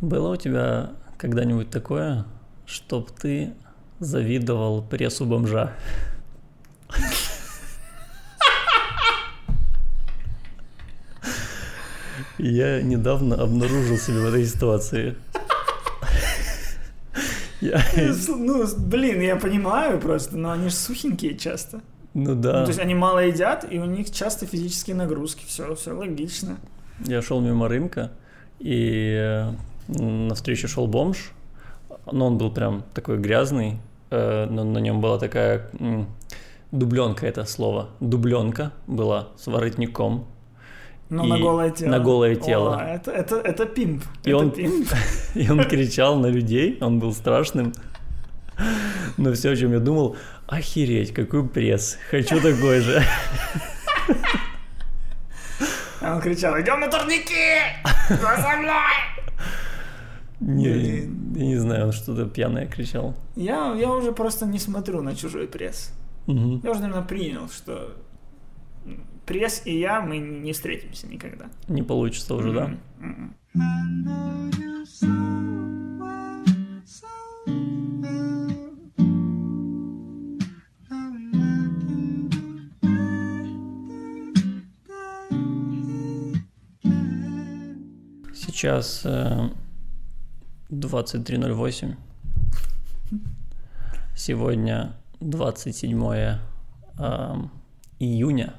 Было 0.00 0.34
у 0.34 0.36
тебя 0.36 0.92
когда-нибудь 1.16 1.70
такое, 1.70 2.24
чтоб 2.66 3.10
ты 3.10 3.52
завидовал 3.98 4.80
прессу 4.80 5.26
бомжа? 5.26 5.72
Я 12.38 12.80
недавно 12.82 13.42
обнаружил 13.42 13.96
себя 13.96 14.20
в 14.20 14.26
этой 14.26 14.46
ситуации. 14.46 15.16
Я... 17.60 17.82
Ну, 18.28 18.64
блин, 18.76 19.20
я 19.20 19.34
понимаю 19.34 20.00
просто, 20.00 20.36
но 20.36 20.52
они 20.52 20.68
же 20.68 20.76
сухенькие 20.76 21.36
часто. 21.36 21.80
Ну 22.14 22.36
да. 22.36 22.60
Ну, 22.60 22.64
то 22.66 22.70
есть 22.70 22.78
они 22.78 22.94
мало 22.94 23.18
едят, 23.18 23.66
и 23.68 23.80
у 23.80 23.84
них 23.84 24.12
часто 24.12 24.46
физические 24.46 24.94
нагрузки. 24.94 25.44
Все, 25.44 25.74
все 25.74 25.90
логично. 25.90 26.58
Я 27.04 27.20
шел 27.20 27.40
мимо 27.40 27.66
рынка, 27.66 28.12
и 28.60 29.44
э, 29.88 30.02
навстречу 30.02 30.68
шел 30.68 30.86
бомж, 30.86 31.32
но 32.10 32.26
он 32.26 32.38
был 32.38 32.50
прям 32.50 32.84
такой 32.94 33.18
грязный, 33.18 33.78
э, 34.10 34.46
но 34.50 34.64
на 34.64 34.78
нем 34.78 35.00
была 35.00 35.18
такая 35.18 35.70
дубленка 36.72 37.26
это 37.26 37.44
слово, 37.44 37.88
дубленка 38.00 38.72
была 38.86 39.28
с 39.36 39.46
воротником, 39.46 40.26
ну, 41.10 41.24
на 41.24 41.38
голое 41.38 41.70
тело. 41.70 41.90
На 41.90 42.00
голое 42.00 42.36
тело. 42.36 42.76
О, 42.76 42.84
это, 42.84 43.10
это, 43.10 43.36
это 43.36 43.64
пимп. 43.64 44.04
И, 44.24 44.28
это 44.28 44.38
он, 44.38 44.50
пимп. 44.50 44.88
и 45.34 45.50
он 45.50 45.64
кричал 45.64 46.18
на 46.18 46.26
людей, 46.26 46.76
он 46.82 46.98
был 46.98 47.14
страшным. 47.14 47.72
Но 49.16 49.32
все, 49.32 49.52
о 49.52 49.56
чем 49.56 49.72
я 49.72 49.78
думал, 49.78 50.16
охереть, 50.46 51.14
какой 51.14 51.48
пресс, 51.48 51.98
хочу 52.10 52.40
такой 52.40 52.80
же. 52.80 53.02
А 56.00 56.14
он 56.14 56.20
кричал, 56.20 56.58
идем 56.60 56.78
на 56.78 56.88
турники! 56.88 57.58
За 58.08 58.56
мной! 58.56 59.17
Не, 60.40 61.08
я 61.36 61.46
не 61.46 61.56
знаю, 61.56 61.86
он 61.86 61.92
что-то 61.92 62.26
пьяное 62.26 62.66
кричал. 62.66 63.14
Я, 63.34 63.74
я 63.74 63.90
уже 63.90 64.12
просто 64.12 64.46
не 64.46 64.58
смотрю 64.58 65.02
на 65.02 65.16
чужой 65.16 65.48
пресс. 65.48 65.92
Угу. 66.26 66.60
Я 66.62 66.70
уже, 66.70 66.80
наверное, 66.80 67.04
принял, 67.04 67.48
что 67.48 67.96
пресс 69.26 69.62
и 69.64 69.78
я, 69.78 70.00
мы 70.00 70.18
не 70.18 70.52
встретимся 70.52 71.06
никогда. 71.08 71.46
Не 71.66 71.82
получится 71.82 72.34
уже, 72.34 72.52
да? 72.52 72.70
Сейчас 88.34 89.02
э, 89.04 89.50
23.08. 90.70 91.96
Сегодня 94.16 94.96
27 95.20 96.02
э, 96.10 96.38
июня 97.98 98.54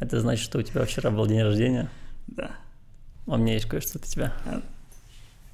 это 0.00 0.20
значит, 0.20 0.44
что 0.44 0.58
у 0.58 0.62
тебя 0.62 0.84
вчера 0.84 1.10
был 1.10 1.26
день 1.26 1.42
рождения? 1.42 1.90
Да. 2.28 2.52
А 3.26 3.34
у 3.34 3.36
меня 3.36 3.54
есть 3.54 3.66
кое-что 3.66 3.98
для 3.98 4.08
тебя. 4.08 4.32
А, 4.46 4.62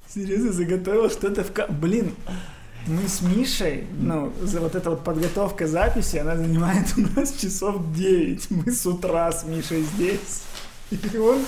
серьезно, 0.07 0.51
заготовил 0.51 1.09
что-то 1.09 1.43
в... 1.43 1.51
Блин, 1.79 2.13
мы 2.85 3.07
с 3.07 3.21
Мишей, 3.21 3.87
ну, 3.99 4.31
за 4.41 4.61
вот 4.61 4.75
эта 4.75 4.91
вот 4.91 5.03
подготовка 5.03 5.67
записи, 5.67 6.17
она 6.17 6.37
занимает 6.37 6.93
у 6.97 7.01
нас 7.01 7.33
часов 7.33 7.93
9. 7.93 8.51
Мы 8.51 8.71
с 8.71 8.85
утра 8.85 9.31
с 9.31 9.43
Мишей 9.45 9.81
здесь. 9.81 10.43
И 10.91 11.17
он... 11.17 11.39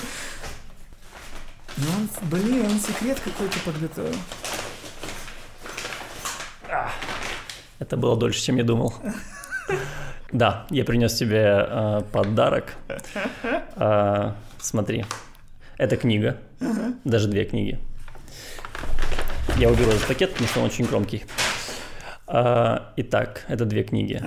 Ну, 1.77 1.85
он, 1.95 2.09
блин, 2.29 2.65
он 2.65 2.79
секрет 2.79 3.19
какой-то 3.19 3.59
подготовил. 3.59 4.15
Это 7.79 7.97
было 7.97 8.17
дольше, 8.17 8.41
чем 8.41 8.57
я 8.57 8.63
думал. 8.63 8.93
Да, 10.33 10.67
я 10.71 10.83
принес 10.83 11.13
тебе 11.13 11.65
э, 11.69 12.01
подарок. 12.11 12.75
Э, 13.77 14.33
смотри, 14.57 15.05
это 15.77 15.95
книга, 15.95 16.35
даже 17.05 17.29
две 17.29 17.45
книги. 17.45 17.79
Я 19.57 19.69
уберу 19.69 19.91
этот 19.91 20.05
пакет, 20.05 20.31
потому 20.31 20.49
что 20.49 20.59
он 20.59 20.65
очень 20.65 20.85
громкий. 20.85 21.23
Э, 22.27 22.79
итак, 22.97 23.45
это 23.47 23.63
две 23.63 23.83
книги. 23.83 24.21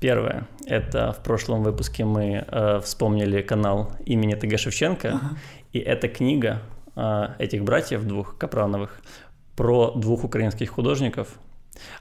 Первое, 0.00 0.46
это 0.66 1.12
в 1.12 1.22
прошлом 1.22 1.62
выпуске 1.62 2.06
мы 2.06 2.44
э, 2.46 2.80
вспомнили 2.82 3.42
канал 3.42 3.92
имени 4.06 4.34
Т.Г. 4.34 4.56
Шевченко, 4.56 5.20
и 5.72 5.78
эта 5.78 6.08
книга 6.08 6.62
этих 6.96 7.64
братьев 7.64 8.04
двух 8.04 8.38
Капрановых 8.38 9.00
про 9.56 9.92
двух 9.92 10.24
украинских 10.24 10.70
художников, 10.70 11.38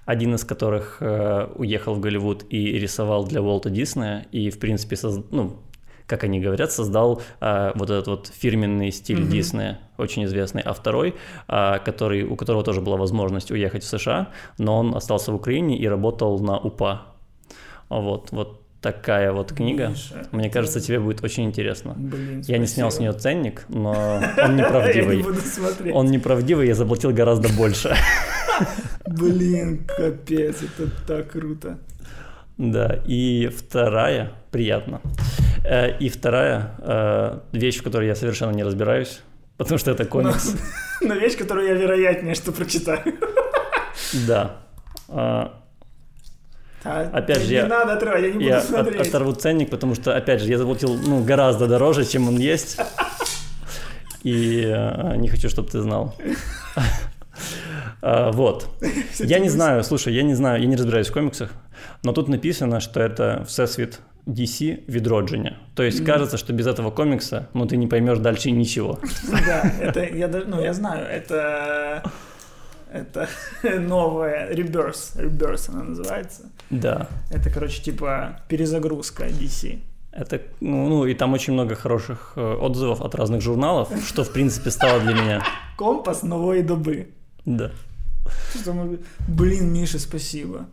один 0.05 0.35
из 0.35 0.43
которых 0.43 0.97
э, 0.99 1.47
уехал 1.55 1.95
в 1.95 1.99
Голливуд 1.99 2.45
и 2.49 2.79
рисовал 2.79 3.25
для 3.25 3.41
Уолта 3.41 3.69
Диснея, 3.69 4.25
и, 4.31 4.49
в 4.49 4.59
принципе, 4.59 4.95
соз... 4.95 5.23
ну, 5.31 5.59
как 6.05 6.23
они 6.23 6.39
говорят, 6.39 6.71
создал 6.71 7.21
э, 7.39 7.71
вот 7.75 7.89
этот 7.89 8.07
вот 8.07 8.27
фирменный 8.27 8.91
стиль 8.91 9.21
mm-hmm. 9.21 9.31
Диснея, 9.31 9.79
очень 9.97 10.25
известный. 10.25 10.61
А 10.61 10.73
второй, 10.73 11.15
э, 11.47 11.79
который, 11.85 12.23
у 12.23 12.35
которого 12.35 12.63
тоже 12.63 12.81
была 12.81 12.97
возможность 12.97 13.51
уехать 13.51 13.83
в 13.83 13.87
США, 13.87 14.29
но 14.57 14.79
он 14.79 14.95
остался 14.95 15.31
в 15.31 15.35
Украине 15.35 15.77
и 15.77 15.87
работал 15.87 16.39
на 16.39 16.57
УПА. 16.57 17.03
Вот, 17.89 18.31
вот 18.31 18.62
такая 18.83 19.31
вот 19.31 19.53
книга. 19.53 19.87
Миша, 19.87 20.27
Мне 20.31 20.49
кажется, 20.49 20.81
тебе 20.81 20.99
будет 20.99 21.23
очень 21.23 21.45
интересно. 21.45 21.93
Блин, 21.97 22.43
я 22.45 22.57
не 22.57 22.67
снял 22.67 22.91
с 22.91 22.99
нее 22.99 23.13
ценник, 23.13 23.63
но 23.69 24.21
он 24.43 24.57
неправдивый. 24.57 25.25
Он 25.91 26.07
неправдивый, 26.07 26.67
я 26.67 26.75
заплатил 26.75 27.11
гораздо 27.11 27.47
больше. 27.53 27.95
Блин, 29.07 29.87
капец, 29.87 30.57
это 30.61 30.91
так 31.07 31.31
круто. 31.31 31.79
Да, 32.57 33.01
и 33.07 33.47
вторая, 33.47 34.33
приятно, 34.51 35.01
э, 35.65 35.97
и 35.97 36.09
вторая 36.09 36.75
э, 36.77 37.39
вещь, 37.53 37.79
в 37.79 37.83
которой 37.83 38.07
я 38.07 38.15
совершенно 38.15 38.51
не 38.51 38.63
разбираюсь, 38.63 39.21
потому 39.57 39.79
что 39.79 39.91
это 39.91 40.05
комикс. 40.05 40.55
Но, 41.01 41.07
но 41.07 41.15
вещь, 41.15 41.37
которую 41.37 41.67
я 41.67 41.73
вероятнее, 41.73 42.35
что 42.35 42.51
прочитаю. 42.51 43.15
Да. 44.27 44.57
А, 46.83 47.09
опять 47.13 47.41
же, 47.41 47.47
не 47.47 47.53
я, 47.53 47.67
надо 47.67 47.93
отрывать, 47.93 48.21
я 48.21 48.27
не 48.27 48.33
буду 48.33 48.45
я 48.45 48.61
смотреть. 48.61 49.01
От, 49.01 49.07
оторву 49.07 49.33
ценник, 49.33 49.69
потому 49.69 49.95
что, 49.95 50.15
опять 50.15 50.41
же, 50.41 50.49
я 50.49 50.57
заплатил 50.57 50.95
ну, 50.95 51.23
гораздо 51.23 51.67
дороже, 51.67 52.05
чем 52.05 52.27
он 52.27 52.37
есть. 52.37 52.77
И 54.23 54.63
э, 54.65 55.15
не 55.17 55.27
хочу, 55.27 55.49
чтобы 55.49 55.69
ты 55.69 55.81
знал. 55.81 56.15
А, 58.05 58.31
вот. 58.31 58.67
Я 59.19 59.39
не 59.39 59.49
знаю, 59.49 59.81
слушай, 59.83 60.13
я 60.13 60.23
не 60.23 60.35
знаю, 60.35 60.61
я 60.61 60.67
не 60.67 60.75
разбираюсь 60.75 61.07
в 61.07 61.13
комиксах, 61.13 61.51
но 62.03 62.11
тут 62.11 62.27
написано, 62.27 62.81
что 62.81 62.99
это 62.99 63.45
всесвет 63.47 64.01
DC 64.27 64.79
відродження. 64.87 65.57
То 65.73 65.83
есть 65.83 66.05
кажется, 66.05 66.37
что 66.37 66.53
без 66.53 66.67
этого 66.67 66.91
комикса, 66.91 67.47
ну, 67.53 67.65
ты 67.65 67.77
не 67.77 67.87
поймешь 67.87 68.19
дальше 68.19 68.51
ничего. 68.51 68.99
Да, 69.47 69.71
это 69.81 70.03
я, 70.03 70.27
ну, 70.27 70.61
я 70.61 70.73
знаю, 70.73 71.07
это 71.07 72.03
это 72.93 73.27
новая 73.79 74.53
Rebirth, 74.53 75.17
Rebirth 75.17 75.69
она 75.69 75.83
называется. 75.83 76.43
Да. 76.69 77.07
Это, 77.29 77.49
короче, 77.49 77.81
типа 77.81 78.41
перезагрузка 78.47 79.27
DC. 79.27 79.79
Это, 80.11 80.41
ну, 80.59 80.89
ну, 80.89 81.05
и 81.05 81.15
там 81.15 81.33
очень 81.33 81.53
много 81.53 81.75
хороших 81.75 82.33
э, 82.35 82.53
отзывов 82.53 83.01
от 83.01 83.15
разных 83.15 83.41
журналов, 83.41 83.89
что, 84.05 84.23
в 84.23 84.31
принципе, 84.31 84.69
стало 84.69 84.99
для 84.99 85.13
меня... 85.13 85.43
Компас 85.77 86.21
новой 86.21 86.61
добы. 86.61 87.07
Да. 87.45 87.71
Что 88.53 88.73
мы... 88.73 88.99
Блин, 89.27 89.73
Миша, 89.73 89.97
спасибо. 89.97 90.67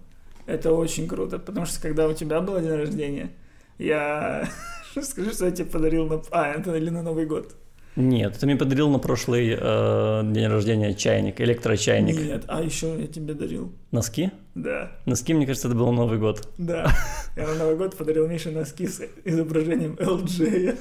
Это 0.45 0.75
очень 0.75 1.09
круто, 1.09 1.39
потому 1.39 1.65
что 1.65 1.81
когда 1.81 2.07
у 2.07 2.13
тебя 2.13 2.41
был 2.41 2.61
день 2.61 2.75
рождения, 2.77 3.31
я... 3.79 4.47
Скажи, 5.03 5.33
что 5.33 5.47
я 5.47 5.53
тебе 5.53 5.71
подарил 5.71 6.07
на... 6.07 6.21
А, 6.33 6.53
это 6.53 6.77
или 6.77 6.91
на 6.91 7.03
Новый 7.03 7.25
год? 7.25 7.55
Нет, 7.97 8.39
ты 8.39 8.47
мне 8.47 8.57
подарил 8.57 8.89
на 8.89 8.99
прошлый 8.99 9.57
э, 9.59 10.23
день 10.25 10.47
рождения 10.47 10.95
чайник, 10.95 11.41
электрочайник. 11.41 12.17
Нет, 12.17 12.45
а 12.47 12.63
еще 12.63 12.99
я 12.99 13.07
тебе 13.07 13.35
дарил. 13.35 13.73
Носки? 13.91 14.31
Да. 14.55 14.93
Носки, 15.07 15.35
мне 15.35 15.47
кажется, 15.47 15.69
это 15.69 15.77
был 15.77 15.91
Новый 15.93 16.19
год. 16.19 16.49
Да. 16.57 16.93
Я 17.37 17.49
на 17.49 17.55
Новый 17.55 17.77
год 17.77 17.97
подарил 17.97 18.29
Мише 18.29 18.51
носки 18.51 18.87
с 18.87 19.03
изображением 19.25 19.95
LJ. 19.95 20.79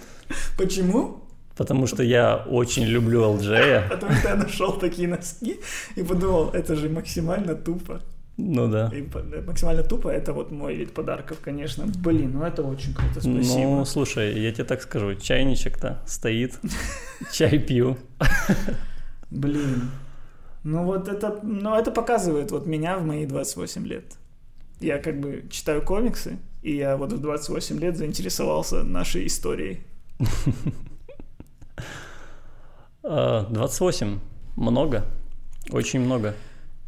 Почему? 0.58 1.24
Потому 1.58 1.88
что 1.88 2.04
я 2.04 2.38
очень 2.38 2.86
люблю 2.86 3.22
LJ. 3.22 3.90
Потому 3.90 4.14
что 4.14 4.30
я 4.30 4.36
нашел 4.36 4.74
такие 4.74 5.08
носки 5.08 5.60
и 5.96 6.04
подумал, 6.04 6.52
это 6.52 6.76
же 6.76 6.90
максимально 6.90 7.56
тупо. 7.56 8.02
Ну 8.42 8.70
да. 8.70 8.90
И 8.94 9.06
максимально 9.46 9.84
тупо 9.84 10.08
это 10.08 10.32
вот 10.32 10.50
мой 10.50 10.74
вид 10.74 10.94
подарков, 10.94 11.40
конечно. 11.42 11.86
Блин, 11.86 12.32
ну 12.34 12.44
это 12.44 12.64
очень 12.64 12.94
круто, 12.94 13.20
спасибо. 13.20 13.40
Ну, 13.42 13.86
слушай, 13.86 14.40
я 14.40 14.54
тебе 14.54 14.64
так 14.64 14.82
скажу, 14.82 15.14
чайничек-то 15.16 16.02
стоит, 16.06 16.58
чай 17.34 17.60
пью. 17.60 17.98
Блин. 19.30 19.92
Ну 20.64 20.86
вот 20.86 21.10
это, 21.10 21.40
ну 21.44 21.76
это 21.76 21.92
показывает 21.92 22.52
вот 22.52 22.66
меня 22.66 22.98
в 22.98 23.06
мои 23.06 23.26
28 23.26 23.86
лет. 23.86 24.06
Я 24.80 25.00
как 25.00 25.20
бы 25.20 25.44
читаю 25.52 25.82
комиксы, 25.82 26.38
и 26.64 26.76
я 26.78 26.96
вот 26.96 27.12
в 27.12 27.20
28 27.20 27.78
лет 27.80 27.98
заинтересовался 27.98 28.84
нашей 28.84 29.28
историей. 29.28 29.80
28. 33.02 34.20
А, 34.58 34.60
Много. 34.60 35.06
Очень 35.72 36.02
много. 36.02 36.36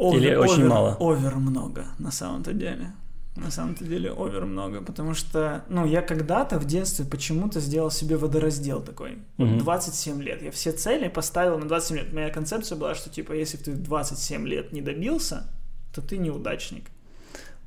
Овер, 0.02 0.18
Или 0.18 0.36
очень 0.36 0.64
овер- 0.64 0.68
мало? 0.68 0.98
Овер 1.00 1.36
много, 1.36 1.86
на 2.00 2.12
самом-то 2.12 2.54
деле. 2.54 2.94
На 3.36 3.52
самом-то 3.52 3.86
деле 3.86 4.12
овер 4.12 4.46
много, 4.46 4.82
потому 4.82 5.14
что, 5.14 5.64
ну, 5.70 5.86
я 5.86 6.02
когда-то 6.02 6.60
в 6.60 6.66
детстве 6.66 7.06
почему-то 7.06 7.60
сделал 7.62 7.90
себе 7.92 8.18
водораздел 8.18 8.82
такой. 8.82 9.20
Мгм. 9.38 9.60
27 9.60 10.22
лет. 10.22 10.42
Я 10.42 10.52
все 10.52 10.72
цели 10.72 11.08
поставил 11.08 11.58
на 11.58 11.68
27 11.68 11.98
лет. 11.98 12.14
Моя 12.14 12.30
концепция 12.30 12.78
была, 12.78 12.94
что, 12.96 13.10
типа, 13.10 13.32
если 13.32 13.58
ты 13.58 13.72
в 13.72 13.84
27 13.84 14.48
лет 14.48 14.74
не 14.74 14.82
добился, 14.82 15.48
то 15.94 16.02
ты 16.02 16.18
неудачник. 16.18 16.86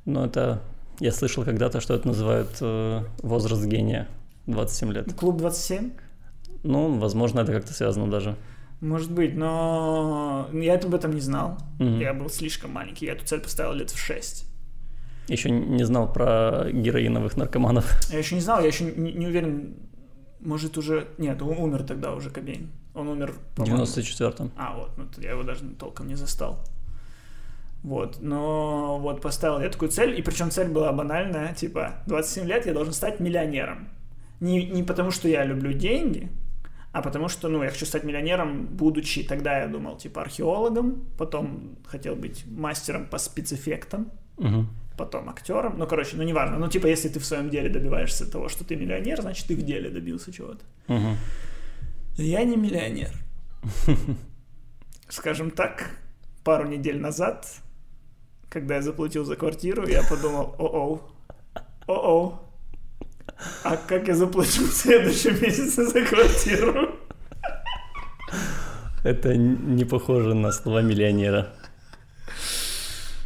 Но 0.05 0.25
это... 0.25 0.61
Я 0.99 1.11
слышал 1.11 1.43
когда-то, 1.43 1.81
что 1.81 1.93
это 1.95 2.07
называют 2.07 2.49
э, 2.61 3.03
возраст 3.23 3.65
гения. 3.65 4.07
27 4.47 4.91
лет. 4.93 5.13
Клуб 5.13 5.37
27? 5.37 5.91
Ну, 6.63 6.99
возможно, 6.99 7.39
это 7.39 7.51
как-то 7.53 7.73
связано 7.73 8.09
даже. 8.09 8.35
Может 8.81 9.11
быть, 9.11 9.35
но 9.35 10.49
я 10.53 10.75
об 10.75 10.93
этом 10.93 11.13
не 11.13 11.21
знал. 11.21 11.57
Мгм. 11.79 11.99
Я 11.99 12.13
был 12.13 12.29
слишком 12.29 12.71
маленький. 12.71 13.05
Я 13.05 13.13
эту 13.13 13.25
цель 13.25 13.39
поставил 13.39 13.73
лет 13.73 13.89
в 13.89 13.97
6. 13.97 14.45
Еще 15.27 15.49
не 15.49 15.83
знал 15.83 16.11
про 16.11 16.69
героиновых 16.71 17.35
наркоманов. 17.35 17.91
Я 18.11 18.19
еще 18.19 18.35
не 18.35 18.41
знал, 18.41 18.61
я 18.61 18.67
еще 18.67 18.83
не, 18.83 19.13
не 19.13 19.27
уверен. 19.27 19.75
Может, 20.39 20.77
уже... 20.77 21.07
Нет, 21.17 21.41
он 21.41 21.57
умер 21.57 21.83
тогда 21.83 22.13
уже, 22.13 22.29
Кобейн. 22.29 22.69
Он 22.93 23.07
умер, 23.07 23.33
В 23.53 23.55
по-моему, 23.55 23.83
94-м. 23.83 24.51
А, 24.55 24.77
вот, 24.77 24.91
ну, 24.97 25.05
я 25.17 25.31
его 25.31 25.43
даже 25.43 25.61
толком 25.79 26.07
не 26.07 26.15
застал. 26.15 26.63
Вот, 27.83 28.17
но 28.19 28.99
вот 28.99 29.21
поставил 29.21 29.59
я 29.59 29.69
такую 29.69 29.91
цель, 29.91 30.17
и 30.17 30.21
причем 30.21 30.49
цель 30.49 30.69
была 30.69 30.91
банальная, 30.91 31.53
типа, 31.53 31.95
27 32.07 32.47
лет 32.47 32.65
я 32.65 32.73
должен 32.73 32.93
стать 32.93 33.19
миллионером. 33.19 33.89
Не, 34.39 34.65
не 34.65 34.81
потому, 34.83 35.11
что 35.11 35.27
я 35.27 35.43
люблю 35.45 35.71
деньги, 35.73 36.31
а 36.95 37.01
потому 37.01 37.27
что, 37.27 37.49
ну, 37.49 37.61
я 37.61 37.69
хочу 37.69 37.85
стать 37.85 38.05
миллионером, 38.05 38.67
будучи, 38.67 39.21
тогда 39.23 39.59
я 39.59 39.67
думал, 39.67 39.97
типа, 39.97 40.21
археологом, 40.21 41.03
потом 41.17 41.75
хотел 41.85 42.15
быть 42.15 42.45
мастером 42.47 43.05
по 43.05 43.17
спецэффектам, 43.17 44.11
Мгм. 44.37 44.69
потом 44.97 45.27
актером, 45.29 45.77
ну, 45.77 45.87
короче, 45.87 46.15
ну, 46.15 46.23
неважно, 46.23 46.57
ну, 46.57 46.69
типа, 46.69 46.87
если 46.87 47.09
ты 47.09 47.19
в 47.19 47.25
своем 47.25 47.49
деле 47.49 47.67
добиваешься 47.69 48.31
того, 48.31 48.47
что 48.47 48.63
ты 48.63 48.77
миллионер, 48.77 49.21
значит, 49.21 49.45
ты 49.47 49.57
в 49.57 49.61
деле 49.61 49.89
добился 49.89 50.31
чего-то. 50.31 50.63
Мгм. 50.87 51.17
Я 52.15 52.45
не 52.45 52.55
миллионер. 52.55 53.11
Скажем 55.09 55.51
так, 55.51 55.89
пару 56.45 56.65
недель 56.65 57.01
назад, 57.01 57.45
когда 58.47 58.75
я 58.75 58.81
заплатил 58.81 59.25
за 59.25 59.35
квартиру, 59.35 59.85
я 59.85 60.01
подумал, 60.09 60.55
о-оу, 60.57 61.01
о-оу, 61.87 62.39
а 63.63 63.77
как 63.77 64.07
я 64.07 64.15
заплачу 64.15 64.65
в 64.65 64.73
следующем 64.73 65.41
месяце 65.41 65.85
за 65.85 66.01
квартиру? 66.05 66.95
Это 69.03 69.35
не 69.35 69.85
похоже 69.85 70.33
на 70.33 70.51
слова 70.51 70.81
миллионера. 70.81 71.53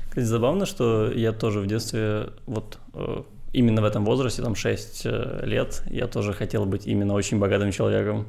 Кстати, 0.10 0.26
забавно, 0.26 0.66
что 0.66 1.12
я 1.12 1.32
тоже 1.32 1.62
в 1.62 1.68
детстве, 1.68 2.34
вот 2.48 2.80
э, 2.94 3.24
именно 3.54 3.82
в 3.82 3.86
этом 3.86 4.04
возрасте, 4.04 4.42
там 4.42 4.56
6 4.56 5.02
э, 5.06 5.42
лет, 5.46 5.84
я 5.90 6.08
тоже 6.08 6.34
хотел 6.34 6.66
быть 6.66 6.88
именно 6.88 7.14
очень 7.14 7.40
богатым 7.40 7.72
человеком. 7.72 8.28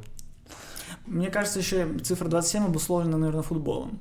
Мне 1.06 1.30
кажется, 1.30 1.58
еще 1.58 1.88
цифра 1.98 2.28
27 2.28 2.66
обусловлена, 2.66 3.16
наверное, 3.18 3.42
футболом. 3.42 3.98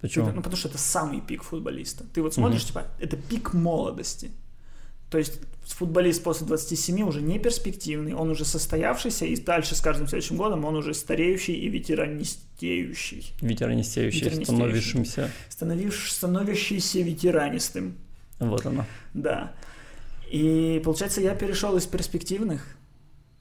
Почему? 0.00 0.30
Ну, 0.30 0.42
потому 0.42 0.56
что 0.56 0.68
это 0.68 0.78
самый 0.78 1.20
пик 1.20 1.42
футболиста. 1.42 2.04
Ты 2.12 2.22
вот 2.22 2.34
смотришь, 2.34 2.64
типа, 2.64 2.86
это 2.98 3.16
пик 3.16 3.52
молодости. 3.52 4.30
То 5.10 5.18
есть 5.18 5.40
футболист 5.72 6.22
после 6.22 6.46
27 6.46 7.02
уже 7.02 7.20
не 7.20 7.38
перспективный, 7.38 8.14
он 8.14 8.30
уже 8.30 8.44
состоявшийся, 8.44 9.24
и 9.26 9.36
дальше 9.36 9.74
с 9.74 9.80
каждым 9.80 10.06
следующим 10.08 10.36
годом 10.36 10.64
он 10.64 10.76
уже 10.76 10.94
стареющий 10.94 11.54
и 11.54 11.68
ветеранистеющий. 11.68 13.32
Ветеранистеющий, 13.40 14.18
Ветеранистеющий. 14.20 14.44
становившимся. 14.44 15.30
Становивш- 15.50 16.08
становящийся 16.10 17.00
ветеранистым. 17.00 17.94
Вот 18.38 18.64
оно. 18.66 18.84
Да. 19.14 19.52
И 20.30 20.80
получается, 20.84 21.20
я 21.20 21.34
перешел 21.34 21.76
из 21.76 21.86
перспективных 21.86 22.64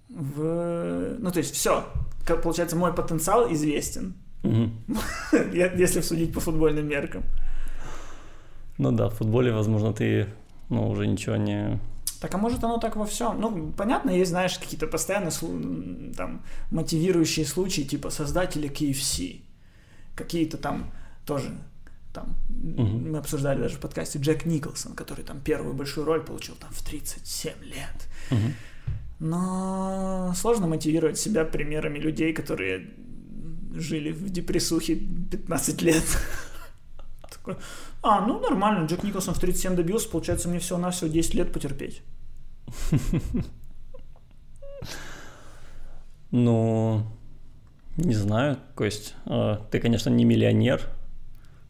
в... 0.10 1.16
Ну, 1.20 1.32
то 1.32 1.40
есть, 1.40 1.54
все. 1.54 1.86
Получается, 2.44 2.76
мой 2.76 2.94
потенциал 2.94 3.52
известен, 3.54 4.14
я- 5.54 5.72
если 5.74 6.02
судить 6.02 6.34
по 6.34 6.40
футбольным 6.40 6.88
меркам. 6.88 7.24
Ну 8.78 8.92
да, 8.92 9.10
в 9.10 9.16
футболе, 9.16 9.52
возможно, 9.52 9.94
ты 9.94 10.28
ну, 10.70 10.90
уже 10.90 11.08
ничего 11.08 11.36
не... 11.36 11.80
Так, 12.20 12.34
а 12.34 12.38
может 12.38 12.64
оно 12.64 12.78
так 12.78 12.96
во 12.96 13.06
всем? 13.06 13.40
Ну, 13.40 13.72
понятно, 13.72 14.10
есть, 14.10 14.32
знаешь, 14.32 14.58
какие-то 14.58 14.88
постоянно 14.88 15.32
там 16.16 16.42
мотивирующие 16.72 17.46
случаи, 17.46 17.82
типа 17.82 18.10
создатели 18.10 18.70
KFC, 18.70 19.42
какие-то 20.16 20.58
там 20.58 20.92
тоже 21.26 21.52
там 22.14 22.36
Мгм. 22.50 23.12
мы 23.12 23.18
обсуждали 23.20 23.62
даже 23.62 23.76
в 23.76 23.80
подкасте 23.80 24.20
Джек 24.20 24.46
Николсон, 24.46 24.94
который 24.94 25.24
там 25.24 25.40
первую 25.40 25.74
большую 25.76 26.06
роль 26.06 26.22
получил 26.22 26.56
там 26.56 26.72
в 26.72 26.82
37 26.82 27.54
лет. 27.64 28.08
Мгм. 28.32 28.54
Но 29.20 30.34
сложно 30.36 30.68
мотивировать 30.68 31.20
себя 31.20 31.46
примерами 31.46 32.00
людей, 32.00 32.34
которые 32.34 32.88
жили 33.74 34.12
в 34.12 34.30
депрессухе 34.30 34.96
15 34.96 35.82
лет. 35.82 36.04
Такой, 37.30 37.56
а, 38.10 38.22
ну 38.22 38.40
нормально, 38.40 38.86
Джек 38.86 39.04
Николсон 39.04 39.34
в 39.34 39.40
37 39.40 39.76
добился, 39.76 40.10
получается 40.10 40.50
мне 40.50 40.60
всего-навсего 40.60 41.10
10 41.10 41.34
лет 41.34 41.54
потерпеть. 41.54 42.02
Ну, 46.32 47.04
не 47.96 48.14
знаю, 48.14 48.58
Кость, 48.76 49.16
э, 49.26 49.58
ты, 49.72 49.80
конечно, 49.80 50.10
не 50.10 50.26
миллионер, 50.26 50.82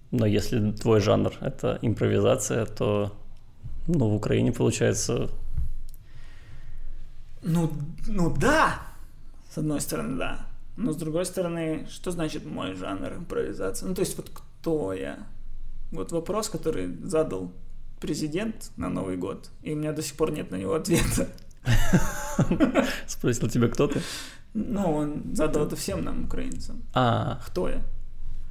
но 0.09 0.25
если 0.25 0.71
твой 0.71 0.99
жанр— 0.99 1.31
это 1.41 1.77
импровизация, 1.83 2.65
то 2.65 3.13
ну, 3.87 4.09
в 4.09 4.15
Украине, 4.15 4.51
получается, 4.51 5.29
Ну, 7.43 7.71
ну 8.07 8.35
да, 8.35 8.79
с 9.53 9.57
одной 9.57 9.79
стороны, 9.79 10.17
да. 10.17 10.47
Но 10.75 10.91
с 10.91 10.97
другой 10.97 11.25
стороны, 11.25 11.87
что 11.89 12.11
значит 12.11 12.45
мой 12.45 12.73
жанр 12.73 13.13
импровизации? 13.13 13.85
Ну, 13.85 13.95
то 13.95 14.01
есть 14.01 14.17
вот 14.17 14.29
кто 14.29 14.93
я? 14.93 15.19
Вот 15.91 16.11
вопрос, 16.11 16.49
который 16.49 16.97
задал 17.03 17.51
президент 17.99 18.71
на 18.77 18.89
Новый 18.89 19.17
год, 19.17 19.49
и 19.61 19.73
у 19.73 19.75
меня 19.75 19.93
до 19.93 20.01
сих 20.01 20.15
пор 20.15 20.31
нет 20.31 20.51
на 20.51 20.55
него 20.55 20.73
ответа. 20.75 21.27
спросил 23.07 23.49
тебя, 23.49 23.67
кто 23.67 23.87
ты? 23.87 24.01
Ну, 24.53 24.93
он 24.95 25.35
задал 25.35 25.65
это 25.65 25.75
всем 25.75 26.03
нам, 26.03 26.25
украинцам. 26.25 26.83
А, 26.93 27.39
Кто 27.45 27.69
я? 27.69 27.81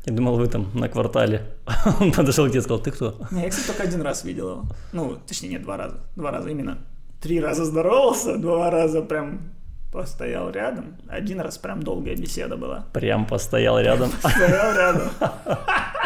я 0.05 0.13
думал, 0.13 0.37
вы 0.37 0.47
там 0.47 0.71
на 0.75 0.89
квартале. 0.89 1.43
Он 2.01 2.13
подошел 2.13 2.47
к 2.47 2.51
тебе 2.51 2.61
и 2.61 2.63
сказал, 2.63 2.79
ты 2.81 2.93
кто? 2.93 3.19
Не, 3.33 3.43
я, 3.43 3.51
кстати, 3.51 3.67
только 3.67 3.83
один 3.83 4.03
раз 4.03 4.25
видел 4.25 4.51
его. 4.51 4.65
Ну, 4.93 5.19
точнее, 5.27 5.49
нет, 5.49 5.63
два 5.63 5.77
раза. 5.77 5.97
Два 6.15 6.31
раза 6.31 6.51
именно. 6.51 6.79
Три 7.21 7.41
раза 7.41 7.65
здоровался, 7.65 8.37
два 8.37 8.71
раза 8.71 9.03
прям 9.03 9.51
постоял 9.91 10.51
рядом. 10.51 10.97
Один 11.09 11.41
раз 11.41 11.59
прям 11.59 11.83
долгая 11.83 12.15
беседа 12.15 12.57
была. 12.57 12.87
Прям 12.93 13.27
постоял 13.27 13.81
рядом. 13.81 14.11
Стоял 14.21 14.77
рядом. 14.77 15.09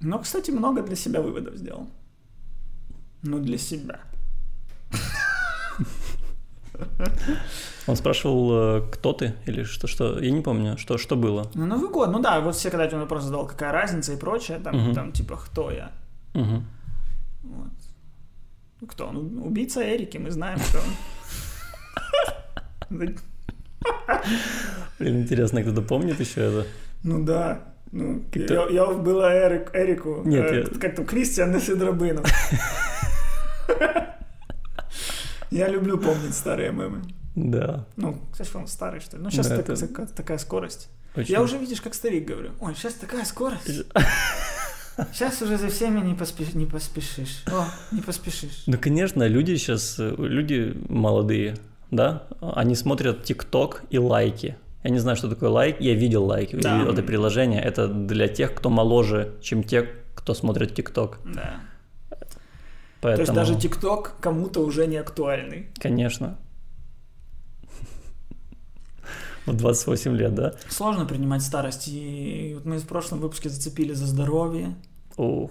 Но, 0.00 0.18
кстати, 0.18 0.50
много 0.50 0.82
для 0.82 0.96
себя 0.96 1.20
выводов 1.20 1.56
сделал. 1.56 1.86
Ну, 3.22 3.38
для 3.38 3.58
себя. 3.58 4.00
Он 7.86 7.96
спрашивал, 7.96 8.78
э, 8.78 8.82
кто 8.92 9.12
ты 9.12 9.34
или 9.46 9.64
что, 9.64 9.86
что, 9.86 10.18
я 10.20 10.30
не 10.30 10.40
помню, 10.40 10.78
что, 10.78 10.98
что 10.98 11.16
было. 11.16 11.50
Ну, 11.54 11.66
Новый 11.66 11.90
год, 11.90 12.10
ну 12.10 12.20
да, 12.20 12.40
вот 12.40 12.54
все, 12.54 12.70
когда 12.70 12.86
тебе 12.86 13.00
вопрос 13.00 13.24
задал, 13.24 13.46
какая 13.46 13.72
разница 13.72 14.12
и 14.12 14.16
прочее, 14.16 14.58
там, 14.58 14.76
Мгм. 14.76 14.94
там 14.94 15.12
типа, 15.12 15.36
кто 15.36 15.70
я? 15.70 15.92
Мгм. 16.34 16.64
Вот. 17.42 17.70
Ну, 18.80 18.86
Кто 18.86 19.08
он? 19.08 19.38
Убийца 19.42 19.82
Эрики, 19.82 20.18
мы 20.18 20.30
знаем, 20.30 20.58
что 20.58 20.78
он. 20.78 22.98
Блин, 22.98 23.18
интересно, 24.98 25.62
кто-то 25.62 25.82
помнит 25.82 26.20
еще 26.20 26.40
это? 26.40 26.66
Ну 27.02 27.24
да. 27.24 27.71
Ну, 27.92 28.24
я, 28.34 28.68
я 28.70 28.86
вбила 28.86 29.30
Эрик, 29.32 29.70
Эрику. 29.74 30.22
Нет, 30.24 30.50
э, 30.50 30.60
я- 30.72 30.78
Как 30.80 30.96
там, 30.96 31.04
Кристиан 31.04 31.52
Нефедробынов. 31.52 32.26
Я 35.50 35.68
люблю 35.68 35.98
помнить 35.98 36.34
старые 36.34 36.72
мемы. 36.72 37.02
Да. 37.34 37.84
Ну, 37.96 38.18
кстати, 38.30 38.50
он 38.56 38.66
старый, 38.66 39.00
что 39.00 39.16
ли. 39.16 39.22
Ну, 39.22 39.30
сейчас 39.30 39.48
Да, 39.48 39.56
так- 39.56 39.68
это- 39.70 39.86
така- 39.88 40.06
такая 40.06 40.38
скорость. 40.38 40.88
Очень- 41.14 41.32
Я 41.32 41.42
уже, 41.42 41.58
видишь, 41.58 41.80
как 41.82 41.94
старик 41.94 42.26
говорю. 42.26 42.50
Ой, 42.60 42.74
сейчас 42.74 42.94
такая 42.94 43.24
скорость. 43.26 43.84
Сейчас 45.12 45.42
уже 45.42 45.58
за 45.58 45.68
всеми 45.68 46.00
не, 46.00 46.14
поспе- 46.14 46.56
не 46.56 46.64
поспешишь. 46.66 47.42
О, 47.48 47.66
не 47.94 48.00
поспешишь. 48.00 48.62
Ну, 48.66 48.78
конечно, 48.78 49.26
люди 49.26 49.56
сейчас, 49.56 49.96
э, 49.98 50.14
люди 50.16 50.74
молодые, 50.88 51.56
да, 51.90 52.26
они 52.40 52.74
смотрят 52.74 53.24
ТикТок 53.24 53.82
и 53.90 53.98
лайки. 53.98 54.56
Я 54.84 54.90
не 54.90 54.98
знаю, 54.98 55.16
что 55.16 55.28
такое 55.28 55.48
лайк, 55.50 55.80
я 55.80 55.94
видел 55.94 56.24
лайки, 56.24 56.56
Да. 56.56 56.78
видел 56.78 56.92
это 56.92 57.02
приложение. 57.02 57.60
Это 57.62 57.86
для 57.88 58.26
тех, 58.28 58.54
кто 58.54 58.68
моложе, 58.70 59.34
чем 59.40 59.62
те, 59.62 59.88
кто 60.14 60.34
смотрит 60.34 60.74
ТикТок. 60.74 61.18
Да. 61.24 61.60
Поэтому, 63.00 63.26
То 63.26 63.32
есть 63.32 63.32
даже 63.32 63.60
ТикТок 63.60 64.14
кому-то 64.20 64.60
уже 64.60 64.86
не 64.86 64.96
актуальный. 64.96 65.68
конечно. 65.80 66.36
В 69.46 69.56
28 69.56 70.16
лет, 70.16 70.34
да? 70.34 70.54
Сложно 70.68 71.04
принимать 71.04 71.42
старость. 71.42 71.88
И 71.88 72.52
вот 72.54 72.64
мы 72.64 72.78
в 72.78 72.86
прошлом 72.86 73.18
выпуске 73.18 73.48
зацепили 73.48 73.92
за 73.92 74.06
здоровье. 74.06 74.76
Ух, 75.16 75.50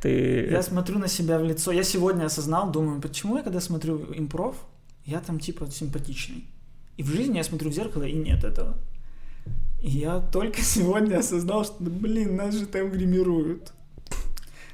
ты... 0.00 0.48
Я 0.50 0.62
смотрю 0.62 0.98
на 0.98 1.06
себя 1.08 1.38
в 1.38 1.44
лицо. 1.44 1.70
Я 1.70 1.82
сегодня 1.84 2.24
осознал, 2.24 2.70
думаю, 2.70 3.00
почему 3.02 3.36
я 3.36 3.42
когда 3.42 3.60
смотрю 3.60 3.98
импров, 4.14 4.56
я 5.04 5.20
там 5.20 5.38
типа 5.38 5.70
симпатичный. 5.70 6.44
И 7.00 7.02
в 7.02 7.06
жизни 7.06 7.38
я 7.38 7.44
смотрю 7.44 7.70
в 7.70 7.72
зеркало, 7.72 8.02
и 8.02 8.12
нет 8.12 8.44
этого. 8.44 8.74
И 9.80 9.88
я 9.88 10.20
только 10.20 10.60
сегодня 10.60 11.20
осознал, 11.20 11.64
что, 11.64 11.76
блин, 11.78 12.36
нас 12.36 12.54
же 12.54 12.66
там 12.66 12.90
гримируют. 12.90 13.72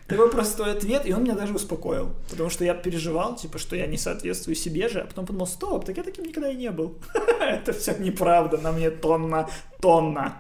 Такой 0.09 0.28
простой 0.33 0.73
ответ, 0.73 1.06
и 1.06 1.12
он 1.12 1.23
меня 1.23 1.37
даже 1.37 1.54
успокоил. 1.54 2.16
Потому 2.28 2.50
что 2.50 2.64
я 2.64 2.75
переживал, 2.75 3.37
типа, 3.37 3.59
что 3.59 3.76
я 3.76 3.87
не 3.87 3.97
соответствую 3.97 4.56
себе 4.56 4.88
же, 4.88 5.02
а 5.02 5.06
потом 5.06 5.25
подумал, 5.25 5.47
стоп, 5.47 5.85
так 5.85 5.97
я 5.97 6.02
таким 6.02 6.25
никогда 6.25 6.50
и 6.50 6.56
не 6.56 6.73
был. 6.73 6.99
Это 7.40 7.73
все 7.73 7.97
неправда, 7.97 8.59
на 8.59 8.73
мне 8.73 8.90
тонна, 8.90 9.49
тонна. 9.80 10.35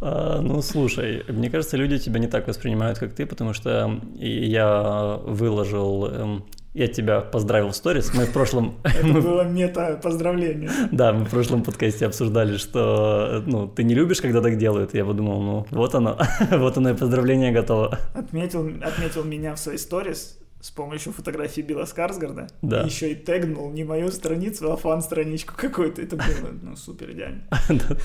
А, 0.00 0.40
ну, 0.40 0.62
слушай, 0.62 1.24
мне 1.26 1.50
кажется, 1.50 1.76
люди 1.76 1.98
тебя 1.98 2.20
не 2.20 2.28
так 2.28 2.46
воспринимают, 2.46 3.00
как 3.00 3.14
ты, 3.14 3.26
потому 3.26 3.52
что 3.52 4.00
я 4.14 5.18
выложил 5.24 6.06
эм, 6.06 6.44
я 6.74 6.88
тебя 6.88 7.20
поздравил 7.20 7.68
в 7.68 7.76
сторис. 7.76 8.12
Мы 8.14 8.24
в 8.24 8.32
прошлом... 8.32 8.76
Это 8.84 9.06
было 9.06 9.42
мета-поздравление. 9.42 10.70
Да, 10.90 11.12
мы 11.12 11.24
в 11.26 11.30
прошлом 11.30 11.62
подкасте 11.62 12.06
обсуждали, 12.06 12.56
что 12.56 13.42
ну, 13.46 13.68
ты 13.68 13.84
не 13.84 13.94
любишь, 13.94 14.20
когда 14.22 14.40
так 14.40 14.56
делают. 14.56 14.94
Я 14.94 15.04
подумал, 15.04 15.42
ну 15.42 15.66
вот 15.70 15.94
оно, 15.94 16.18
вот 16.50 16.76
оно 16.78 16.90
и 16.90 16.94
поздравление 16.94 17.52
готово. 17.52 17.98
Отметил, 18.14 18.66
отметил 18.82 19.24
меня 19.24 19.54
в 19.54 19.58
своей 19.58 19.78
сторис 19.78 20.38
с 20.62 20.70
помощью 20.70 21.12
фотографии 21.12 21.60
Билла 21.60 21.84
Скарсгарда. 21.84 22.46
Да. 22.62 22.82
И 22.82 22.86
еще 22.86 23.12
и 23.12 23.16
тегнул 23.16 23.70
не 23.70 23.84
мою 23.84 24.10
страницу, 24.10 24.72
а 24.72 24.76
фан-страничку 24.76 25.54
какую-то. 25.56 26.00
Это 26.00 26.16
было 26.16 26.52
ну, 26.62 26.76
супер 26.76 27.10
идеально. 27.10 27.42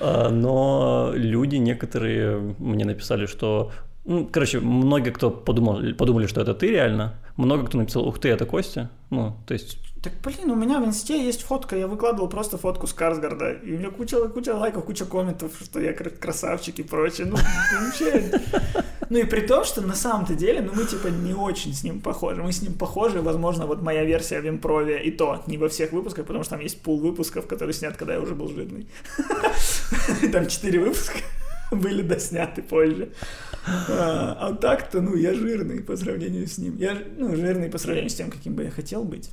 А, 0.00 0.28
но 0.28 1.12
люди 1.14 1.56
некоторые 1.56 2.54
мне 2.58 2.84
написали, 2.84 3.24
что 3.24 3.72
ну, 4.06 4.24
короче, 4.24 4.60
многие, 4.60 5.10
кто 5.10 5.30
подумал, 5.30 5.82
подумали, 5.98 6.26
что 6.26 6.40
это 6.40 6.54
ты 6.54 6.68
реально, 6.68 7.14
много 7.36 7.66
кто 7.66 7.76
написал, 7.76 8.06
ух 8.06 8.20
ты, 8.20 8.28
это 8.28 8.46
Костя. 8.46 8.88
Ну, 9.10 9.36
то 9.46 9.54
есть... 9.54 9.78
Так, 10.00 10.12
блин, 10.22 10.52
у 10.52 10.54
меня 10.54 10.78
в 10.78 10.84
инсте 10.84 11.20
есть 11.24 11.42
фотка, 11.42 11.76
я 11.76 11.88
выкладывал 11.88 12.28
просто 12.28 12.56
фотку 12.56 12.86
с 12.86 12.92
Карсгарда, 12.92 13.54
и 13.54 13.74
у 13.74 13.78
меня 13.78 13.90
куча, 13.90 14.28
куча 14.28 14.54
лайков, 14.54 14.84
куча 14.84 15.06
комментов, 15.06 15.52
что 15.60 15.80
я 15.80 15.92
красавчик 15.92 16.78
и 16.78 16.84
прочее. 16.84 17.26
Ну, 17.26 17.36
вообще... 17.82 18.30
Ну 19.08 19.18
и 19.18 19.24
при 19.24 19.40
том, 19.40 19.64
что 19.64 19.82
на 19.82 19.94
самом-то 19.94 20.34
деле, 20.34 20.60
ну 20.62 20.72
мы 20.74 20.84
типа 20.84 21.06
не 21.06 21.32
очень 21.32 21.72
с 21.72 21.84
ним 21.84 22.00
похожи. 22.00 22.42
Мы 22.42 22.50
с 22.50 22.60
ним 22.60 22.74
похожи, 22.74 23.22
возможно, 23.22 23.66
вот 23.66 23.80
моя 23.80 24.04
версия 24.04 24.40
в 24.40 24.48
импрове 24.48 25.00
и 25.00 25.12
то, 25.12 25.44
не 25.46 25.58
во 25.58 25.68
всех 25.68 25.92
выпусках, 25.92 26.26
потому 26.26 26.42
что 26.42 26.54
там 26.54 26.60
есть 26.60 26.82
пул 26.82 26.98
выпусков, 26.98 27.46
которые 27.46 27.72
снят, 27.72 27.96
когда 27.96 28.14
я 28.14 28.20
уже 28.20 28.34
был 28.34 28.48
жирный. 28.48 28.88
Там 30.32 30.48
четыре 30.48 30.80
выпуска 30.80 31.18
были 31.70 32.02
досняты 32.02 32.62
позже. 32.62 33.12
А, 33.66 34.36
а 34.40 34.54
так-то, 34.54 35.00
ну, 35.00 35.16
я 35.16 35.34
жирный 35.34 35.82
по 35.82 35.96
сравнению 35.96 36.46
с 36.46 36.58
ним. 36.58 36.76
Я, 36.76 37.02
ну, 37.16 37.34
жирный 37.34 37.68
по 37.68 37.78
сравнению 37.78 38.10
с 38.10 38.14
тем, 38.14 38.30
каким 38.30 38.54
бы 38.54 38.64
я 38.64 38.70
хотел 38.70 39.04
быть. 39.04 39.30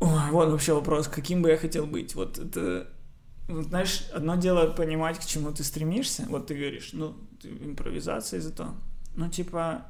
Ой, 0.00 0.30
вот 0.30 0.50
вообще 0.50 0.74
вопрос, 0.74 1.08
каким 1.08 1.42
бы 1.42 1.50
я 1.50 1.56
хотел 1.56 1.86
быть. 1.86 2.14
Вот 2.14 2.38
это, 2.38 2.88
вот, 3.48 3.66
знаешь, 3.66 4.06
одно 4.12 4.36
дело 4.36 4.70
понимать, 4.72 5.18
к 5.18 5.24
чему 5.24 5.50
ты 5.52 5.64
стремишься. 5.64 6.26
Вот 6.28 6.46
ты 6.46 6.54
говоришь, 6.54 6.90
ну, 6.92 7.16
ты 7.40 7.48
импровизация 7.48 8.40
за 8.40 8.50
то. 8.52 8.74
Ну, 9.14 9.28
типа, 9.28 9.86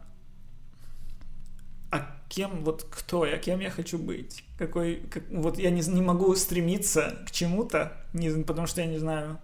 а 1.91 2.17
кем, 2.29 2.65
вот 2.65 2.87
кто 2.91 3.27
я, 3.27 3.39
кем 3.39 3.61
я 3.61 3.71
хочу 3.71 3.99
быть? 3.99 4.45
Какой, 4.59 4.97
как, 5.11 5.25
вот 5.31 5.59
я 5.59 5.71
не, 5.71 5.81
не 5.81 6.03
могу 6.03 6.35
стремиться 6.37 7.17
к 7.27 7.31
чему-то, 7.31 7.93
не, 8.13 8.31
потому 8.45 8.67
что 8.67 8.81
я 8.81 8.87
не 8.87 8.99
знаю, 8.99 9.39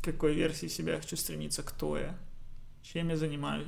к 0.00 0.04
какой 0.04 0.34
версии 0.34 0.66
себя 0.66 0.94
я 0.94 1.00
хочу 1.00 1.16
стремиться, 1.16 1.62
кто 1.62 1.96
я, 1.96 2.14
чем 2.82 3.08
я 3.08 3.16
занимаюсь, 3.16 3.66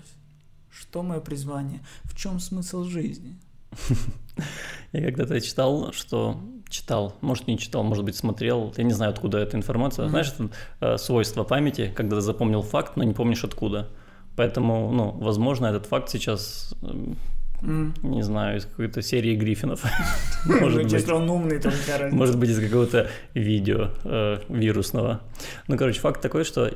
что 0.71 1.03
мое 1.03 1.21
призвание, 1.21 1.81
в 2.05 2.17
чем 2.17 2.41
смысл 2.41 2.85
жизни. 2.85 3.39
Я 4.93 5.03
когда-то 5.03 5.41
читал, 5.41 5.93
что 5.93 6.39
читал, 6.69 7.17
может 7.21 7.47
не 7.47 7.59
читал, 7.59 7.83
может 7.83 8.05
быть 8.05 8.17
смотрел, 8.17 8.75
я 8.77 8.85
не 8.85 8.93
знаю, 8.93 9.13
откуда 9.13 9.39
эта 9.39 9.57
информация. 9.57 10.09
Знаешь, 10.09 10.29
это 10.29 10.51
э, 10.81 10.99
свойство 10.99 11.45
памяти, 11.45 11.93
когда 11.95 12.21
запомнил 12.21 12.63
факт, 12.63 12.97
но 12.97 13.05
не 13.05 13.15
помнишь 13.15 13.45
откуда. 13.45 13.89
Поэтому, 14.37 14.91
ну, 14.93 15.11
возможно, 15.11 15.67
этот 15.67 15.87
факт 15.87 16.09
сейчас, 16.09 16.75
mm. 16.83 17.93
не 18.03 18.23
знаю, 18.23 18.59
из 18.59 18.65
какой-то 18.65 19.03
серии 19.03 19.37
Гриффинов. 19.37 19.85
Может 20.45 20.85
быть, 20.85 21.11
он 21.11 21.29
умный, 21.29 21.61
только 21.61 22.09
Может 22.11 22.39
быть, 22.39 22.51
из 22.51 22.61
какого-то 22.61 23.11
видео 23.35 23.91
э, 24.05 24.39
вирусного. 24.49 25.21
Ну, 25.69 25.77
короче, 25.77 26.01
факт 26.01 26.21
такой, 26.21 26.45
что 26.45 26.73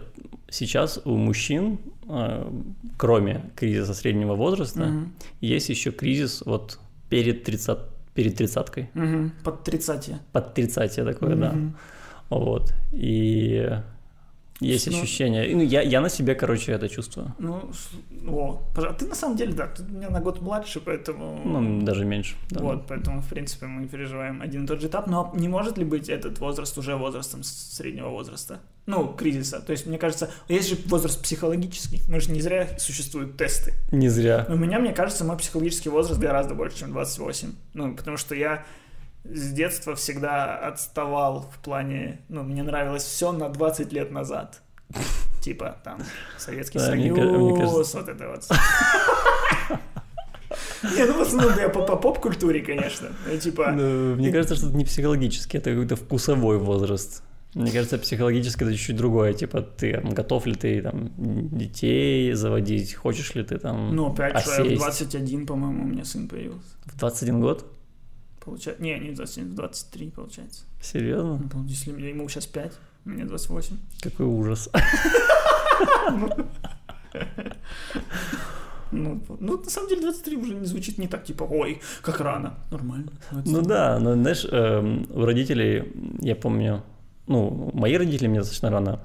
сейчас 0.50 1.00
у 1.04 1.16
мужчин, 1.16 1.78
э, 2.08 2.50
кроме 2.96 3.50
кризиса 3.56 3.94
среднего 3.94 4.34
возраста, 4.34 4.82
mm-hmm. 4.82 5.08
есть 5.40 5.68
еще 5.68 5.90
кризис 5.92 6.42
вот 6.44 6.78
перед 7.08 7.44
30 7.44 7.78
перед 8.16 8.34
тридцаткой. 8.34 8.90
Угу, 8.94 9.30
под 9.44 9.62
тридцатие. 9.62 10.18
Под 10.32 10.54
тридцатие 10.54 11.04
такое, 11.04 11.34
угу. 11.34 11.40
да. 11.40 11.54
Вот. 12.30 12.74
И 12.92 13.70
есть 14.60 14.90
ну, 14.90 14.98
ощущение. 14.98 15.54
Ну, 15.54 15.62
я, 15.62 15.82
я 15.82 16.00
на 16.00 16.08
себе, 16.08 16.34
короче, 16.34 16.72
это 16.72 16.88
чувствую. 16.88 17.34
Ну, 17.38 17.70
о, 18.28 18.62
пожалуйста. 18.74 19.04
Ты 19.04 19.08
на 19.08 19.14
самом 19.14 19.36
деле, 19.36 19.52
да, 19.52 19.66
ты 19.66 19.82
меня 19.82 20.08
на 20.08 20.20
год 20.20 20.40
младше, 20.40 20.80
поэтому... 20.80 21.40
Ну, 21.44 21.82
даже 21.82 22.04
меньше. 22.04 22.36
Да. 22.50 22.62
Вот, 22.62 22.86
поэтому, 22.86 23.20
в 23.20 23.28
принципе, 23.28 23.66
мы 23.66 23.86
переживаем 23.86 24.40
один 24.40 24.64
и 24.64 24.66
тот 24.66 24.80
же 24.80 24.86
этап. 24.86 25.06
Но 25.08 25.32
не 25.34 25.48
может 25.48 25.78
ли 25.78 25.84
быть 25.84 26.08
этот 26.08 26.38
возраст 26.38 26.76
уже 26.78 26.96
возрастом 26.96 27.42
среднего 27.42 28.08
возраста? 28.08 28.60
Ну, 28.86 29.12
кризиса. 29.12 29.60
То 29.60 29.72
есть, 29.72 29.86
мне 29.86 29.98
кажется, 29.98 30.30
есть 30.48 30.68
же 30.68 30.76
возраст 30.86 31.20
психологический. 31.20 32.00
Мы 32.08 32.20
же 32.20 32.30
не 32.30 32.40
зря 32.40 32.68
существуют 32.78 33.36
тесты. 33.36 33.74
Не 33.90 34.08
зря. 34.08 34.46
Но 34.48 34.54
у 34.54 34.58
меня, 34.58 34.78
мне 34.78 34.92
кажется, 34.92 35.24
мой 35.24 35.36
психологический 35.36 35.88
возраст 35.88 36.20
гораздо 36.20 36.54
больше, 36.54 36.78
чем 36.78 36.92
28. 36.92 37.52
Ну, 37.74 37.96
потому 37.96 38.16
что 38.16 38.34
я 38.34 38.64
с 39.32 39.52
детства 39.52 39.94
всегда 39.94 40.58
отставал 40.58 41.50
в 41.52 41.58
плане, 41.58 42.20
ну, 42.28 42.42
мне 42.42 42.62
нравилось 42.62 43.04
все 43.04 43.32
на 43.32 43.48
20 43.48 43.92
лет 43.92 44.10
назад. 44.10 44.62
Типа, 45.40 45.76
там, 45.84 46.00
Советский 46.38 46.78
да, 46.78 46.86
Союз, 46.86 47.16
мне, 47.18 47.56
кажется... 47.56 47.98
вот 47.98 48.08
это 48.08 48.28
вот. 48.28 48.48
Не, 50.96 51.04
ну 51.04 51.18
в 51.18 51.20
основном 51.22 51.58
я 51.58 51.68
по, 51.68 51.82
по 51.82 51.96
поп-культуре, 51.96 52.62
конечно. 52.62 53.08
Ну, 53.26 53.38
типа... 53.38 53.72
Ну, 53.72 54.14
мне 54.16 54.30
кажется, 54.30 54.56
что 54.56 54.68
это 54.68 54.76
не 54.76 54.84
психологически, 54.84 55.56
это 55.56 55.70
какой-то 55.70 55.96
вкусовой 55.96 56.58
возраст. 56.58 57.22
Мне 57.54 57.70
кажется, 57.70 57.96
психологически 57.96 58.64
это 58.64 58.74
чуть-чуть 58.74 58.96
другое. 58.96 59.32
Типа, 59.32 59.62
ты 59.62 60.00
готов 60.02 60.46
ли 60.46 60.54
ты 60.54 60.82
там 60.82 61.10
детей 61.16 62.32
заводить, 62.34 62.94
хочешь 62.94 63.34
ли 63.34 63.42
ты 63.44 63.58
там 63.58 63.96
Ну, 63.96 64.12
опять 64.12 64.44
же, 64.44 64.64
в 64.64 64.76
21, 64.76 65.46
по-моему, 65.46 65.84
у 65.84 65.86
меня 65.86 66.04
сын 66.04 66.28
появился. 66.28 66.68
В 66.84 66.98
21 66.98 67.40
год? 67.40 67.64
Получается. 68.46 68.82
Не, 68.82 68.98
не 69.00 69.10
21, 69.10 69.54
23, 69.56 70.10
получается. 70.10 70.62
Серьезно? 70.80 71.40
Ну, 71.52 71.64
если 71.66 71.90
ему 71.90 72.28
сейчас 72.28 72.46
5, 72.46 72.72
мне 73.04 73.24
28. 73.24 73.76
Какой 74.00 74.26
ужас. 74.26 74.70
Ну, 78.92 79.20
ну, 79.40 79.58
на 79.58 79.70
самом 79.70 79.88
деле 79.88 80.02
23 80.02 80.36
уже 80.36 80.54
не 80.54 80.64
звучит 80.64 80.96
не 80.98 81.08
так, 81.08 81.24
типа, 81.24 81.42
ой, 81.42 81.80
как 82.02 82.20
рано. 82.20 82.54
Нормально. 82.70 83.10
23. 83.32 83.52
Ну 83.52 83.62
да, 83.62 83.98
но 83.98 84.14
знаешь, 84.14 84.46
э, 84.48 85.04
у 85.10 85.24
родителей, 85.24 85.92
я 86.20 86.36
помню, 86.36 86.84
ну, 87.26 87.70
мои 87.72 87.96
родители 87.96 88.28
меня 88.28 88.40
достаточно 88.40 88.70
рано 88.70 89.00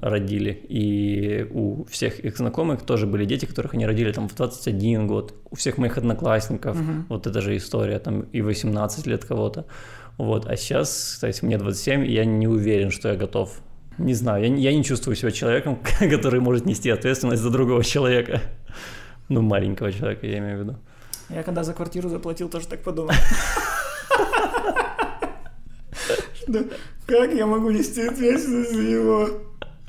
родили, 0.00 0.50
и 0.50 1.46
у 1.50 1.84
всех 1.84 2.20
их 2.20 2.36
знакомых 2.36 2.82
тоже 2.82 3.06
были 3.06 3.24
дети, 3.24 3.46
которых 3.46 3.74
они 3.74 3.84
родили 3.84 4.12
там 4.12 4.28
в 4.28 4.34
21 4.34 5.08
год, 5.08 5.34
у 5.50 5.56
всех 5.56 5.78
моих 5.78 5.98
одноклассников, 5.98 6.76
угу. 6.76 7.04
вот 7.08 7.26
эта 7.26 7.40
же 7.40 7.56
история, 7.56 7.98
там 7.98 8.20
и 8.20 8.40
18 8.40 9.06
лет 9.06 9.24
кого-то, 9.24 9.66
вот, 10.18 10.46
а 10.46 10.56
сейчас, 10.56 11.14
кстати, 11.14 11.44
мне 11.44 11.58
27, 11.58 12.06
и 12.06 12.12
я 12.12 12.24
не 12.24 12.46
уверен, 12.46 12.90
что 12.90 13.08
я 13.08 13.16
готов, 13.16 13.60
не 13.98 14.14
знаю, 14.14 14.44
я, 14.44 14.54
я 14.54 14.72
не 14.72 14.84
чувствую 14.84 15.16
себя 15.16 15.32
человеком, 15.32 15.78
который 15.98 16.40
может 16.40 16.64
нести 16.64 16.90
ответственность 16.90 17.42
за 17.42 17.50
другого 17.50 17.82
человека, 17.82 18.40
ну, 19.28 19.42
маленького 19.42 19.90
человека, 19.90 20.26
я 20.26 20.38
имею 20.38 20.58
в 20.58 20.60
виду. 20.60 20.76
Я 21.28 21.42
когда 21.42 21.64
за 21.64 21.72
квартиру 21.72 22.08
заплатил, 22.08 22.48
тоже 22.48 22.68
так 22.68 22.82
подумал. 22.82 23.12
Как 27.06 27.32
я 27.34 27.46
могу 27.46 27.70
нести 27.70 28.02
ответственность 28.02 28.74
за 28.74 28.82
него? 28.82 29.28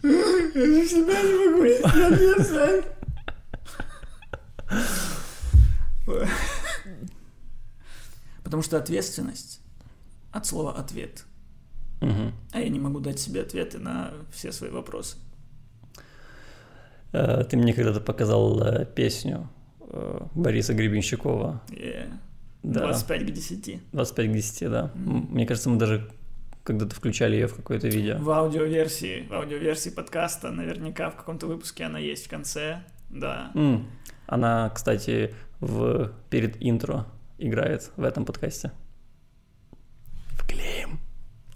Я 0.04 0.66
за 0.68 0.86
себя 0.88 1.22
не 1.22 1.50
могу 1.50 1.64
нести 1.64 2.02
ответственность. 2.02 2.88
Потому 8.44 8.62
что 8.64 8.78
ответственность 8.78 9.62
от 10.32 10.46
слова 10.46 10.74
ответ. 10.74 11.26
Угу. 12.02 12.34
А 12.52 12.60
я 12.60 12.70
не 12.70 12.80
могу 12.80 13.00
дать 13.00 13.20
себе 13.20 13.42
ответы 13.42 13.80
на 13.80 14.12
все 14.32 14.52
свои 14.52 14.70
вопросы. 14.70 15.18
Э, 17.14 17.44
ты 17.46 17.56
мне 17.56 17.74
когда-то 17.74 18.02
показал 18.02 18.62
э, 18.62 18.86
песню 18.86 19.50
э, 19.80 20.20
Бориса 20.36 20.74
Гребенщикова. 20.74 21.62
Yeah. 21.70 22.12
Да. 22.64 22.82
25 22.88 23.22
к 23.28 23.32
10. 23.32 23.82
25 23.92 24.30
к 24.30 24.34
10, 24.34 24.70
да. 24.70 24.92
М, 24.96 25.28
Мне 25.32 25.46
кажется, 25.46 25.70
мы 25.70 25.78
даже 25.78 26.10
когда-то 26.64 26.96
включали 26.96 27.36
ее 27.36 27.48
в 27.48 27.56
какое-то 27.56 27.88
видео. 27.88 28.18
В 28.20 28.30
аудиоверсии, 28.30 29.28
в 29.30 29.34
аудиоверсии 29.34 29.90
подкаста 29.90 30.52
наверняка 30.52 31.10
в 31.10 31.16
каком-то 31.16 31.48
выпуске 31.48 31.84
она 31.86 32.00
есть 32.00 32.28
в 32.28 32.30
конце. 32.30 32.84
Да. 33.10 33.52
М, 33.56 33.88
Она, 34.28 34.70
кстати, 34.74 35.36
в... 35.60 36.12
перед 36.30 36.56
интро 36.62 37.06
играет 37.38 37.92
в 37.98 38.04
этом 38.04 38.26
подкасте. 38.26 38.72
Вклеим. 40.32 41.00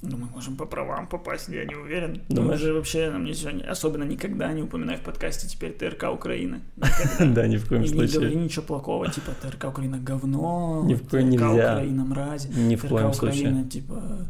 Ну, 0.03 0.17
мы 0.17 0.27
можем 0.27 0.55
по 0.57 0.65
правам 0.67 1.07
попасть, 1.07 1.47
я 1.49 1.65
не 1.65 1.73
уверен. 1.75 2.21
Мы 2.29 2.35
Думаешь? 2.35 2.59
уже 2.61 2.73
вообще 2.73 3.09
нам 3.09 3.23
ничего 3.23 3.49
не... 3.49 3.63
Особенно 3.63 4.03
никогда 4.03 4.53
не 4.53 4.61
упоминай 4.61 4.97
в 4.97 5.01
подкасте 5.01 5.47
теперь 5.47 5.71
ТРК 5.73 6.11
Украины. 6.13 6.61
Да, 7.19 7.47
ни 7.47 7.57
в 7.57 7.67
коем 7.67 7.81
И 7.81 7.85
не 7.87 7.93
говори 7.93 8.07
случае. 8.07 8.35
ничего 8.35 8.63
плохого, 8.65 9.09
типа 9.09 9.31
ТРК 9.41 9.65
Украина 9.69 9.97
говно, 9.97 10.87
ТРК. 11.09 11.13
Украина 11.33 12.05
мразь, 12.05 12.45
в 12.45 12.81
ТРК 12.81 13.15
случае. 13.15 13.49
Украина, 13.49 13.69
типа... 13.69 14.27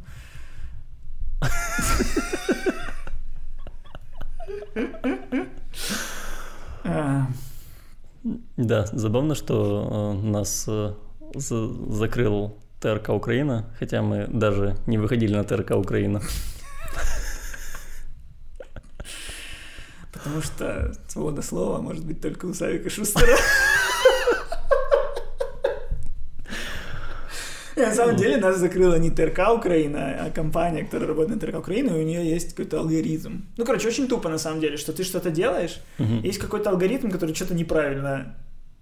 Да, 8.58 8.86
забавно, 8.92 9.36
что 9.36 10.14
э, 10.20 10.26
нас 10.28 10.66
э, 10.68 10.94
за- 11.36 11.94
закрыл 11.94 12.58
ТРК 12.82 13.10
Украина, 13.10 13.66
хотя 13.80 14.02
мы 14.02 14.28
даже 14.28 14.76
не 14.88 14.98
выходили 14.98 15.34
на 15.36 15.44
ТРК 15.44 15.72
Украина. 15.72 16.22
Потому 20.12 20.42
что 20.42 20.94
свобода 21.08 21.42
слова 21.42 21.80
может 21.82 22.04
быть 22.06 22.22
только 22.22 22.48
у 22.48 22.54
Савика 22.54 22.90
Шустера. 22.90 23.38
На 27.88 27.94
самом 27.94 28.16
деле 28.16 28.38
нас 28.38 28.58
закрыла 28.58 28.98
не 28.98 29.12
ТРК 29.12 29.54
Украина, 29.56 30.26
а 30.26 30.32
компания, 30.32 30.84
которая 30.84 31.10
работает 31.10 31.42
на 31.42 31.48
ТРК 31.48 31.60
Украина, 31.60 31.92
и 31.92 32.02
у 32.02 32.04
нее 32.04 32.28
есть 32.28 32.56
какой-то 32.56 32.80
алгоритм. 32.80 33.42
Ну, 33.56 33.66
короче, 33.66 33.88
очень 33.88 34.08
тупо 34.08 34.30
на 34.30 34.40
самом 34.40 34.62
деле, 34.62 34.78
что 34.78 34.94
ты 34.94 35.04
что-то 35.04 35.30
делаешь, 35.30 35.80
есть 36.24 36.40
какой-то 36.40 36.72
алгоритм, 36.72 37.10
который 37.12 37.36
что-то 37.36 37.54
неправильно 37.54 38.36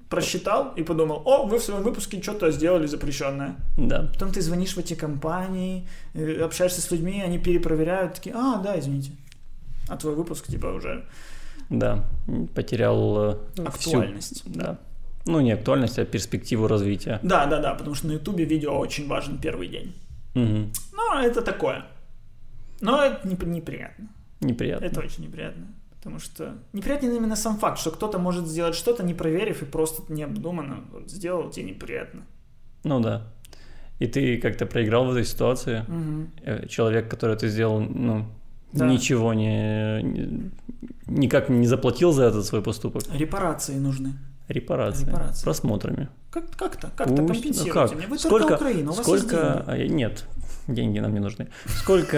просчитал 0.09 0.73
и 0.77 0.83
подумал, 0.83 1.23
о, 1.25 1.45
вы 1.45 1.57
в 1.57 1.63
своем 1.63 1.83
выпуске 1.83 2.21
что-то 2.21 2.51
сделали 2.51 2.85
запрещенное. 2.85 3.55
Да, 3.77 4.07
Потом 4.13 4.31
ты 4.31 4.41
звонишь 4.41 4.75
в 4.75 4.77
эти 4.77 4.93
компании, 4.93 5.87
э, 6.13 6.43
общаешься 6.43 6.79
с 6.79 6.91
людьми, 6.91 7.23
они 7.25 7.39
перепроверяют, 7.39 8.13
такие, 8.13 8.35
а, 8.35 8.57
да, 8.57 8.79
извините. 8.79 9.11
А 9.89 9.97
твой 9.97 10.15
выпуск, 10.15 10.47
типа, 10.47 10.67
уже 10.67 11.05
да, 11.69 12.05
потерял 12.53 13.31
э, 13.31 13.37
всю... 13.55 13.97
актуальность. 13.97 14.43
Да. 14.45 14.77
Ну, 15.25 15.41
не 15.41 15.51
актуальность, 15.53 16.00
а 16.00 16.05
перспективу 16.05 16.67
развития. 16.67 17.20
Да, 17.24 17.46
да, 17.48 17.60
да, 17.60 17.74
потому 17.74 17.96
что 17.96 18.08
на 18.08 18.13
Ютубе 18.13 18.46
видео 18.46 18.77
очень 18.77 19.08
важен 19.08 19.38
первый 19.39 19.67
день. 19.67 19.94
Мгм. 20.36 20.72
Но 20.94 21.20
это 21.22 21.41
такое. 21.41 21.86
Но 22.82 23.01
это 23.03 23.27
не- 23.27 23.38
неприятно. 23.55 24.08
Неприятно. 24.41 24.86
Это 24.86 25.00
очень 25.00 25.24
неприятно. 25.24 25.65
Потому 25.98 26.20
что 26.20 26.53
неприятен 26.74 27.12
именно 27.15 27.36
сам 27.36 27.58
факт, 27.58 27.79
что 27.79 27.89
кто-то 27.91 28.20
может 28.20 28.46
сделать 28.48 28.75
что-то, 28.75 29.03
не 29.03 29.13
проверив 29.15 29.62
и 29.63 29.65
просто 29.65 30.03
необдуманно 30.13 30.84
вот 30.91 31.10
сделал, 31.10 31.50
тебе 31.50 31.65
неприятно. 31.72 32.22
Ну 32.84 33.00
да. 33.00 33.22
И 33.98 34.05
ты 34.08 34.38
как-то 34.38 34.65
проиграл 34.67 35.05
в 35.05 35.12
этой 35.12 35.25
ситуации. 35.25 35.84
Э, 36.44 36.67
Человек, 36.67 37.10
который 37.10 37.36
ты 37.38 37.48
сделал, 37.48 37.79
ну, 37.79 38.25
Да. 38.74 38.86
ничего 38.88 39.34
не- 39.34 40.51
никак 41.08 41.50
не 41.50 41.65
заплатил 41.65 42.12
за 42.12 42.25
этот 42.25 42.46
свой 42.46 42.62
поступок. 42.62 43.03
Репарации 43.13 43.75
нужны. 43.79 44.13
Репарации. 44.47 45.05
Репарации. 45.05 45.43
Просмотрами. 45.43 46.09
Как- 46.31 46.55
Как-то, 46.55 46.87
как-то 46.95 47.15
Пусть- 47.15 47.41
компенсируйте 47.41 47.71
как? 47.71 47.95
мне. 47.95 48.07
Вы 48.07 48.17
Сколько- 48.19 48.39
только 48.47 48.53
Украина, 48.55 48.91
у 48.91 48.93
вас 48.93 49.05
Сколько... 49.05 49.65
деньги. 49.67 49.83
а, 49.83 49.87
Нет, 49.87 50.25
деньги 50.67 50.99
нам 50.99 51.13
не 51.13 51.19
нужны. 51.19 51.47
Сколько 51.65 52.17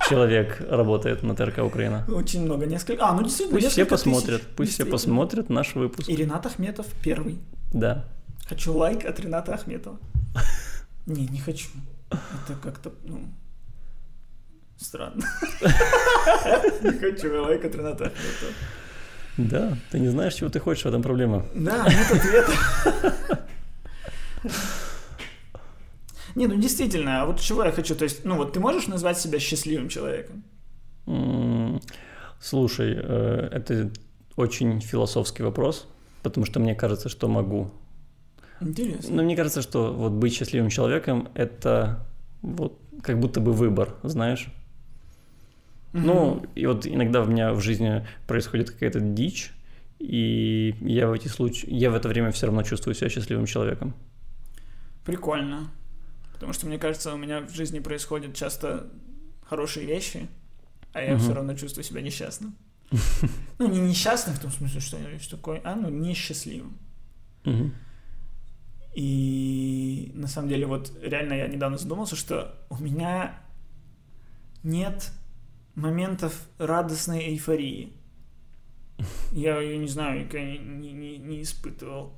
э, 0.00 0.08
человек 0.08 0.60
работает 0.68 1.22
на 1.22 1.34
ТРК 1.36 1.58
Украина? 1.64 2.04
Очень 2.08 2.44
много, 2.44 2.66
несколько. 2.66 3.04
А, 3.06 3.12
ну 3.12 3.22
действительно, 3.22 3.60
Пусть 3.60 3.72
все 3.72 3.84
посмотрят, 3.84 4.40
тысяч. 4.42 4.56
пусть 4.56 4.72
все 4.74 4.84
посмотрят 4.84 5.50
наш 5.50 5.74
выпуск. 5.74 6.08
И 6.08 6.16
Ренат 6.16 6.46
Ахметов 6.46 6.86
первый. 7.04 7.38
Да. 7.72 8.04
Хочу 8.48 8.76
лайк 8.76 9.04
от 9.04 9.20
Рената 9.20 9.54
Ахметова. 9.54 9.98
Не, 11.06 11.26
не 11.26 11.38
хочу. 11.38 11.68
Это 12.10 12.54
как-то, 12.62 12.92
ну, 13.04 13.20
странно. 14.76 15.22
Не 16.82 16.98
хочу 16.98 17.42
лайк 17.42 17.64
от 17.64 17.74
Рената 17.74 18.04
Ахметова. 18.06 18.52
Да, 19.48 19.76
ты 19.90 19.98
не 20.00 20.08
знаешь, 20.08 20.34
чего 20.34 20.50
ты 20.50 20.60
хочешь, 20.60 20.84
в 20.84 20.88
этом 20.88 21.02
проблема. 21.02 21.46
Да, 21.54 21.86
нет 21.88 22.10
ответа. 22.10 22.52
Не, 26.36 26.46
ну 26.46 26.54
действительно, 26.54 27.22
а 27.22 27.26
вот 27.26 27.40
чего 27.40 27.64
я 27.64 27.72
хочу, 27.72 27.94
то 27.94 28.04
есть, 28.04 28.24
ну 28.24 28.36
вот 28.36 28.52
ты 28.52 28.60
можешь 28.60 28.86
назвать 28.86 29.18
себя 29.18 29.40
счастливым 29.40 29.88
человеком? 29.88 30.44
Слушай, 32.40 32.94
э, 32.96 33.48
это 33.52 33.90
очень 34.36 34.80
философский 34.80 35.42
вопрос, 35.42 35.88
потому 36.22 36.46
что 36.46 36.60
мне 36.60 36.74
кажется, 36.74 37.08
что 37.08 37.28
могу. 37.28 37.70
Интересно. 38.60 39.16
Но 39.16 39.22
мне 39.22 39.36
кажется, 39.36 39.60
что 39.60 39.92
вот 39.92 40.12
быть 40.12 40.34
счастливым 40.34 40.70
человеком– 40.70 41.28
это 41.34 42.06
вот 42.42 42.78
как 43.02 43.18
будто 43.18 43.40
бы 43.40 43.52
выбор, 43.52 43.94
знаешь? 44.02 44.48
Ну, 45.92 46.44
и 46.54 46.66
вот 46.66 46.86
иногда 46.86 47.22
у 47.22 47.26
меня 47.26 47.52
в 47.52 47.60
жизни 47.60 48.06
происходит 48.26 48.70
какая-то 48.70 49.00
дичь, 49.00 49.52
и 49.98 50.74
я 50.80 51.08
в 51.08 51.12
эти 51.12 51.28
случаи, 51.28 51.68
я 51.72 51.90
в 51.90 51.94
это 51.94 52.08
время 52.08 52.30
все 52.30 52.46
равно 52.46 52.62
чувствую 52.62 52.94
себя 52.94 53.08
счастливым 53.10 53.46
человеком. 53.46 53.94
Прикольно. 55.04 55.70
Потому 56.32 56.52
что, 56.52 56.66
мне 56.66 56.78
кажется, 56.78 57.12
у 57.12 57.18
меня 57.18 57.40
в 57.40 57.50
жизни 57.52 57.80
происходят 57.80 58.34
часто 58.34 58.86
хорошие 59.44 59.84
вещи, 59.86 60.28
а 60.92 61.02
я 61.02 61.12
Мгм. 61.12 61.20
все 61.20 61.34
равно 61.34 61.54
чувствую 61.54 61.84
себя 61.84 62.00
несчастным. 62.00 62.54
Ну, 63.58 63.68
не 63.68 63.78
несчастным 63.80 64.34
в 64.36 64.40
том 64.40 64.50
смысле, 64.50 64.80
что 64.80 64.96
я 64.96 65.04
такой, 65.30 65.58
а 65.64 65.74
ну 65.74 65.90
несчастливым. 65.90 66.78
Мгм. 67.44 67.74
И 68.94 70.12
на 70.14 70.26
самом 70.28 70.48
деле, 70.48 70.66
вот 70.66 70.92
реально 71.02 71.34
я 71.34 71.46
недавно 71.46 71.76
задумался, 71.76 72.16
что 72.16 72.54
у 72.70 72.76
меня 72.82 73.38
нет 74.62 75.12
моментов 75.80 76.48
радостной 76.58 77.30
эйфории. 77.30 77.92
Я 79.32 79.60
ее 79.60 79.78
не 79.78 79.88
знаю, 79.88 80.20
никогда 80.20 80.44
не, 80.46 80.58
не- 80.92 81.18
не- 81.18 81.42
испытывал. 81.42 82.12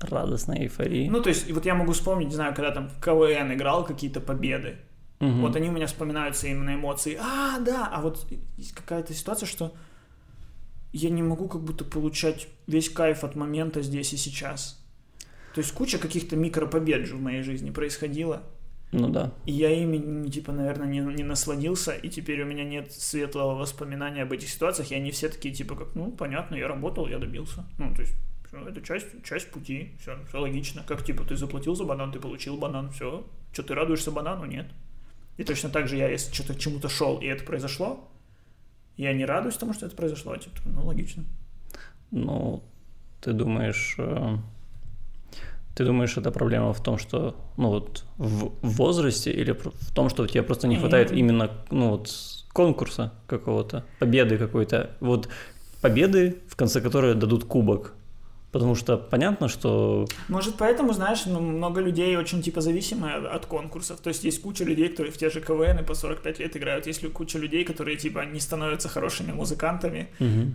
Радостная 0.00 0.62
эйфория. 0.62 1.10
Ну, 1.10 1.22
то 1.22 1.28
есть, 1.28 1.50
вот 1.50 1.64
я 1.66 1.74
могу 1.74 1.92
вспомнить, 1.92 2.28
не 2.28 2.34
знаю, 2.34 2.54
когда 2.54 2.70
там 2.70 2.88
в 2.88 3.00
КВН 3.00 3.52
играл 3.54 3.84
какие-то 3.84 4.20
победы. 4.20 4.76
Мгм. 5.20 5.42
Вот 5.42 5.56
они 5.56 5.68
у 5.68 5.72
меня 5.72 5.86
вспоминаются 5.86 6.46
именно 6.48 6.74
эмоции. 6.74 7.18
А, 7.20 7.58
да, 7.60 7.86
а 7.86 8.02
вот 8.02 8.26
есть 8.56 8.72
какая-то 8.72 9.14
ситуация, 9.14 9.46
что 9.46 9.74
я 10.92 11.10
не 11.10 11.22
могу 11.22 11.48
как 11.48 11.62
будто 11.62 11.84
получать 11.84 12.48
весь 12.66 12.88
кайф 12.88 13.24
от 13.24 13.34
момента 13.34 13.82
здесь 13.82 14.12
и 14.12 14.16
сейчас. 14.16 14.80
То 15.54 15.60
есть 15.60 15.72
куча 15.72 15.98
каких-то 15.98 16.36
микропобед 16.36 17.06
же 17.06 17.16
в 17.16 17.20
моей 17.20 17.42
жизни 17.42 17.70
происходило. 17.70 18.42
Ну 18.96 19.08
да. 19.08 19.32
И 19.44 19.52
я 19.52 19.70
ими, 19.70 20.30
типа, 20.30 20.52
наверное, 20.52 20.86
не, 20.86 21.00
не 21.00 21.24
насладился, 21.24 21.92
и 21.92 22.08
теперь 22.08 22.42
у 22.42 22.46
меня 22.46 22.62
нет 22.62 22.92
светлого 22.92 23.56
воспоминания 23.56 24.22
об 24.22 24.32
этих 24.32 24.48
ситуациях, 24.48 24.92
и 24.92 24.94
они 24.94 25.10
все 25.10 25.28
такие, 25.28 25.52
типа, 25.52 25.74
как, 25.74 25.96
ну, 25.96 26.12
понятно, 26.12 26.54
я 26.54 26.68
работал, 26.68 27.08
я 27.08 27.18
добился. 27.18 27.64
Ну, 27.76 27.92
то 27.92 28.02
есть, 28.02 28.14
всё, 28.46 28.64
это 28.68 28.80
часть, 28.82 29.08
часть 29.24 29.50
пути, 29.50 29.96
все, 30.00 30.16
все 30.28 30.40
логично. 30.40 30.84
Как, 30.86 31.04
типа, 31.04 31.24
ты 31.24 31.34
заплатил 31.36 31.74
за 31.74 31.82
банан, 31.82 32.12
ты 32.12 32.20
получил 32.20 32.56
банан, 32.56 32.90
все. 32.90 33.26
Что, 33.52 33.64
ты 33.64 33.74
радуешься 33.74 34.12
банану? 34.12 34.44
Нет. 34.44 34.66
И 35.38 35.42
точно 35.44 35.70
так 35.70 35.88
же 35.88 35.96
я, 35.96 36.08
если 36.08 36.32
что-то 36.32 36.54
к 36.54 36.58
чему-то 36.58 36.88
шел, 36.88 37.18
и 37.18 37.26
это 37.26 37.42
произошло, 37.44 38.08
я 38.96 39.12
не 39.12 39.24
радуюсь 39.24 39.56
тому, 39.56 39.72
что 39.72 39.86
это 39.86 39.96
произошло, 39.96 40.36
типа, 40.36 40.56
ну, 40.66 40.86
логично. 40.86 41.24
Ну, 42.12 42.62
ты 43.20 43.32
думаешь, 43.32 43.96
э, 43.98 44.36
ты 45.74 45.84
думаешь, 45.84 46.16
это 46.16 46.30
проблема 46.30 46.72
в 46.72 46.82
том, 46.82 46.98
что, 46.98 47.34
ну 47.56 47.68
вот, 47.68 48.04
в 48.18 48.52
возрасте 48.62 49.30
или 49.30 49.52
в 49.52 49.92
том, 49.92 50.08
что 50.08 50.26
тебе 50.26 50.42
просто 50.42 50.68
не 50.68 50.76
хватает 50.76 51.12
именно, 51.12 51.50
ну 51.70 51.90
вот, 51.90 52.10
конкурса 52.52 53.12
какого-то, 53.26 53.84
победы 53.98 54.38
какой-то, 54.38 54.90
вот, 55.00 55.28
победы, 55.80 56.38
в 56.48 56.56
конце 56.56 56.80
которой 56.80 57.14
дадут 57.14 57.44
кубок, 57.44 57.94
потому 58.54 58.76
что 58.76 58.96
понятно, 58.96 59.48
что, 59.48 60.06
Может, 60.28 60.54
поэтому, 60.54 60.92
знаешь, 60.92 61.26
ну, 61.26 61.40
много 61.40 61.80
людей 61.80 62.16
очень, 62.16 62.40
типа, 62.40 62.60
зависимы 62.60 63.10
от, 63.10 63.46
конкурсов. 63.46 63.98
То 63.98 64.10
есть 64.10 64.22
есть 64.22 64.42
куча 64.42 64.64
людей, 64.64 64.88
которые 64.88 65.10
в 65.10 65.18
те 65.18 65.28
же 65.28 65.40
КВН 65.40 65.84
по 65.84 65.94
45 65.94 66.38
лет 66.38 66.56
играют. 66.56 66.86
Есть 66.86 67.12
куча 67.12 67.38
людей, 67.38 67.64
которые, 67.64 67.96
типа, 67.96 68.24
не 68.24 68.38
становятся 68.38 68.88
хорошими 68.88 69.32
музыкантами, 69.32 70.08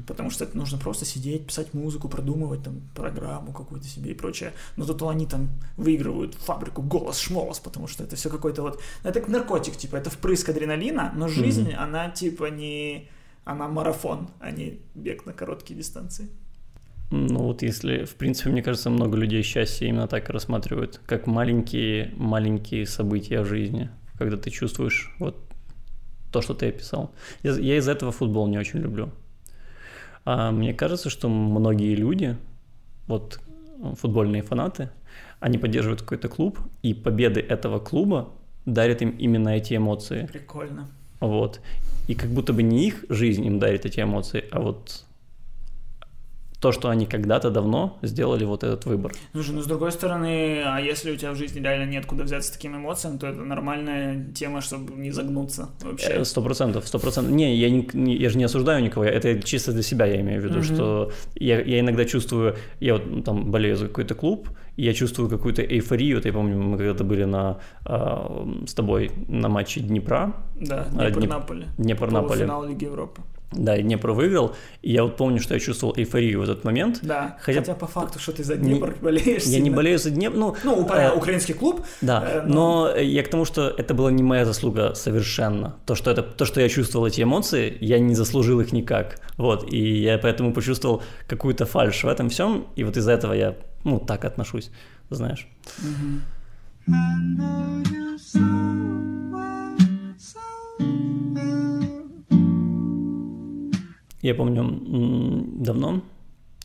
потому 0.07 0.29
что 0.31 0.45
это 0.45 0.57
нужно 0.57 0.77
просто 0.77 1.03
сидеть, 1.05 1.45
писать 1.45 1.73
музыку, 1.73 2.07
продумывать 2.07 2.63
там 2.63 2.81
программу 2.95 3.51
какую-то 3.51 3.87
себе 3.87 4.11
и 4.11 4.13
прочее. 4.13 4.53
Но 4.77 4.85
зато 4.85 5.09
они 5.09 5.25
там 5.25 5.49
выигрывают 5.75 6.35
фабрику 6.35 6.81
голос 6.81 7.19
шмолос, 7.19 7.59
потому 7.59 7.87
что 7.87 8.05
это 8.05 8.15
все 8.15 8.29
какой-то 8.29 8.61
вот... 8.61 8.81
Это 9.03 9.19
как 9.19 9.27
наркотик, 9.27 9.75
типа, 9.75 9.97
это 9.97 10.09
впрыск 10.09 10.47
адреналина, 10.47 11.11
но 11.15 11.27
жизнь, 11.27 11.73
она, 11.73 12.09
типа, 12.09 12.45
не... 12.45 13.09
Она 13.43 13.67
марафон, 13.67 14.29
а 14.39 14.51
не 14.51 14.79
бег 14.95 15.25
на 15.25 15.33
короткие 15.33 15.75
дистанции. 15.75 16.29
Ну 17.11 17.39
вот 17.39 17.63
если, 17.63 18.05
в 18.05 18.15
принципе, 18.15 18.49
мне 18.51 18.61
кажется, 18.61 18.89
много 18.89 19.17
людей 19.17 19.41
счастье 19.41 19.87
именно 19.87 20.07
так 20.07 20.29
и 20.29 20.33
рассматривают, 20.33 21.01
как 21.05 21.25
маленькие-маленькие 21.25 22.85
события 22.85 23.41
в 23.41 23.45
жизни, 23.45 23.89
когда 24.17 24.37
ты 24.37 24.51
чувствуешь 24.51 25.13
вот 25.17 25.35
то, 26.31 26.41
что 26.41 26.53
ты 26.53 26.69
описал. 26.69 27.11
Я, 27.41 27.53
я 27.53 27.77
из-за 27.77 27.93
этого 27.93 28.11
футбол 28.11 28.47
не 28.47 28.59
очень 28.59 28.79
люблю. 28.79 29.09
А 30.25 30.51
мне 30.51 30.73
кажется, 30.73 31.09
что 31.09 31.29
многие 31.29 31.95
люди, 31.95 32.37
вот 33.07 33.39
футбольные 33.97 34.43
фанаты, 34.43 34.89
они 35.39 35.57
поддерживают 35.57 36.01
какой-то 36.01 36.27
клуб, 36.27 36.59
и 36.83 36.93
победы 36.93 37.39
этого 37.39 37.79
клуба 37.79 38.29
дарят 38.65 39.01
им 39.01 39.11
именно 39.11 39.49
эти 39.49 39.75
эмоции. 39.75 40.27
Прикольно. 40.31 40.87
Вот. 41.19 41.61
И 42.07 42.13
как 42.13 42.29
будто 42.29 42.53
бы 42.53 42.61
не 42.61 42.87
их 42.87 43.05
жизнь 43.09 43.45
им 43.45 43.57
дарит 43.57 43.85
эти 43.85 43.99
эмоции, 44.01 44.45
а 44.51 44.59
вот 44.59 45.05
то, 46.59 46.71
что 46.71 46.89
они 46.89 47.05
когда-то 47.05 47.49
давно 47.49 47.97
сделали 48.01 48.45
вот 48.45 48.63
этот 48.63 48.85
выбор. 48.85 49.13
Слушай, 49.31 49.55
ну 49.55 49.61
с 49.61 49.65
другой 49.65 49.91
стороны, 49.91 50.61
а 50.65 50.79
если 50.79 51.11
у 51.11 51.15
тебя 51.15 51.31
в 51.31 51.35
жизни 51.35 51.59
реально 51.59 51.89
нет 51.89 52.05
куда 52.05 52.23
взяться 52.23 52.51
таким 52.51 52.75
эмоциям, 52.75 53.17
то 53.17 53.27
это 53.27 53.41
нормальная 53.41 54.25
тема, 54.33 54.61
чтобы 54.61 54.93
не 54.93 55.11
загнуться 55.11 55.69
вообще. 55.81 56.07
Э, 56.07 56.25
сто 56.25 56.41
процентов, 56.41 56.87
сто 56.87 56.99
процентов. 56.99 57.33
Не, 57.33 57.55
я, 57.55 57.69
не, 57.69 58.15
я 58.15 58.29
же 58.29 58.37
не 58.37 58.43
осуждаю 58.43 58.83
никого, 58.83 59.05
это 59.05 59.41
чисто 59.41 59.71
для 59.71 59.83
себя 59.83 60.05
я 60.05 60.19
имею 60.21 60.41
в 60.41 60.45
виду, 60.45 60.59
mm-hmm. 60.59 60.75
что 60.75 61.11
я, 61.35 61.61
я 61.61 61.79
иногда 61.79 62.05
чувствую, 62.05 62.55
я 62.79 62.93
вот 62.93 63.05
ну, 63.05 63.21
там 63.21 63.51
болею 63.51 63.77
за 63.77 63.87
какой-то 63.87 64.15
клуб, 64.15 64.49
и 64.75 64.83
я 64.83 64.93
чувствую 64.93 65.29
какую-то 65.29 65.61
эйфорию. 65.61 66.17
Вот 66.17 66.25
я 66.25 66.33
помню, 66.33 66.57
мы 66.57 66.77
когда-то 66.77 67.03
были 67.03 67.25
на, 67.25 67.59
э, 67.85 68.65
с 68.65 68.73
тобой 68.73 69.11
на 69.27 69.49
матче 69.49 69.81
Днепра. 69.81 70.33
Да, 70.55 70.85
Днепр-Наполе. 70.91 71.67
Днепр-Наполе. 71.77 72.41
Финал 72.43 72.65
Лиги 72.65 72.85
Европы. 72.85 73.21
Да, 73.51 73.75
и 73.75 73.81
Днепр 73.81 74.11
выиграл, 74.11 74.55
и 74.83 74.91
я 74.91 75.03
вот 75.03 75.17
помню, 75.17 75.39
что 75.39 75.55
я 75.55 75.59
чувствовал 75.59 75.95
эйфорию 75.97 76.39
в 76.39 76.43
этот 76.43 76.63
момент. 76.63 76.99
Да, 77.01 77.37
хотя, 77.41 77.61
хотя 77.61 77.73
по 77.73 77.87
факту, 77.87 78.19
что 78.19 78.31
ты 78.31 78.43
за 78.43 78.55
Днепр 78.55 78.93
не, 78.93 79.01
болеешь. 79.01 79.43
Я 79.43 79.59
не 79.59 79.71
болею 79.71 79.97
за 79.97 80.11
Днепр, 80.11 80.37
ну... 80.37 80.55
Ну, 80.63 80.87
э, 80.87 81.11
украинский 81.11 81.55
клуб. 81.55 81.81
Да, 82.01 82.23
э, 82.23 82.41
но... 82.45 82.89
но 82.93 82.95
я 82.95 83.23
к 83.23 83.27
тому, 83.27 83.45
что 83.45 83.69
это 83.69 83.95
была 83.95 84.11
не 84.11 84.21
моя 84.21 84.45
заслуга 84.45 84.93
совершенно. 84.93 85.77
То, 85.87 85.95
что, 85.95 86.11
это, 86.11 86.21
то, 86.21 86.45
что 86.45 86.61
я 86.61 86.69
чувствовал 86.69 87.07
эти 87.07 87.23
эмоции, 87.23 87.75
я 87.81 87.97
не 87.97 88.13
заслужил 88.13 88.59
их 88.61 88.71
никак. 88.71 89.19
Вот, 89.37 89.73
и 89.73 90.01
я 90.01 90.19
поэтому 90.19 90.53
почувствовал 90.53 91.01
какую-то 91.27 91.65
фальшь 91.65 92.03
в 92.03 92.07
этом 92.07 92.29
всем, 92.29 92.67
и 92.75 92.83
вот 92.83 92.97
из-за 92.97 93.13
этого 93.13 93.33
я, 93.33 93.55
ну, 93.83 93.99
так 93.99 94.25
отношусь, 94.25 94.69
знаешь. 95.09 95.47
Угу. 95.79 96.21
Я 104.21 104.35
помню 104.35 104.63
давно, 105.63 106.01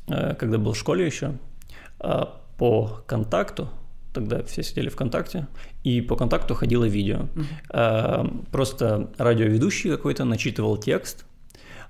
э, 0.09 0.35
когда 0.35 0.59
был 0.59 0.73
в 0.73 0.79
школе 0.79 1.07
еще, 1.07 1.33
э, 2.01 2.25
по 2.59 3.01
контакту, 3.07 3.69
тогда 4.13 4.43
все 4.45 4.63
сидели 4.63 4.89
ВКонтакте, 4.89 5.47
и 5.83 6.01
по 6.01 6.17
контакту 6.17 6.55
ходило 6.55 6.85
видео. 6.85 7.27
Mm-hmm. 7.71 8.47
Просто 8.53 9.11
радиоведущий 9.19 9.91
какой-то 9.91 10.25
начитывал 10.25 10.77
текст, 10.77 11.27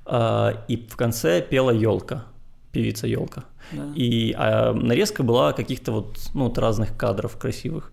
и 0.09 0.87
в 0.91 0.97
конце 0.97 1.43
пела 1.43 1.71
елка, 1.71 2.25
певица 2.73 3.07
елка. 3.07 3.45
Yeah. 3.73 3.95
И 3.95 4.35
а, 4.39 4.73
нарезка 4.73 5.23
была 5.23 5.53
каких-то 5.53 5.93
вот, 5.93 6.19
ну, 6.33 6.45
вот 6.45 6.57
разных 6.57 6.97
кадров 6.97 7.37
красивых. 7.37 7.93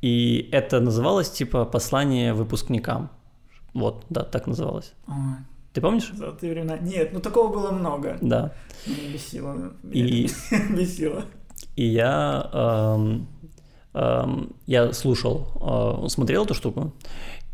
И 0.00 0.48
это 0.52 0.80
называлось 0.80 1.30
типа 1.30 1.66
послание 1.66 2.32
выпускникам. 2.32 3.10
Вот, 3.74 4.04
да, 4.08 4.22
так 4.22 4.46
называлось. 4.46 4.94
Oh. 5.06 5.36
Ты 5.72 5.80
помнишь? 5.80 6.10
Золотые 6.14 6.52
времена. 6.52 6.78
Нет, 6.78 7.12
ну 7.12 7.20
такого 7.20 7.52
было 7.52 7.70
много. 7.70 8.18
Да. 8.20 8.52
Меня 8.86 9.12
бесило. 9.12 9.72
И... 9.92 10.28
бесило. 10.70 11.24
И 11.76 11.84
я, 11.84 12.50
эм, 12.52 13.28
эм, 13.94 14.56
я 14.66 14.92
слушал, 14.92 16.02
э, 16.04 16.08
смотрел 16.08 16.44
эту 16.44 16.54
штуку, 16.54 16.92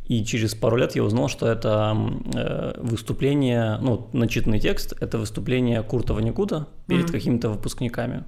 и 0.07 0.25
через 0.25 0.55
пару 0.55 0.77
лет 0.77 0.95
я 0.95 1.03
узнал, 1.03 1.29
что 1.29 1.47
это 1.47 1.97
э, 2.35 2.81
выступление, 2.81 3.79
ну, 3.83 4.09
начитанный 4.13 4.61
текст, 4.61 4.95
это 5.01 5.19
выступление 5.19 5.83
Курта 5.83 6.15
Ваникута 6.15 6.69
перед 6.87 7.07
mm-hmm. 7.07 7.13
какими-то 7.13 7.49
выпускниками. 7.51 8.25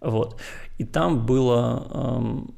Вот. 0.00 0.40
И 0.76 0.84
там 0.84 1.26
было 1.26 1.86
эм, 1.90 2.54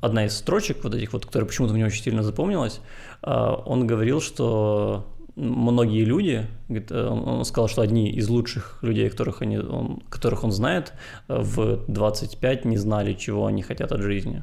одна 0.00 0.24
из 0.24 0.36
строчек 0.36 0.84
вот 0.84 0.94
этих 0.94 1.12
вот, 1.12 1.26
которая 1.26 1.46
почему-то 1.46 1.74
мне 1.74 1.84
очень 1.84 2.02
сильно 2.02 2.22
запомнилась. 2.22 2.80
Э, 3.22 3.56
он 3.66 3.86
говорил, 3.86 4.20
что 4.20 5.17
многие 5.38 6.04
люди, 6.04 6.46
э, 6.68 7.06
он 7.06 7.44
сказал, 7.44 7.68
что 7.68 7.82
одни 7.82 8.10
из 8.10 8.28
лучших 8.28 8.78
людей, 8.82 9.08
которых, 9.08 9.42
они, 9.42 9.58
он, 9.58 10.02
которых 10.10 10.44
он 10.44 10.52
знает, 10.52 10.92
э, 11.28 11.38
в 11.40 11.84
25 11.88 12.64
не 12.64 12.76
знали, 12.76 13.14
чего 13.14 13.46
они 13.46 13.62
хотят 13.62 13.92
от 13.92 14.02
жизни. 14.02 14.42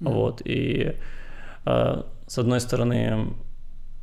Mm-hmm. 0.00 0.12
Вот, 0.12 0.42
и 0.44 0.96
э, 1.64 2.02
с 2.26 2.38
одной 2.38 2.60
стороны, 2.60 3.34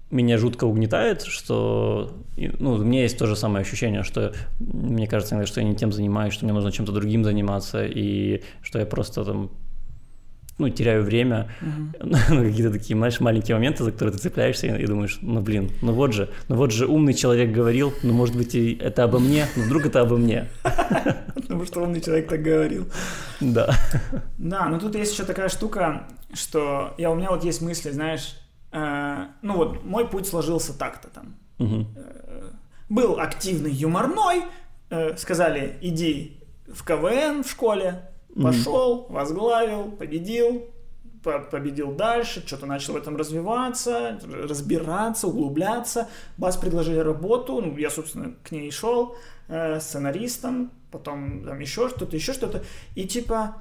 меня 0.10 0.38
жутко 0.38 0.66
угнетает, 0.66 1.22
что 1.22 2.12
ну, 2.36 2.74
у 2.74 2.78
меня 2.80 3.04
есть 3.04 3.18
то 3.18 3.28
же 3.28 3.36
самое 3.36 3.62
ощущение, 3.62 4.04
что 4.04 4.34
мне 4.60 5.08
кажется 5.08 5.36
иногда, 5.36 5.48
что 5.48 5.62
я 5.62 5.68
не 5.68 5.76
тем 5.76 5.92
занимаюсь, 5.92 6.34
что 6.34 6.46
мне 6.46 6.54
нужно 6.54 6.72
чем-то 6.72 6.92
другим 6.92 7.24
заниматься, 7.24 7.86
и 7.86 8.42
что 8.62 8.80
я 8.80 8.86
просто 8.86 9.24
там 9.24 9.52
ну, 10.62 10.70
теряю 10.70 11.04
время 11.04 11.52
uh-huh. 11.62 12.34
на 12.36 12.44
какие-то 12.44 12.72
такие, 12.72 12.96
знаешь, 12.96 13.20
маленькие 13.20 13.56
моменты, 13.56 13.84
за 13.84 13.92
которые 13.92 14.16
ты 14.16 14.22
цепляешься 14.22 14.68
и, 14.68 14.84
и 14.84 14.86
думаешь, 14.86 15.18
ну, 15.22 15.42
блин, 15.42 15.72
ну 15.82 15.94
вот 15.94 16.14
же, 16.14 16.30
ну 16.48 16.56
вот 16.56 16.72
же 16.72 16.88
умный 16.88 17.14
человек 17.14 17.52
говорил, 17.52 17.94
ну, 18.04 18.14
может 18.14 18.36
быть, 18.36 18.56
и 18.56 18.76
это 18.76 19.04
обо 19.04 19.20
мне, 19.20 19.48
но 19.56 19.64
вдруг 19.64 19.86
это 19.86 20.02
обо 20.02 20.18
мне. 20.18 20.48
Потому 21.34 21.66
что 21.66 21.82
умный 21.82 22.02
человек 22.02 22.30
так 22.30 22.42
говорил. 22.42 22.88
Да. 23.40 23.76
Да, 24.38 24.68
но 24.68 24.80
тут 24.80 24.96
есть 24.96 25.14
еще 25.14 25.24
такая 25.24 25.50
штука, 25.50 26.08
что 26.34 26.94
я, 26.98 27.12
у 27.12 27.16
меня 27.16 27.32
вот 27.32 27.44
есть 27.44 27.62
мысли, 27.62 27.92
знаешь, 27.92 28.36
э, 28.72 29.26
ну 29.42 29.56
вот 29.56 29.84
мой 29.84 30.08
путь 30.08 30.28
сложился 30.28 30.78
так-то 30.78 31.10
там. 31.10 31.36
Угу. 31.60 31.88
Э, 31.96 32.50
был 32.90 33.20
активный 33.20 33.72
юморной, 33.72 34.44
э, 34.90 35.18
сказали, 35.18 35.78
иди 35.82 36.42
в 36.68 36.84
КВН 36.84 37.44
в 37.44 37.50
школе, 37.50 38.10
Пошел, 38.36 39.08
возглавил, 39.10 39.92
победил, 39.92 40.70
победил 41.22 41.92
дальше, 41.94 42.44
что-то 42.46 42.66
начал 42.66 42.94
в 42.94 42.98
этом 42.98 43.16
развиваться, 43.16 44.20
разбираться, 44.24 45.28
углубляться. 45.28 46.08
Бас 46.38 46.58
предложили 46.58 46.98
работу, 46.98 47.62
ну, 47.62 47.78
я, 47.78 47.90
собственно, 47.90 48.34
к 48.44 48.52
ней 48.52 48.72
шел, 48.72 49.16
э, 49.48 49.80
сценаристом, 49.80 50.72
потом 50.92 51.44
там 51.44 51.60
еще 51.60 51.90
что-то, 51.90 52.16
еще 52.16 52.34
что-то. 52.34 52.64
И 52.96 53.06
типа, 53.06 53.58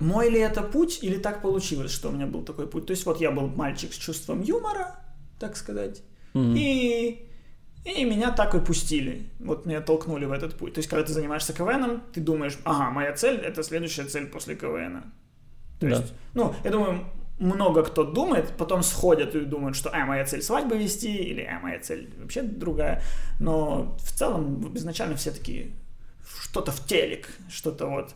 мой 0.00 0.30
ли 0.30 0.40
это 0.40 0.62
путь, 0.62 1.00
или 1.02 1.18
так 1.18 1.42
получилось, 1.42 1.90
что 1.90 2.08
у 2.08 2.12
меня 2.12 2.26
был 2.26 2.42
такой 2.42 2.66
путь? 2.66 2.86
То 2.86 2.92
есть 2.92 3.04
вот 3.06 3.20
я 3.20 3.30
был 3.30 3.48
мальчик 3.48 3.92
с 3.92 3.96
чувством 3.96 4.42
юмора, 4.42 5.00
так 5.38 5.56
сказать, 5.56 6.02
mm-hmm. 6.34 6.54
и 6.56 7.27
и 7.84 8.04
меня 8.04 8.32
так 8.32 8.54
и 8.54 8.60
пустили. 8.60 9.28
Вот 9.38 9.66
меня 9.66 9.80
толкнули 9.80 10.24
в 10.24 10.32
этот 10.32 10.56
путь. 10.56 10.74
То 10.74 10.78
есть, 10.78 10.88
когда 10.88 11.04
ты 11.04 11.12
занимаешься 11.12 11.52
КВНом, 11.52 12.02
ты 12.12 12.20
думаешь, 12.20 12.58
ага, 12.64 12.90
моя 12.90 13.12
цель— 13.14 13.36
это 13.44 13.62
следующая 13.62 14.04
цель 14.04 14.26
после 14.26 14.56
КВНа. 14.56 15.04
То 15.80 15.88
да. 15.88 15.96
есть, 15.96 16.12
ну, 16.34 16.54
я 16.64 16.70
думаю, 16.70 17.04
много 17.38 17.84
кто 17.84 18.04
думает, 18.04 18.52
потом 18.56 18.82
сходят 18.82 19.34
и 19.34 19.40
думают, 19.40 19.76
что, 19.76 19.90
а, 19.94 20.04
моя 20.04 20.24
цель 20.24 20.42
свадьбы 20.42 20.76
вести, 20.76 21.16
или, 21.16 21.42
а, 21.42 21.60
моя 21.60 21.78
цель 21.78 22.12
вообще 22.18 22.42
другая. 22.42 23.02
Но 23.38 23.96
в 24.02 24.12
целом 24.12 24.76
изначально 24.76 25.16
все 25.16 25.30
такие, 25.30 25.70
что-то 26.42 26.72
в 26.72 26.84
телек, 26.84 27.28
что-то 27.48 27.86
вот. 27.86 28.14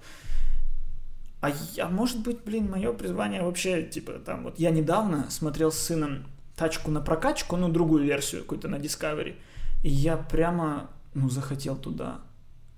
А 1.41 1.51
я, 1.75 1.89
может 1.89 2.21
быть, 2.21 2.43
блин, 2.45 2.71
мое 2.71 2.93
призвание 2.93 3.43
вообще, 3.43 3.83
типа, 3.83 4.13
там, 4.25 4.45
вот 4.45 4.59
я 4.59 4.71
недавно 4.71 5.31
смотрел 5.31 5.73
с 5.73 5.79
сыном 5.79 6.27
тачку 6.57 6.91
на 6.91 7.01
прокачку, 7.01 7.57
ну, 7.57 7.69
другую 7.69 8.05
версию 8.05 8.43
какую-то 8.43 8.69
на 8.69 8.77
Discovery. 8.77 9.35
И 9.83 9.89
я 9.89 10.17
прямо, 10.17 10.91
ну, 11.15 11.29
захотел 11.29 11.77
туда. 11.77 12.21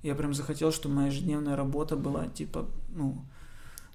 Я 0.02 0.14
прям 0.14 0.34
захотел, 0.34 0.72
чтобы 0.72 0.96
моя 0.96 1.08
ежедневная 1.08 1.56
работа 1.56 1.96
была, 1.96 2.26
типа, 2.26 2.66
ну, 2.94 3.24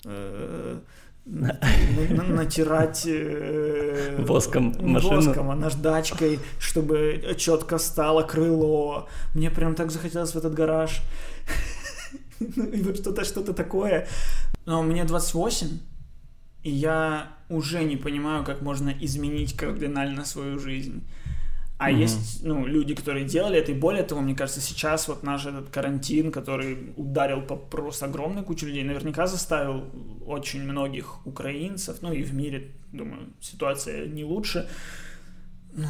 э, 0.05 0.79
натирать 1.25 3.03
э, 3.05 4.23
воском 4.25 4.75
машину. 4.79 5.15
Воском, 5.15 5.51
а 5.51 5.55
наждачкой, 5.55 6.39
чтобы 6.59 7.35
четко 7.37 7.77
стало 7.77 8.23
крыло. 8.23 9.07
Мне 9.35 9.51
прям 9.51 9.75
так 9.75 9.91
захотелось 9.91 10.31
в 10.31 10.37
этот 10.37 10.53
гараж. 10.53 11.01
Ну, 12.39 12.95
что-то, 12.95 13.25
что-то 13.25 13.53
такое. 13.53 14.07
Но 14.65 14.81
мне 14.81 15.03
28, 15.03 15.67
и 16.63 16.71
я 16.71 17.33
уже 17.49 17.83
не 17.83 17.97
понимаю, 17.97 18.45
как 18.45 18.61
можно 18.61 18.89
изменить 18.89 19.57
кардинально 19.57 20.25
свою 20.25 20.57
жизнь. 20.57 21.03
А 21.79 21.89
mm-hmm. 21.89 21.95
есть, 21.95 22.43
ну, 22.43 22.67
люди, 22.67 22.93
которые 22.93 23.25
делали 23.25 23.57
это, 23.57 23.71
и 23.71 23.75
более 23.75 24.03
того, 24.03 24.21
мне 24.21 24.35
кажется, 24.35 24.61
сейчас 24.61 25.07
вот 25.07 25.23
наш 25.23 25.45
этот 25.45 25.69
карантин, 25.69 26.31
который 26.31 26.93
ударил 26.97 27.41
по 27.41 27.55
просто 27.55 28.05
огромной 28.05 28.43
куче 28.43 28.67
людей, 28.67 28.83
наверняка 28.83 29.25
заставил 29.25 29.85
очень 30.27 30.61
многих 30.63 31.25
украинцев, 31.25 31.97
ну 32.01 32.11
и 32.11 32.21
в 32.21 32.33
мире, 32.33 32.71
думаю, 32.91 33.29
ситуация 33.39 34.07
не 34.07 34.23
лучше, 34.23 34.69
ну, 35.73 35.87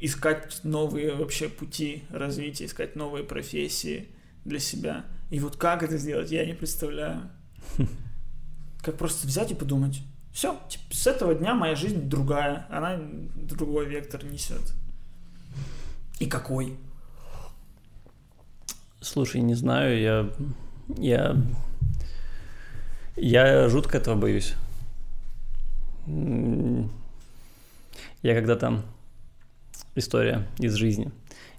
искать 0.00 0.60
новые 0.64 1.14
вообще 1.14 1.48
пути 1.48 2.02
развития, 2.10 2.66
искать 2.66 2.96
новые 2.96 3.24
профессии, 3.24 4.08
для 4.48 4.58
себя. 4.58 5.04
И 5.30 5.38
вот 5.38 5.56
как 5.56 5.82
это 5.82 5.98
сделать, 5.98 6.30
я 6.30 6.44
не 6.44 6.54
представляю. 6.54 7.30
Как 8.82 8.96
просто 8.96 9.26
взять 9.26 9.50
и 9.50 9.54
подумать. 9.54 10.00
Все, 10.32 10.58
с 10.90 11.06
этого 11.06 11.34
дня 11.34 11.54
моя 11.54 11.74
жизнь 11.74 12.08
другая. 12.08 12.66
Она 12.70 12.98
другой 13.36 13.86
вектор 13.86 14.24
несет. 14.24 14.72
И 16.18 16.26
какой? 16.26 16.76
Слушай, 19.00 19.40
не 19.40 19.54
знаю, 19.54 20.00
я... 20.00 20.30
Я... 20.96 21.36
Я 23.16 23.68
жутко 23.68 23.98
этого 23.98 24.16
боюсь. 24.16 24.54
Я 26.06 26.88
когда-то... 28.34 28.82
История 29.94 30.46
из 30.58 30.74
жизни. 30.74 31.10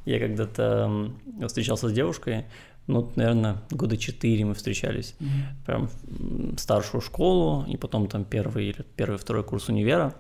Я 0.06 0.20
когда-то 0.20 1.12
встречался 1.48 1.90
с 1.90 1.92
девушкой, 1.92 2.46
ну, 2.88 3.12
наверное, 3.16 3.58
года 3.70 3.98
четыре 3.98 4.46
мы 4.46 4.56
встречались. 4.56 5.14
Mm-hmm. 5.20 5.66
Прям 5.66 5.90
старшую 6.58 7.02
школу, 7.02 7.66
и 7.68 7.78
потом 7.78 8.08
там 8.08 8.26
первый 8.26 8.70
или 8.70 8.84
первый, 8.96 9.18
второй 9.18 9.44
курс 9.44 9.70
универа. 9.70 10.16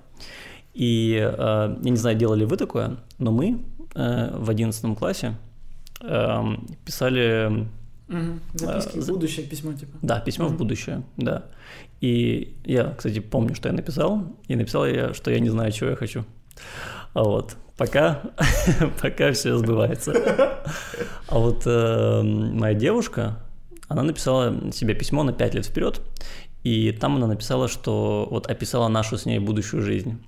И 0.76 1.18
э, 1.20 1.78
я 1.82 1.90
не 1.90 1.98
знаю, 1.98 2.16
делали 2.16 2.44
вы 2.44 2.58
такое, 2.58 2.98
но 3.18 3.32
мы 3.32 3.60
э, 3.96 4.38
в 4.38 4.50
одиннадцатом 4.50 4.96
классе 4.96 5.36
э, 6.02 6.44
писали... 6.86 7.68
Угу. 8.08 8.40
Записки 8.56 8.98
э, 8.98 9.02
в 9.02 9.08
будущее, 9.08 9.46
письмо 9.46 9.74
типа. 9.74 9.98
Да, 10.02 10.20
письмо 10.20 10.46
угу. 10.46 10.56
в 10.56 10.58
будущее, 10.58 11.04
да. 11.18 11.46
И 12.02 12.56
я, 12.66 12.96
кстати, 12.98 13.20
помню, 13.20 13.56
что 13.56 13.70
я 13.70 13.74
написал, 13.74 14.24
и 14.48 14.56
написал 14.56 14.86
я, 14.86 15.14
что 15.14 15.32
я 15.32 15.40
не 15.40 15.50
знаю, 15.50 15.72
чего 15.72 15.92
я 15.92 15.96
хочу. 15.96 16.26
А 17.14 17.24
вот, 17.24 17.56
пока, 17.78 18.22
пока 19.02 19.32
все 19.32 19.58
сбывается. 19.58 20.14
А 21.28 21.38
вот 21.38 21.64
э, 21.66 22.22
моя 22.24 22.74
девушка, 22.74 23.38
она 23.88 24.04
написала 24.04 24.72
себе 24.72 24.94
письмо 24.94 25.24
на 25.24 25.34
5 25.34 25.56
лет 25.56 25.66
вперед, 25.66 26.02
и 26.64 26.92
там 26.92 27.16
она 27.16 27.28
написала, 27.28 27.68
что 27.68 28.28
вот 28.30 28.48
описала 28.48 28.88
нашу 28.88 29.18
с 29.18 29.26
ней 29.26 29.40
будущую 29.40 29.82
жизнь 29.82 30.22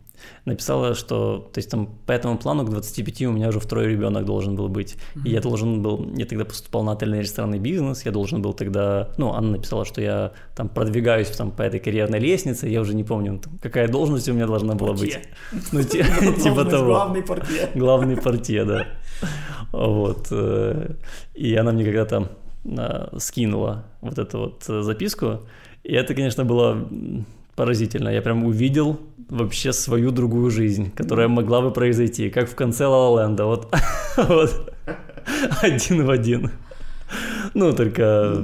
написала, 0.45 0.95
что, 0.95 1.49
то 1.53 1.57
есть 1.57 1.69
там 1.69 1.87
по 2.05 2.11
этому 2.11 2.37
плану 2.37 2.65
к 2.65 2.69
25 2.69 3.21
у 3.23 3.31
меня 3.31 3.49
уже 3.49 3.59
второй 3.59 3.87
ребенок 3.87 4.25
должен 4.25 4.55
был 4.55 4.69
быть. 4.69 4.95
Mm-hmm. 5.15 5.21
И 5.25 5.29
я 5.31 5.41
должен 5.41 5.81
был, 5.81 6.11
я 6.15 6.25
тогда 6.25 6.45
поступал 6.45 6.83
на 6.83 6.93
отельный 6.93 7.19
ресторанный 7.19 7.59
бизнес, 7.59 8.05
я 8.05 8.11
должен 8.11 8.41
был 8.41 8.53
тогда, 8.53 9.09
ну, 9.17 9.33
она 9.33 9.51
написала, 9.51 9.85
что 9.85 10.01
я 10.01 10.31
там 10.55 10.69
продвигаюсь 10.69 11.29
там 11.29 11.51
по 11.51 11.61
этой 11.61 11.79
карьерной 11.79 12.19
лестнице, 12.19 12.67
я 12.67 12.81
уже 12.81 12.95
не 12.95 13.03
помню, 13.03 13.39
там, 13.39 13.57
какая 13.61 13.87
должность 13.87 14.29
у 14.29 14.33
меня 14.33 14.47
должна 14.47 14.75
была 14.75 14.93
быть. 14.93 15.19
Ну, 15.71 15.83
типа 16.43 16.65
того. 16.65 16.85
Главный 16.85 17.23
портье. 17.23 17.69
Главный 17.75 18.17
портье, 18.17 18.65
да. 18.65 18.87
Вот. 19.71 20.27
Э, 20.31 20.95
и 21.33 21.55
она 21.55 21.71
мне 21.71 21.85
когда-то 21.85 22.29
а, 22.77 23.17
скинула 23.19 23.85
вот 24.01 24.19
эту 24.19 24.39
вот 24.39 24.65
э, 24.67 24.81
записку, 24.81 25.41
и 25.83 25.93
это, 25.93 26.13
конечно, 26.13 26.45
было 26.45 26.87
поразительно. 27.61 28.09
Я 28.09 28.21
прям 28.23 28.43
увидел 28.43 28.99
вообще 29.29 29.71
свою 29.71 30.09
другую 30.11 30.49
жизнь, 30.49 30.91
которая 30.95 31.27
могла 31.27 31.61
бы 31.61 31.71
произойти, 31.71 32.31
как 32.31 32.49
в 32.49 32.55
конце 32.55 32.87
Ла 32.87 33.21
Ленда. 33.21 33.45
Вот, 33.45 33.71
вот 34.17 34.73
один 35.61 36.05
в 36.05 36.09
один. 36.09 36.49
Ну, 37.53 37.71
только... 37.73 38.43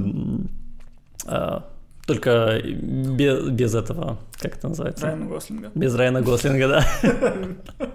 А, 1.26 1.64
только 2.06 2.60
без, 2.62 3.48
без 3.48 3.74
этого, 3.74 4.18
как 4.40 4.56
это 4.56 4.68
называется? 4.68 5.06
Райана 5.06 5.26
Гослинга. 5.26 5.70
Без 5.74 5.94
Райана 5.96 6.22
Гослинга, 6.22 6.68
да. 6.68 6.84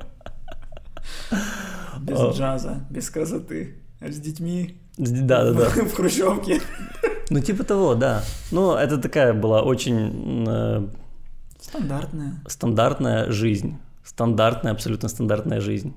Без 2.01 2.19
джаза, 2.35 2.85
без 2.89 3.09
красоты, 3.09 3.75
с 4.01 4.19
детьми. 4.19 4.77
Да, 4.97 5.45
да, 5.45 5.53
да. 5.53 5.69
В 5.85 5.93
хрущевке. 5.93 6.59
Ну, 7.29 7.39
типа 7.39 7.63
того, 7.63 7.95
да. 7.95 8.23
Ну, 8.51 8.75
это 8.75 8.97
такая 8.97 9.33
была 9.33 9.61
очень 9.61 10.45
э, 10.47 10.87
Стандартная. 11.63 12.41
Стандартная 12.45 13.31
жизнь. 13.31 13.77
Стандартная, 14.03 14.73
абсолютно 14.73 15.07
стандартная 15.09 15.61
жизнь. 15.61 15.95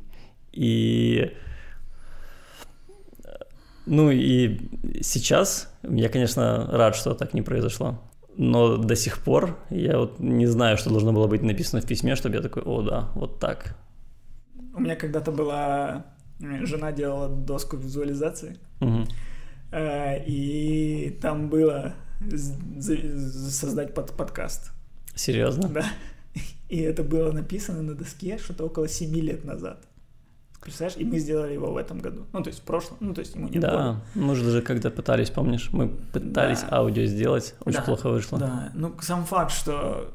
И... 0.52 1.32
Ну 3.84 4.10
и 4.10 4.60
сейчас 5.02 5.68
я, 5.82 6.08
конечно, 6.08 6.66
рад, 6.70 6.94
что 6.94 7.14
так 7.14 7.34
не 7.34 7.42
произошло. 7.42 8.00
Но 8.36 8.76
до 8.76 8.94
сих 8.94 9.18
пор 9.18 9.58
я 9.70 9.98
вот 9.98 10.20
не 10.20 10.46
знаю, 10.46 10.76
что 10.76 10.90
должно 10.90 11.12
было 11.12 11.26
быть 11.26 11.42
написано 11.42 11.82
в 11.82 11.86
письме, 11.86 12.14
чтобы 12.14 12.36
я 12.36 12.42
такой, 12.42 12.62
о 12.62 12.82
да, 12.82 13.10
вот 13.14 13.40
так. 13.40 13.76
У 14.74 14.80
меня 14.80 14.94
когда-то 14.94 15.32
была... 15.32 16.06
Жена 16.38 16.92
делала 16.92 17.28
доску 17.28 17.76
визуализации. 17.76 18.58
Угу. 18.80 19.06
И 20.26 21.18
там 21.20 21.48
было 21.48 21.94
создать 22.80 23.94
под 23.94 24.12
подкаст. 24.12 24.72
Серьезно? 25.16 25.68
Да. 25.68 25.84
И 26.68 26.78
это 26.78 27.02
было 27.02 27.32
написано 27.32 27.82
на 27.82 27.94
доске 27.94 28.38
что-то 28.38 28.64
около 28.64 28.86
7 28.86 29.12
лет 29.16 29.44
назад. 29.44 29.82
Представляешь? 30.60 30.98
И 30.98 31.04
мы 31.04 31.18
сделали 31.18 31.52
его 31.52 31.72
в 31.72 31.76
этом 31.76 32.00
году. 32.00 32.26
Ну, 32.32 32.42
то 32.42 32.48
есть 32.48 32.60
в 32.60 32.64
прошлом. 32.64 32.98
Ну, 33.00 33.14
то 33.14 33.20
есть 33.20 33.34
ему 33.36 33.48
не 33.48 33.58
Да, 33.58 33.70
года. 33.70 34.00
мы 34.14 34.34
же 34.34 34.44
даже 34.44 34.62
когда 34.62 34.90
пытались, 34.90 35.30
помнишь, 35.30 35.70
мы 35.72 35.88
пытались 35.88 36.62
да. 36.62 36.78
аудио 36.78 37.04
сделать, 37.04 37.54
очень 37.60 37.78
да. 37.78 37.84
плохо 37.84 38.10
вышло. 38.10 38.38
Да, 38.38 38.72
ну, 38.74 38.94
сам 39.00 39.24
факт, 39.24 39.52
что... 39.52 40.12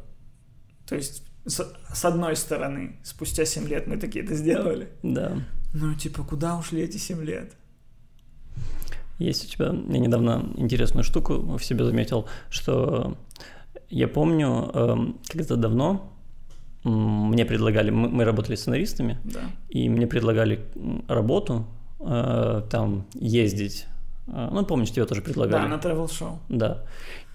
То 0.86 0.96
есть, 0.96 1.24
с, 1.46 1.74
с 1.94 2.06
одной 2.06 2.36
стороны, 2.36 2.98
спустя 3.04 3.46
7 3.46 3.66
лет 3.68 3.88
мы 3.88 3.96
такие 3.96 4.26
это 4.26 4.36
сделали. 4.36 4.90
Да. 5.04 5.38
Ну, 5.74 5.96
типа, 5.96 6.24
куда 6.24 6.58
ушли 6.58 6.82
эти 6.82 6.98
7 6.98 7.24
лет? 7.24 7.54
Есть 9.20 9.46
у 9.46 9.48
тебя... 9.48 9.68
Я 9.68 10.00
недавно 10.00 10.52
интересную 10.58 11.06
штуку 11.06 11.58
в 11.58 11.64
себе 11.64 11.86
заметил, 11.86 12.28
что 12.50 13.16
я 13.92 14.08
помню, 14.08 14.72
эм, 14.74 15.18
когда-то 15.28 15.56
давно 15.56 16.12
мне 16.84 17.46
предлагали, 17.46 17.92
мы, 17.92 18.24
работали 18.24 18.56
сценаристами, 18.56 19.20
да. 19.24 19.42
и 19.70 19.88
мне 19.88 20.08
предлагали 20.08 20.66
работу, 21.08 21.68
э, 22.00 22.64
там, 22.72 23.06
ездить. 23.14 23.86
Э, 24.28 24.50
ну, 24.52 24.66
помнишь, 24.66 24.92
тебе 24.92 25.06
тоже 25.06 25.22
предлагали. 25.22 25.64
Да, 25.64 25.68
на 25.68 25.80
travel-шоу. 25.80 26.40
Да. 26.50 26.84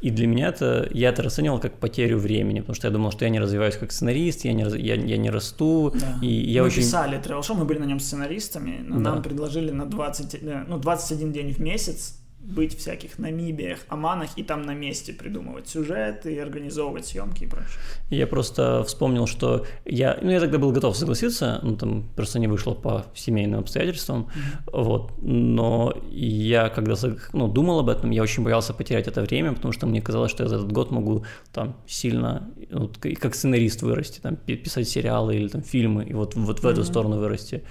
И 0.01 0.11
для 0.11 0.27
меня 0.27 0.49
это, 0.49 0.89
я 0.93 1.11
это 1.11 1.23
расценивал 1.23 1.61
как 1.61 1.79
потерю 1.79 2.19
времени, 2.19 2.61
потому 2.61 2.75
что 2.75 2.89
я 2.89 2.93
думал, 2.93 3.13
что 3.13 3.25
я 3.25 3.31
не 3.31 3.39
развиваюсь 3.39 3.77
как 3.77 3.93
сценарист, 3.93 4.45
я 4.45 4.53
не, 4.53 4.65
я, 4.79 4.97
я 4.97 5.17
не 5.17 5.31
расту. 5.31 5.93
Да. 5.95 6.19
И 6.23 6.27
я 6.27 6.63
мы 6.63 6.67
очень... 6.67 6.79
писали 6.79 7.19
travel-шоу, 7.19 7.57
мы 7.57 7.67
были 7.67 7.79
на 7.79 7.87
нем 7.87 8.01
сценаристами, 8.01 8.81
но 8.85 8.97
да. 8.97 9.13
нам 9.13 9.23
предложили 9.23 9.71
на 9.71 9.87
20, 9.87 10.35
э, 10.35 10.65
ну, 10.67 10.79
21 10.79 11.33
день 11.33 11.53
в 11.53 11.59
месяц 11.61 12.19
быть 12.39 12.79
всяких 12.79 13.19
Намибиях, 13.19 13.81
Оманах 13.89 14.31
и 14.37 14.45
там 14.45 14.63
на 14.63 14.75
месте 14.75 15.13
придумывать 15.13 15.69
сюжеты 15.69 16.35
и 16.35 16.39
организовывать 16.39 17.07
съемки 17.07 17.45
и 17.45 17.47
прочее. 17.47 17.81
Я 18.11 18.27
просто 18.27 18.85
вспомнил, 18.85 19.27
что 19.27 19.67
я, 19.85 20.19
ну 20.23 20.31
я 20.31 20.41
тогда 20.41 20.59
был 20.59 20.71
готов 20.71 20.97
согласиться, 20.97 21.59
ну 21.63 21.77
там 21.77 22.09
просто 22.15 22.39
не 22.39 22.47
вышло 22.47 22.75
по 22.75 23.07
семейным 23.15 23.61
обстоятельствам, 23.61 24.29
mm-hmm. 24.29 24.81
вот, 24.81 25.13
но 25.23 25.93
я 26.11 26.69
когда 26.69 26.95
ну, 27.33 27.49
думал 27.49 27.81
об 27.81 27.89
этом, 27.89 28.11
я 28.13 28.23
очень 28.23 28.45
боялся 28.45 28.73
потерять 28.73 29.09
это 29.09 29.23
время, 29.23 29.53
потому 29.53 29.73
что 29.73 29.87
мне 29.87 30.01
казалось, 30.01 30.31
что 30.31 30.45
я 30.45 30.49
за 30.49 30.57
этот 30.57 30.71
год 30.71 30.93
могу 30.93 31.25
там 31.53 31.77
сильно, 31.87 32.49
ну, 32.71 32.91
как 33.21 33.35
сценарист 33.35 33.83
вырасти, 33.83 34.21
там 34.21 34.37
писать 34.37 34.89
сериалы 34.89 35.37
или 35.37 35.49
там 35.49 35.63
фильмы, 35.63 36.05
и 36.05 36.15
вот, 36.15 36.37
вот 36.37 36.61
в 36.61 36.65
mm-hmm. 36.65 36.73
эту 36.73 36.85
сторону 36.85 37.19
вырасти. 37.19 37.65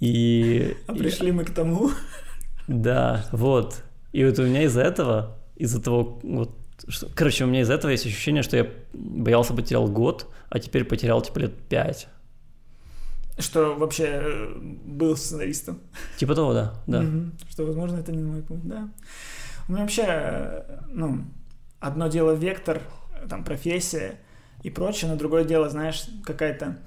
И... 0.00 0.76
А 0.86 0.92
пришли 0.92 1.32
мы 1.32 1.44
к 1.44 1.50
тому, 1.50 1.90
да, 2.66 3.26
вот. 3.32 3.82
И 4.12 4.24
вот 4.24 4.38
у 4.38 4.44
меня 4.44 4.62
из-за 4.62 4.82
этого, 4.82 5.38
из-за 5.56 5.80
того, 5.82 6.20
вот, 6.22 6.56
что, 6.88 7.08
короче, 7.14 7.44
у 7.44 7.46
меня 7.46 7.60
из-за 7.60 7.74
этого 7.74 7.90
есть 7.90 8.06
ощущение, 8.06 8.42
что 8.42 8.56
я 8.56 8.70
боялся 8.92 9.54
потерял 9.54 9.88
год, 9.88 10.26
а 10.48 10.58
теперь 10.58 10.84
потерял 10.84 11.20
типа 11.22 11.40
лет 11.40 11.54
пять. 11.68 12.08
Что 13.38 13.74
вообще 13.74 14.04
э, 14.22 14.58
был 14.58 15.16
сценаристом. 15.16 15.80
Типа 16.16 16.34
того, 16.34 16.54
да, 16.54 16.74
да. 16.86 17.00
Угу. 17.00 17.30
Что, 17.50 17.66
возможно, 17.66 17.98
это 17.98 18.12
не 18.12 18.22
мой 18.22 18.42
путь, 18.42 18.66
да. 18.66 18.88
У 19.68 19.72
меня 19.72 19.82
вообще, 19.82 20.04
э, 20.06 20.78
ну, 20.88 21.24
одно 21.80 22.08
дело 22.08 22.32
вектор, 22.32 22.80
там, 23.28 23.44
профессия 23.44 24.18
и 24.62 24.70
прочее, 24.70 25.10
но 25.10 25.16
другое 25.16 25.44
дело, 25.44 25.68
знаешь, 25.68 26.06
какая-то 26.24 26.78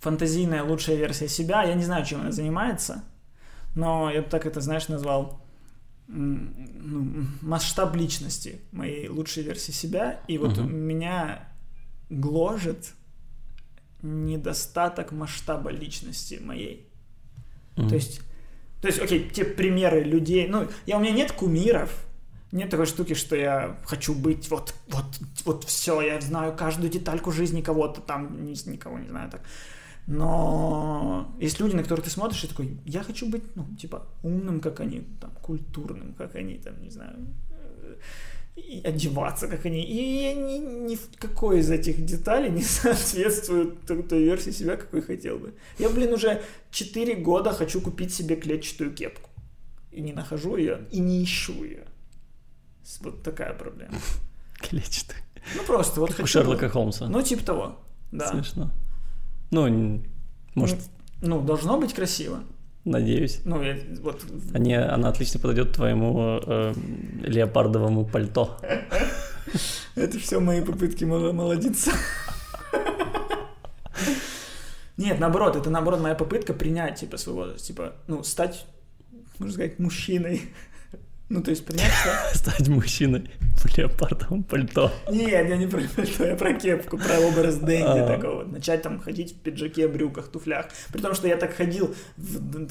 фантазийная 0.00 0.64
лучшая 0.64 0.96
версия 0.96 1.28
себя. 1.28 1.62
Я 1.62 1.74
не 1.74 1.84
знаю, 1.84 2.04
чем 2.04 2.22
она 2.22 2.32
занимается, 2.32 3.04
но 3.76 4.10
я 4.10 4.22
бы 4.22 4.28
так 4.28 4.46
это, 4.46 4.60
знаешь, 4.60 4.88
назвал 4.88 5.40
ну, 6.08 7.26
масштаб 7.42 7.94
личности 7.94 8.60
моей 8.72 9.08
лучшей 9.08 9.42
версии 9.42 9.72
себя. 9.72 10.20
И 10.26 10.38
вот 10.38 10.56
uh-huh. 10.56 10.66
меня 10.68 11.48
гложет 12.08 12.94
недостаток 14.02 15.12
масштаба 15.12 15.70
личности 15.70 16.40
моей. 16.42 16.88
Uh-huh. 17.76 17.88
То 17.88 17.94
есть, 17.94 18.22
то 18.80 18.88
есть, 18.88 18.98
окей, 18.98 19.28
те 19.28 19.44
примеры 19.44 20.02
людей, 20.02 20.48
ну, 20.48 20.68
я 20.86 20.96
у 20.96 21.00
меня 21.00 21.12
нет 21.12 21.32
кумиров, 21.32 22.06
нет 22.52 22.70
такой 22.70 22.86
штуки, 22.86 23.12
что 23.12 23.36
я 23.36 23.78
хочу 23.84 24.14
быть 24.14 24.48
вот, 24.48 24.74
вот, 24.88 25.04
вот 25.44 25.64
все, 25.64 26.00
я 26.00 26.20
знаю 26.20 26.56
каждую 26.56 26.90
детальку 26.90 27.30
жизни 27.30 27.60
кого-то 27.60 28.00
там, 28.00 28.42
никого 28.46 28.98
не 28.98 29.08
знаю 29.08 29.30
так. 29.30 29.42
Но 30.06 31.34
есть 31.40 31.58
люди, 31.58 31.74
на 31.74 31.82
которых 31.82 32.04
ты 32.04 32.10
смотришь 32.10 32.44
и 32.44 32.46
такой, 32.46 32.78
я 32.84 33.02
хочу 33.02 33.28
быть, 33.28 33.42
ну, 33.56 33.66
типа, 33.76 34.06
умным, 34.22 34.60
как 34.60 34.80
они, 34.80 35.02
там, 35.20 35.32
культурным, 35.42 36.14
как 36.14 36.36
они, 36.36 36.58
там, 36.58 36.80
не 36.80 36.90
знаю, 36.90 37.16
э, 37.50 37.96
и 38.56 38.80
одеваться, 38.84 39.48
как 39.48 39.66
они. 39.66 39.82
И 39.82 40.22
я 40.22 40.34
ни, 40.34 40.58
ни 40.58 40.94
в 40.94 41.08
какой 41.18 41.58
из 41.58 41.70
этих 41.70 42.04
деталей 42.04 42.50
не 42.50 42.62
соответствует 42.62 43.84
той, 43.84 44.02
той 44.04 44.22
версии 44.22 44.52
себя, 44.52 44.76
какой 44.76 45.02
хотел 45.02 45.38
бы. 45.38 45.54
Я, 45.78 45.88
блин, 45.88 46.12
уже 46.12 46.40
4 46.70 47.16
года 47.16 47.52
хочу 47.52 47.80
купить 47.80 48.14
себе 48.14 48.36
клетчатую 48.36 48.94
кепку. 48.94 49.30
И 49.90 50.00
не 50.00 50.12
нахожу 50.12 50.56
ее, 50.56 50.86
и 50.92 51.00
не 51.00 51.24
ищу 51.24 51.64
ее. 51.64 51.86
Вот 53.00 53.22
такая 53.22 53.54
проблема. 53.54 53.94
Клетчатый. 54.54 55.16
Ну, 55.56 55.62
просто 55.64 56.00
вот 56.00 56.10
Как 56.10 56.20
у 56.20 56.22
хочу... 56.22 56.32
Шерлока 56.32 56.68
Холмса. 56.68 57.08
Ну, 57.08 57.22
типа 57.22 57.44
того, 57.44 57.78
да. 58.12 58.30
Смешно. 58.30 58.70
Ну, 59.50 60.02
может, 60.54 60.78
Ну, 61.20 61.40
должно 61.40 61.78
быть 61.80 61.94
красиво. 61.94 62.40
надеюсь. 62.84 63.40
Ну, 63.44 63.62
я, 63.62 63.76
вот... 64.00 64.22
Они, 64.54 64.74
она 64.74 65.08
отлично 65.08 65.40
подойдет 65.40 65.72
твоему 65.72 66.40
э, 66.46 66.74
леопардовому 67.24 68.04
пальто. 68.06 68.58
Это 69.94 70.18
все 70.18 70.40
мои 70.40 70.60
попытки 70.60 71.04
мол- 71.04 71.32
молодиться. 71.32 71.92
Нет, 74.96 75.20
наоборот, 75.20 75.56
это 75.56 75.68
наоборот 75.70 76.00
моя 76.00 76.14
попытка 76.14 76.54
принять, 76.54 77.00
типа, 77.00 77.16
возраст, 77.26 77.66
типа, 77.66 77.92
ну, 78.06 78.22
стать, 78.24 78.66
можно 79.38 79.52
сказать, 79.52 79.78
мужчиной. 79.78 80.42
Ну, 81.28 81.42
то 81.42 81.50
есть 81.50 81.66
принять, 81.66 81.90
что... 81.90 82.10
Стать 82.38 82.68
мужчиной 82.68 83.30
в 83.56 83.76
леопардовом 83.76 84.44
пальто. 84.44 84.92
Нет, 85.10 85.48
я 85.48 85.56
не 85.56 85.66
про 85.66 85.80
пальто, 85.96 86.24
я 86.24 86.36
про 86.36 86.54
кепку, 86.54 86.98
про 86.98 87.18
образ 87.18 87.56
Дэнди 87.56 87.98
А. 87.98 88.06
такого. 88.06 88.44
Начать 88.44 88.82
там 88.82 89.00
ходить 89.00 89.32
в 89.32 89.40
пиджаке, 89.40 89.88
брюках, 89.88 90.28
туфлях. 90.28 90.68
При 90.92 91.00
том, 91.00 91.14
что 91.14 91.26
я 91.26 91.36
так 91.36 91.52
ходил, 91.52 91.94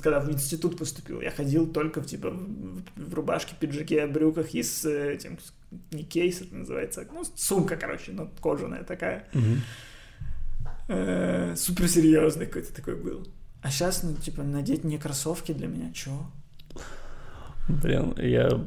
когда 0.01 0.21
в 0.21 0.31
институт 0.31 0.77
поступил, 0.77 1.19
я 1.19 1.31
ходил 1.31 1.67
только 1.67 2.01
в, 2.01 2.05
типа, 2.05 2.31
в, 2.95 3.13
рубашке, 3.13 3.55
пиджаке, 3.59 4.07
брюках 4.07 4.53
и 4.53 4.63
с 4.63 4.85
э, 4.85 5.13
этим, 5.15 5.37
не 5.91 6.03
кейс 6.03 6.41
это 6.41 6.55
называется, 6.55 7.05
ну, 7.11 7.25
сумка, 7.35 7.75
короче, 7.75 8.13
ну, 8.13 8.31
кожаная 8.39 8.83
такая. 8.83 9.27
Э, 10.87 11.55
суперсерьезный 11.57 12.45
какой-то 12.45 12.73
такой 12.73 12.95
был. 12.95 13.27
А 13.61 13.69
сейчас, 13.69 14.03
ну, 14.03 14.13
типа, 14.13 14.43
надеть 14.43 14.83
не 14.83 14.97
кроссовки 14.97 15.51
для 15.51 15.67
меня, 15.67 15.91
чё? 15.91 16.11
Блин, 17.67 18.13
я 18.17 18.59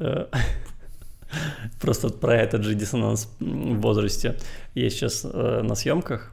э, 0.00 0.26
просто 1.80 2.08
про 2.08 2.34
этот 2.36 2.62
же 2.64 2.74
диссонанс 2.74 3.28
в 3.40 3.80
возрасте. 3.80 4.36
Я 4.74 4.90
сейчас 4.90 5.24
э, 5.24 5.62
на 5.62 5.74
съемках, 5.74 6.32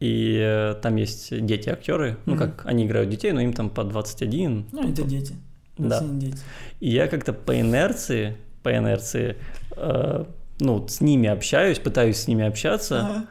и 0.00 0.38
э, 0.40 0.74
там 0.82 0.96
есть 0.96 1.30
дети-актеры, 1.44 2.16
ну 2.26 2.34
Мгм. 2.34 2.42
как, 2.42 2.66
они 2.66 2.86
играют 2.86 3.10
детей, 3.10 3.32
но 3.32 3.40
им 3.40 3.52
там 3.52 3.70
по 3.70 3.84
21. 3.84 4.66
Ну, 4.72 4.90
это 4.90 5.02
дети. 5.02 5.34
Да. 5.78 6.00
Дети. 6.02 6.38
И 6.80 6.90
я 6.90 7.08
как-то 7.08 7.32
по 7.32 7.58
инерции, 7.58 8.36
по 8.62 8.76
инерции, 8.76 9.36
э, 9.76 10.24
ну, 10.60 10.86
с 10.86 11.00
ними 11.00 11.28
общаюсь, 11.28 11.78
пытаюсь 11.78 12.18
с 12.18 12.28
ними 12.28 12.44
общаться, 12.46 13.00
Ага. 13.00 13.26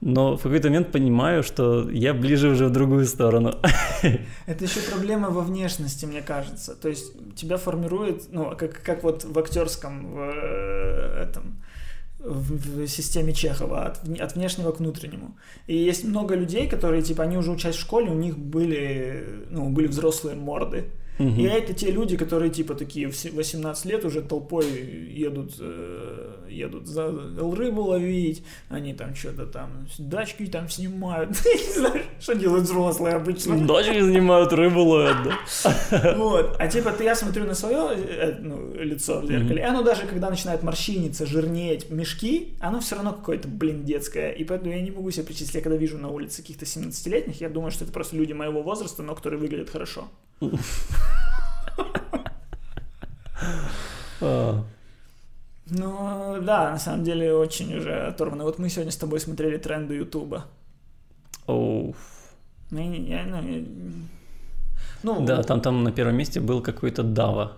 Но 0.00 0.36
в 0.36 0.42
какой-то 0.42 0.68
момент 0.68 0.92
понимаю, 0.92 1.42
что 1.42 1.90
я 1.90 2.14
ближе 2.14 2.50
уже 2.50 2.66
в 2.66 2.70
другую 2.70 3.04
сторону. 3.06 3.54
Это 4.46 4.64
еще 4.64 4.80
проблема 4.80 5.30
во 5.30 5.40
внешности, 5.40 6.06
мне 6.06 6.22
кажется. 6.22 6.76
То 6.76 6.88
есть 6.88 7.12
тебя 7.34 7.56
формирует, 7.56 8.32
ну, 8.32 8.54
как, 8.56 8.80
как 8.82 9.02
вот 9.02 9.24
в 9.24 9.36
актерском, 9.38 10.14
в 10.14 10.18
э, 10.20 11.24
этом, 11.24 11.62
в, 12.20 12.84
в 12.84 12.86
системе 12.86 13.32
Чехова, 13.32 13.86
от, 13.86 14.08
от 14.20 14.34
внешнего 14.36 14.70
к 14.70 14.78
внутреннему. 14.78 15.36
И 15.66 15.76
есть 15.76 16.04
много 16.04 16.36
людей, 16.36 16.68
которые, 16.68 17.02
типа, 17.02 17.24
они 17.24 17.36
уже 17.36 17.50
учась 17.50 17.74
в 17.74 17.80
школе, 17.80 18.10
у 18.10 18.14
них 18.14 18.38
были, 18.38 19.46
ну, 19.50 19.68
были 19.68 19.88
взрослые 19.88 20.36
морды. 20.36 20.90
Мгм. 21.18 21.40
И 21.40 21.42
это 21.42 21.72
те 21.74 21.90
люди, 21.90 22.16
которые, 22.16 22.50
типа, 22.50 22.74
такие 22.74 23.08
в 23.08 23.16
се- 23.16 23.30
18 23.30 23.84
лет 23.86 24.04
уже 24.04 24.22
толпой 24.22 24.66
едут, 25.10 25.54
э, 25.60 26.46
едут 26.48 26.86
за 26.86 27.08
рыбу 27.08 27.82
ловить, 27.82 28.44
они 28.68 28.94
там 28.94 29.14
что-то 29.14 29.46
там, 29.46 29.86
дачки 29.98 30.46
там 30.46 30.68
снимают. 30.68 31.30
Не 31.44 31.72
знаю, 31.72 32.02
что 32.20 32.34
делают 32.34 32.64
взрослые 32.64 33.14
обычно. 33.16 33.58
Дочери 33.66 34.00
занимают 34.00 34.52
рыбу 34.52 34.82
ловят, 34.82 35.16
да? 35.24 36.14
Вот. 36.16 36.56
А 36.58 36.68
типа 36.68 36.92
ты, 36.92 37.04
я 37.04 37.14
смотрю 37.14 37.44
на 37.44 37.54
свое 37.54 37.96
э, 37.96 38.36
ну, 38.40 38.74
лицо 38.74 39.20
в 39.20 39.26
зеркале, 39.26 39.60
и 39.62 39.64
оно 39.64 39.82
даже 39.82 40.06
когда 40.06 40.30
начинает 40.30 40.62
морщиниться, 40.62 41.26
жирнеть, 41.26 41.90
мешки, 41.90 42.54
оно 42.60 42.80
все 42.80 42.94
равно 42.94 43.12
какое-то, 43.12 43.48
блин, 43.48 43.84
детское. 43.84 44.30
И 44.30 44.44
поэтому 44.44 44.72
я 44.72 44.80
не 44.80 44.90
могу 44.90 45.10
себе 45.10 45.24
представить, 45.24 45.54
я 45.54 45.60
когда 45.62 45.76
вижу 45.76 45.98
на 45.98 46.08
улице 46.08 46.42
каких-то 46.42 46.64
17-летних, 46.64 47.40
я 47.40 47.48
думаю, 47.48 47.70
что 47.70 47.84
это 47.84 47.92
просто 47.92 48.16
люди 48.16 48.32
моего 48.32 48.62
возраста, 48.62 49.02
но 49.02 49.14
которые 49.14 49.40
выглядят 49.40 49.70
хорошо. 49.70 50.08
Ну, 55.70 56.38
да, 56.42 56.70
на 56.70 56.78
самом 56.78 57.04
деле 57.04 57.34
очень 57.34 57.76
уже 57.76 58.06
оторвано. 58.08 58.44
Вот 58.44 58.58
мы 58.58 58.70
сегодня 58.70 58.90
с 58.90 58.96
тобой 58.96 59.20
смотрели 59.20 59.58
тренды 59.58 59.94
Ютуба. 59.94 60.44
оу. 61.46 61.94
Ну, 62.70 62.92
я- 62.92 63.24
ну, 63.24 63.64
ну, 65.02 65.26
Да, 65.26 65.42
там, 65.42 65.60
там 65.60 65.84
на 65.84 65.92
первом 65.92 66.16
месте 66.16 66.40
был 66.40 66.62
какой-то 66.62 67.02
Дава. 67.02 67.52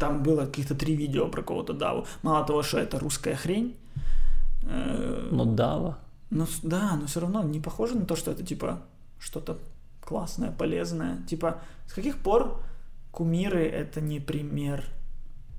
Там 0.00 0.22
было 0.22 0.46
каких-то 0.46 0.74
три 0.74 0.96
видео 0.96 1.28
про 1.28 1.42
кого-то 1.42 1.72
Даву. 1.72 2.06
Мало 2.22 2.44
того, 2.46 2.62
что 2.62 2.78
это 2.78 2.98
русская 2.98 3.36
хрень. 3.36 3.76
э, 4.62 5.28
Но 5.30 5.44
Дава. 5.44 5.98
Ну, 6.30 6.46
да, 6.62 6.96
но 7.00 7.06
все 7.06 7.20
равно 7.20 7.42
не 7.42 7.60
похоже 7.60 7.94
на 7.94 8.04
то, 8.06 8.16
что 8.16 8.30
это 8.32 8.42
типа 8.44 8.78
что-то 9.20 9.56
классное, 10.04 10.50
полезное. 10.50 11.18
Типа, 11.28 11.60
с 11.86 11.92
каких 11.92 12.18
пор 12.18 12.62
кумиры 13.10 13.64
это 13.66 14.00
не 14.00 14.20
пример? 14.20 14.84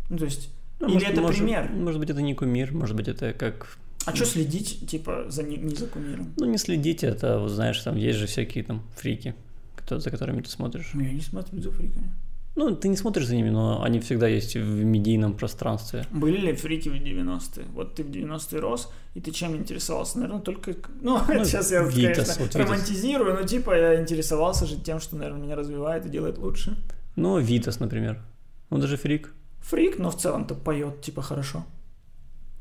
Ну, 0.09 0.17
то 0.17 0.25
есть, 0.25 0.49
Ну, 0.79 0.87
или 0.87 0.93
может- 0.95 1.09
это 1.09 1.21
может- 1.21 1.37
пример? 1.39 1.69
Может 1.71 1.99
быть, 1.99 2.09
это 2.09 2.21
не 2.21 2.33
кумир, 2.35 2.73
может 2.73 2.95
быть, 2.95 3.07
это 3.07 3.33
как... 3.33 3.77
А 4.05 4.15
что 4.15 4.25
следить, 4.25 4.87
типа, 4.87 5.25
за 5.29 5.41
не, 5.43 5.57
не 5.57 5.73
за 5.75 5.87
кумиром? 5.87 6.33
Ну, 6.37 6.45
не 6.45 6.57
следить, 6.59 7.03
это, 7.03 7.39
вот 7.39 7.49
знаешь, 7.49 7.79
там 7.81 7.95
есть 7.97 8.19
же 8.19 8.27
всякие 8.27 8.63
там 8.63 8.83
фрики, 8.95 9.33
кто- 9.75 9.99
за 9.99 10.11
которыми 10.11 10.41
ты 10.41 10.49
смотришь. 10.49 10.91
Ну, 10.93 11.01
Я 11.01 11.11
не 11.13 11.21
смотрю 11.21 11.59
за 11.61 11.71
фриками. 11.71 12.11
Ну, 12.55 12.73
ты 12.73 12.87
не 12.87 12.95
смотришь 12.95 13.27
за 13.27 13.35
ними, 13.35 13.49
но 13.49 13.83
они 13.83 13.99
всегда 13.99 14.27
есть 14.27 14.55
в 14.55 14.83
медийном 14.83 15.33
пространстве. 15.33 16.05
Были 16.11 16.37
ли 16.37 16.53
фрики 16.53 16.87
в 16.87 16.93
90-е? 16.93 17.65
Вот 17.73 17.95
ты 17.95 18.03
в 18.03 18.09
90-е 18.09 18.59
рос, 18.61 18.89
и 19.13 19.19
ты 19.19 19.31
чем 19.31 19.55
интересовался? 19.57 20.19
Наверное, 20.19 20.41
только... 20.41 20.75
Ну, 21.01 21.19
Ну, 21.27 21.45
сейчас 21.45 21.71
я, 21.71 21.83
Витас, 21.83 22.27
конечно, 22.27 22.33
вот 22.39 22.55
Витас. 22.55 22.55
романтизирую, 22.55 23.33
но 23.33 23.43
типа 23.43 23.75
я 23.75 24.01
интересовался 24.01 24.65
же 24.65 24.77
тем, 24.77 25.01
что, 25.01 25.17
наверное, 25.17 25.41
меня 25.43 25.55
развивает 25.55 26.05
и 26.05 26.09
делает 26.09 26.37
лучше. 26.37 26.77
Ну, 27.17 27.39
Витас, 27.39 27.79
например. 27.81 28.21
Он 28.69 28.79
даже 28.79 28.95
фрик. 28.95 29.33
Фрик, 29.59 29.99
но 29.99 30.09
в 30.09 30.17
целом-то 30.17 30.55
поет, 30.55 31.01
типа, 31.01 31.21
хорошо. 31.21 31.65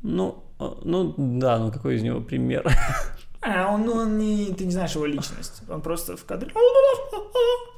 Ну, 0.01 0.43
а, 0.59 0.77
ну 0.83 1.13
да, 1.17 1.57
ну 1.57 1.71
какой 1.71 1.95
из 1.95 2.03
него 2.03 2.21
пример? 2.21 2.69
А, 3.47 3.71
он, 3.71 3.85
ну, 3.85 3.93
он 3.93 4.17
не, 4.17 4.51
ты 4.55 4.65
не 4.65 4.71
знаешь 4.71 4.95
его 4.95 5.05
личность. 5.05 5.61
Он 5.69 5.79
просто 5.79 6.17
в 6.17 6.25
кадре. 6.25 6.51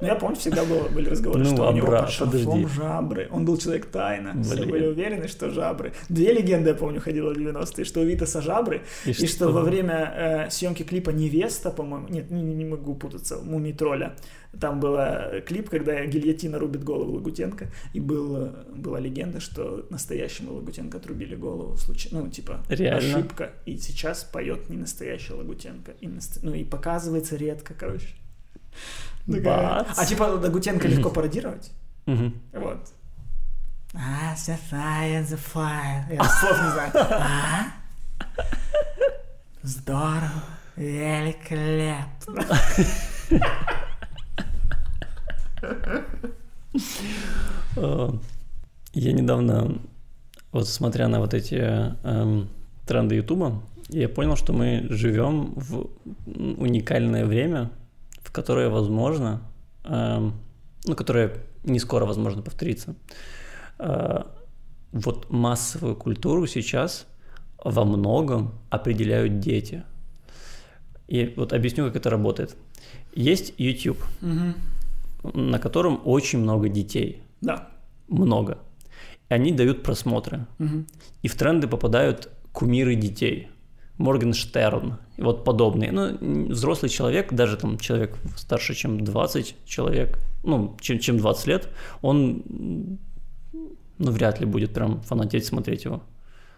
Ну, 0.00 0.06
я 0.06 0.14
помню, 0.14 0.36
всегда 0.36 0.64
было, 0.64 0.88
были 0.88 1.10
разговоры, 1.10 1.44
Ну, 1.44 1.54
что 1.54 1.68
у 1.68 1.72
него 1.74 1.88
Абра, 1.88 2.00
под 2.04 2.10
шарфом 2.10 2.66
жабры. 2.68 3.28
Он 3.30 3.44
был 3.44 3.58
человек 3.58 3.84
тайна. 3.90 4.42
Все 4.42 4.56
Блин. 4.56 4.70
были 4.70 4.86
уверены, 4.86 5.28
что 5.28 5.50
жабры. 5.50 5.92
Две 6.08 6.32
легенды, 6.32 6.70
я 6.70 6.74
помню, 6.74 7.00
ходила 7.02 7.34
в 7.34 7.36
90-е, 7.36 7.84
что 7.84 8.00
у 8.00 8.04
Витаса 8.04 8.40
жабры, 8.40 8.80
И 9.04 9.10
и, 9.10 9.12
что? 9.12 9.26
что 9.26 9.48
во 9.50 9.60
время 9.60 10.46
э, 10.46 10.50
съемки 10.50 10.84
клипа 10.84 11.10
«Невеста», 11.10 11.70
по-моему, 11.70 12.08
нет, 12.08 12.30
не, 12.30 12.40
не 12.42 12.64
могу 12.64 12.94
путаться, 12.94 13.40
«Мумий 13.42 13.74
тролля», 13.74 14.16
там 14.58 14.80
был 14.80 14.96
э, 14.96 15.42
клип, 15.46 15.68
когда 15.68 16.02
гильотина 16.06 16.58
рубит 16.58 16.82
голову 16.82 17.12
Лагутенко, 17.16 17.66
и 17.92 18.00
был, 18.00 18.36
э, 18.38 18.50
была 18.74 19.00
легенда, 19.00 19.38
что 19.40 19.84
настоящему 19.90 20.54
Лагутенко 20.54 20.96
отрубили 20.96 21.34
голову 21.36 21.72
в 21.74 21.78
случае, 21.78 22.14
ну, 22.18 22.26
типа, 22.30 22.60
Реально? 22.70 23.16
ошибка, 23.18 23.50
и 23.66 23.76
сейчас 23.76 24.24
поет 24.24 24.70
не 24.70 24.78
настоящий 24.78 25.34
Лагутенко, 25.34 25.92
и 26.00 26.06
наст- 26.08 26.40
ну, 26.42 26.54
и 26.54 26.64
показывается 26.64 27.36
редко, 27.36 27.74
короче. 27.78 28.08
А 29.96 30.04
типа 30.04 30.24
Лагутенко 30.24 30.88
легко 30.88 31.10
пародировать? 31.10 31.72
Вот. 32.06 32.92
А, 33.94 34.34
the 34.34 35.38
fire. 35.52 36.04
Я 36.14 36.24
слов 36.40 36.62
не 36.62 36.70
знаю. 36.70 36.92
А? 36.94 37.66
Здорово. 39.62 40.30
Великолепно. 40.76 42.44
А, 47.76 48.18
Я 48.92 49.12
недавно, 49.12 49.78
вот 50.52 50.68
смотря 50.68 51.08
на 51.08 51.20
вот 51.20 51.34
эти 51.34 51.54
эм, 51.54 52.48
тренды 52.86 53.16
Ютуба, 53.16 53.60
я 53.88 54.08
понял, 54.08 54.36
что 54.36 54.52
мы 54.52 54.86
живем 54.90 55.52
в 55.56 55.88
уникальное 56.26 57.26
время, 57.26 57.70
в 58.30 58.32
которое 58.32 58.68
возможно, 58.68 59.40
эм, 59.84 60.34
ну, 60.84 60.94
которое 60.94 61.32
не 61.64 61.80
скоро 61.80 62.06
возможно 62.06 62.42
повториться. 62.42 62.94
Э, 63.78 64.22
Вот 64.92 65.30
массовую 65.30 65.94
культуру 65.96 66.46
сейчас 66.48 67.06
во 67.64 67.84
многом 67.84 68.50
определяют 68.70 69.38
дети. 69.40 69.82
И 71.08 71.32
вот 71.36 71.52
объясню, 71.52 71.86
как 71.86 71.96
это 71.96 72.10
работает. 72.10 72.56
Есть 73.14 73.54
YouTube, 73.58 73.98
Угу. 74.22 75.38
на 75.40 75.58
котором 75.58 76.00
очень 76.04 76.40
много 76.40 76.68
детей. 76.68 77.22
Да. 77.40 77.68
Много. 78.08 78.58
И 79.30 79.34
они 79.34 79.52
дают 79.52 79.82
просмотры. 79.82 80.46
Мгм. 80.58 80.86
И 81.22 81.28
в 81.28 81.34
тренды 81.36 81.68
попадают 81.68 82.28
кумиры 82.52 82.96
детей. 82.96 83.48
Моргенштерн, 84.00 84.98
и 85.18 85.22
вот 85.22 85.44
подобные. 85.44 85.92
Ну, 85.92 86.48
взрослый 86.48 86.88
человек, 86.88 87.32
даже 87.32 87.56
там 87.56 87.78
человек 87.78 88.16
старше, 88.36 88.74
чем 88.74 89.04
20 89.04 89.54
человек, 89.66 90.18
ну, 90.42 90.76
чем, 90.80 90.98
чем 90.98 91.18
20 91.18 91.46
лет, 91.46 91.68
он, 92.00 92.42
ну, 93.98 94.10
вряд 94.10 94.40
ли 94.40 94.46
будет 94.46 94.72
прям 94.72 95.02
фанатеть 95.02 95.44
смотреть 95.44 95.84
его. 95.84 96.02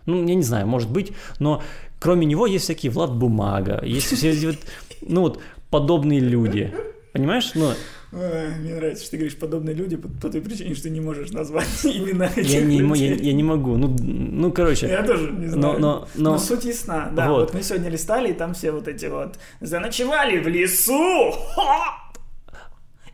Ну, 0.06 0.26
я 0.28 0.34
не 0.34 0.42
знаю, 0.42 0.66
может 0.68 0.90
быть, 0.90 1.12
но 1.40 1.62
кроме 1.98 2.26
него 2.26 2.46
есть 2.46 2.64
всякие 2.64 2.92
Влад 2.92 3.12
Бумага, 3.12 3.84
есть 3.84 4.14
все 4.14 4.54
ну, 5.00 5.22
вот 5.22 5.40
подобные 5.68 6.20
люди. 6.20 6.72
Понимаешь? 7.12 7.52
Ну, 7.54 7.72
Мне 8.12 8.74
нравится, 8.74 9.02
что 9.04 9.12
ты 9.12 9.16
говоришь 9.16 9.38
подобные 9.38 9.74
люди 9.74 9.96
по, 9.96 10.06
по 10.08 10.28
той 10.28 10.42
причине, 10.42 10.74
что 10.74 10.90
не 10.90 11.00
можешь 11.00 11.30
назвать 11.30 11.66
имена 11.84 12.26
этих 12.26 12.50
я 12.50 12.60
не, 12.60 12.82
мо- 12.82 12.94
я, 12.94 13.10
людей. 13.10 13.26
я 13.28 13.32
не 13.32 13.42
могу. 13.42 13.76
Ну, 13.78 13.88
ну, 13.88 14.52
короче. 14.52 14.86
Я 14.86 15.02
тоже 15.02 15.30
не 15.32 15.46
Но, 15.46 15.52
знаю. 15.52 15.78
но, 15.78 16.08
но, 16.14 16.30
Но 16.32 16.38
суть 16.38 16.64
ясна, 16.66 17.10
да. 17.16 17.28
Вот. 17.30 17.40
Вот. 17.40 17.54
мы 17.54 17.62
сегодня 17.62 17.88
листали, 17.88 18.30
и 18.30 18.34
там 18.34 18.52
все 18.52 18.70
вот 18.70 18.86
эти 18.86 19.06
вот 19.06 19.38
заночевали 19.62 20.38
в 20.40 20.46
лесу. 20.48 21.32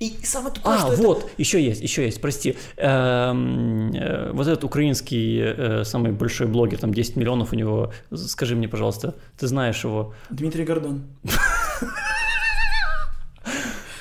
И 0.01 0.15
самое 0.23 0.55
тупое, 0.55 0.77
А, 0.77 0.79
что 0.81 0.93
это- 0.93 1.03
вот, 1.03 1.31
еще 1.39 1.61
есть, 1.63 1.81
еще 1.81 2.05
есть, 2.05 2.21
прости. 2.21 2.57
Эм, 2.77 3.93
э, 3.93 4.31
вот 4.33 4.47
этот 4.47 4.63
украинский 4.63 5.41
э, 5.41 5.85
самый 5.85 6.13
большой 6.13 6.47
блогер, 6.47 6.79
там 6.79 6.95
10 6.95 7.17
миллионов 7.17 7.53
у 7.53 7.57
него. 7.57 7.93
Скажи 8.15 8.55
мне, 8.55 8.69
пожалуйста, 8.69 9.15
ты 9.37 9.49
знаешь 9.49 9.83
его? 9.85 10.15
Дмитрий 10.31 10.65
Гордон. 10.65 11.03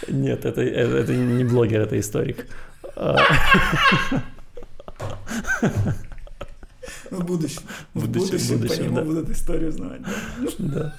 Нет, 0.08 0.46
это, 0.46 0.62
это, 0.62 0.98
это 0.98 1.16
не 1.16 1.44
блогер, 1.44 1.82
это 1.82 2.00
историк. 2.00 2.48
В 7.12 7.24
будущем. 7.24 7.62
В 7.94 8.08
будущем, 8.10 8.58
будущем, 8.58 8.78
по 8.78 8.82
нему 8.82 8.96
да. 8.96 9.02
будут 9.04 9.30
историю 9.30 9.72
знать. 9.72 10.02
Да. 10.58 10.96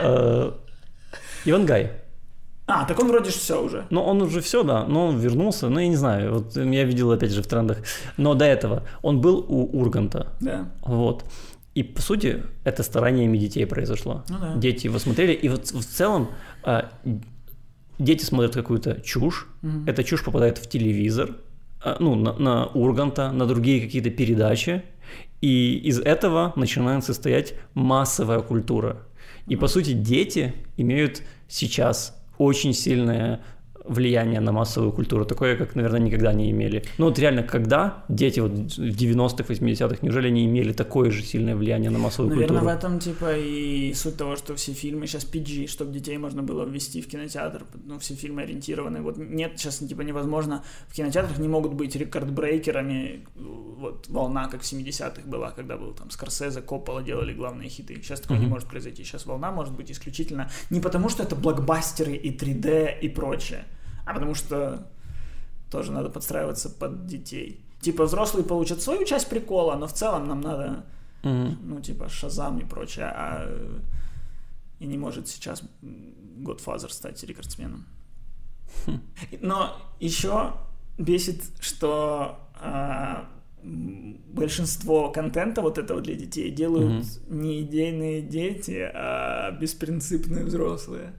А, 0.00 0.58
Иван 1.44 1.66
Гай. 1.66 1.92
А, 2.66 2.84
так 2.84 2.98
он 2.98 3.08
вроде 3.08 3.30
все 3.30 3.62
уже. 3.62 3.86
Ну, 3.90 4.02
он 4.02 4.20
уже 4.22 4.40
все, 4.40 4.64
да, 4.64 4.84
но 4.86 5.06
он 5.06 5.18
вернулся, 5.18 5.68
ну, 5.68 5.78
я 5.78 5.86
не 5.86 5.94
знаю, 5.96 6.34
вот 6.34 6.56
я 6.56 6.84
видел, 6.84 7.12
опять 7.12 7.30
же, 7.30 7.42
в 7.42 7.46
трендах. 7.46 7.78
Но 8.16 8.34
до 8.34 8.44
этого 8.44 8.82
он 9.02 9.20
был 9.20 9.44
у 9.48 9.78
Урганта, 9.78 10.32
Да. 10.40 10.68
вот. 10.82 11.24
И, 11.74 11.82
по 11.82 12.00
сути, 12.00 12.42
это 12.64 12.82
стараниями 12.82 13.36
детей 13.38 13.66
произошло. 13.66 14.24
Ну 14.28 14.38
да. 14.40 14.54
Дети 14.56 14.86
его 14.86 14.98
смотрели, 14.98 15.32
и 15.32 15.48
вот 15.48 15.70
в 15.70 15.84
целом 15.84 16.28
а, 16.64 16.90
дети 17.98 18.24
смотрят 18.24 18.54
какую-то 18.54 19.00
чушь, 19.00 19.46
Мгм. 19.62 19.84
эта 19.86 20.04
чушь 20.04 20.24
попадает 20.24 20.58
в 20.58 20.68
телевизор, 20.68 21.36
а, 21.82 21.96
ну, 22.00 22.14
на, 22.14 22.32
на 22.34 22.66
Урганта, 22.66 23.30
на 23.32 23.46
другие 23.46 23.80
какие-то 23.80 24.10
передачи, 24.10 24.82
и 25.40 25.76
из 25.84 26.00
этого 26.00 26.52
начинает 26.56 27.04
состоять 27.04 27.54
массовая 27.74 28.40
культура. 28.40 28.98
И, 29.46 29.56
по 29.56 29.68
сути, 29.68 29.92
дети 29.92 30.54
имеют 30.76 31.22
сейчас 31.48 32.16
очень 32.38 32.72
сильное 32.74 33.40
влияние 33.88 34.40
на 34.40 34.52
массовую 34.52 34.92
культуру, 34.92 35.24
такое, 35.24 35.56
как, 35.56 35.74
наверное, 35.74 36.00
никогда 36.00 36.32
не 36.32 36.50
имели. 36.50 36.82
Ну 36.98 37.06
вот 37.06 37.18
реально, 37.18 37.42
когда 37.42 38.04
дети 38.08 38.40
вот 38.40 38.52
в 38.52 38.78
90-х, 38.78 39.44
80-х, 39.44 39.98
неужели 40.02 40.28
не 40.30 40.44
имели 40.46 40.72
такое 40.72 41.10
же 41.10 41.22
сильное 41.22 41.54
влияние 41.56 41.90
на 41.90 41.98
массовую 41.98 42.34
Наверное, 42.34 42.60
в 42.60 42.64
культуру? 42.64 42.78
этом 42.78 42.98
типа 42.98 43.36
и 43.36 43.94
суть 43.94 44.16
того, 44.16 44.36
что 44.36 44.54
все 44.56 44.72
фильмы 44.72 45.06
сейчас 45.06 45.24
PG, 45.24 45.66
чтобы 45.68 45.92
детей 45.92 46.18
можно 46.18 46.42
было 46.42 46.64
ввести 46.64 47.00
в 47.00 47.08
кинотеатр. 47.08 47.64
Ну, 47.84 47.98
все 47.98 48.14
фильмы 48.14 48.42
ориентированы. 48.42 49.00
Вот 49.02 49.16
нет, 49.18 49.52
сейчас 49.56 49.78
типа 49.78 50.02
невозможно. 50.02 50.62
В 50.88 50.94
кинотеатрах 50.94 51.38
не 51.38 51.48
могут 51.48 51.74
быть 51.74 51.96
рекордбрейкерами. 51.96 53.26
Вот 53.36 54.08
волна, 54.08 54.48
как 54.48 54.62
в 54.62 54.64
70-х 54.72 55.22
была, 55.26 55.50
когда 55.50 55.76
был 55.76 55.92
там 55.92 56.10
Скорсезе, 56.10 56.60
Коппола 56.60 57.02
делали 57.02 57.32
главные 57.32 57.68
хиты. 57.68 57.94
Сейчас 58.02 58.20
такое 58.20 58.38
не 58.38 58.44
Мгм. 58.46 58.54
может 58.54 58.68
произойти. 58.68 59.04
Сейчас 59.04 59.26
волна 59.26 59.50
может 59.52 59.74
быть 59.74 59.90
исключительно 59.90 60.50
не 60.70 60.80
потому, 60.80 61.08
что 61.08 61.22
это 61.22 61.36
блокбастеры 61.36 62.12
и 62.14 62.30
3D 62.36 63.00
и 63.00 63.08
прочее, 63.08 63.64
потому 64.14 64.34
что 64.34 64.86
тоже 65.70 65.92
надо 65.92 66.08
подстраиваться 66.10 66.70
под 66.70 67.06
детей. 67.06 67.64
Типа 67.80 68.04
взрослые 68.04 68.44
получат 68.44 68.80
свою 68.82 69.04
часть 69.04 69.28
прикола, 69.28 69.76
но 69.76 69.86
в 69.86 69.92
целом 69.92 70.26
нам 70.28 70.40
надо 70.40 70.84
Мгм. 71.22 71.58
ну, 71.62 71.80
типа, 71.80 72.08
Шазам 72.08 72.58
и 72.58 72.64
прочее, 72.64 73.06
а 73.06 73.44
э, 73.48 73.78
и 74.78 74.86
не 74.86 74.96
может 74.98 75.28
сейчас 75.28 75.62
Godfather 76.38 76.88
стать 76.90 77.22
рекордсменом. 77.24 77.84
И- 79.30 79.38
Но 79.40 79.76
еще 80.00 80.52
бесит, 80.98 81.42
что 81.60 82.38
а, 82.60 83.28
м, 83.62 84.16
большинство 84.28 85.10
контента 85.10 85.62
вот 85.62 85.78
этого 85.78 86.00
для 86.00 86.14
детей 86.14 86.50
делают 86.50 87.04
не 87.28 87.62
идейные 87.62 88.22
дети, 88.22 88.88
а 88.94 89.50
беспринципные 89.52 90.44
взрослые. 90.44 91.12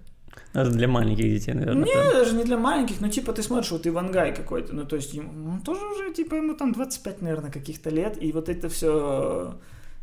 Это 0.58 0.72
для 0.72 0.88
маленьких 0.88 1.24
детей, 1.24 1.53
наверное. 1.53 1.86
Не, 1.86 2.12
даже 2.12 2.36
не 2.36 2.43
для 2.43 2.58
маленьких, 2.58 2.99
ну, 2.99 3.10
типа, 3.10 3.32
ты 3.32 3.43
смотришь, 3.43 3.70
вот 3.70 3.86
Ивангай 3.86 4.34
какой-то, 4.34 4.74
ну, 4.74 4.86
то 4.86 4.95
есть, 4.95 5.14
ему, 5.14 5.51
он 5.51 5.62
тоже 5.62 5.86
уже, 5.86 6.12
типа, 6.12 6.34
ему 6.34 6.55
там 6.55 6.74
25, 6.74 7.22
наверное, 7.22 7.51
каких-то 7.51 7.91
лет, 7.91 8.18
и 8.20 8.32
вот 8.32 8.49
это 8.49 8.68
все, 8.68 9.53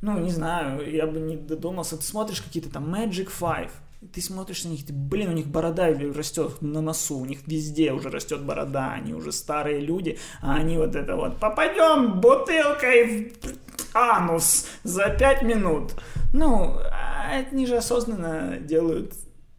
ну, 0.00 0.18
не 0.20 0.30
знаю, 0.30 0.88
я 0.88 1.08
бы 1.08 1.18
не 1.18 1.36
додумался, 1.36 1.96
ты 1.96 2.04
смотришь 2.04 2.40
какие-то 2.40 2.70
там 2.70 2.94
Magic 2.94 3.30
Five, 3.36 3.70
ты 4.12 4.22
смотришь 4.22 4.62
на 4.62 4.68
них, 4.68 4.86
ты, 4.86 4.92
блин, 4.92 5.30
у 5.30 5.32
них 5.32 5.48
борода 5.48 5.88
растет 5.88 6.62
на 6.62 6.80
носу, 6.80 7.18
у 7.18 7.24
них 7.24 7.40
везде 7.48 7.92
уже 7.92 8.08
растет 8.08 8.42
борода, 8.42 8.92
они 8.92 9.12
уже 9.12 9.32
старые 9.32 9.80
люди, 9.80 10.18
а 10.40 10.54
они 10.54 10.78
вот 10.78 10.94
это 10.94 11.16
вот, 11.16 11.40
попадем 11.40 12.20
бутылкой 12.20 13.32
в 13.42 13.96
анус 13.96 14.68
за 14.84 15.08
5 15.08 15.42
минут. 15.42 15.94
Ну, 16.32 16.76
а 16.92 17.44
они 17.50 17.66
же 17.66 17.76
осознанно 17.76 18.58
делают 18.60 19.14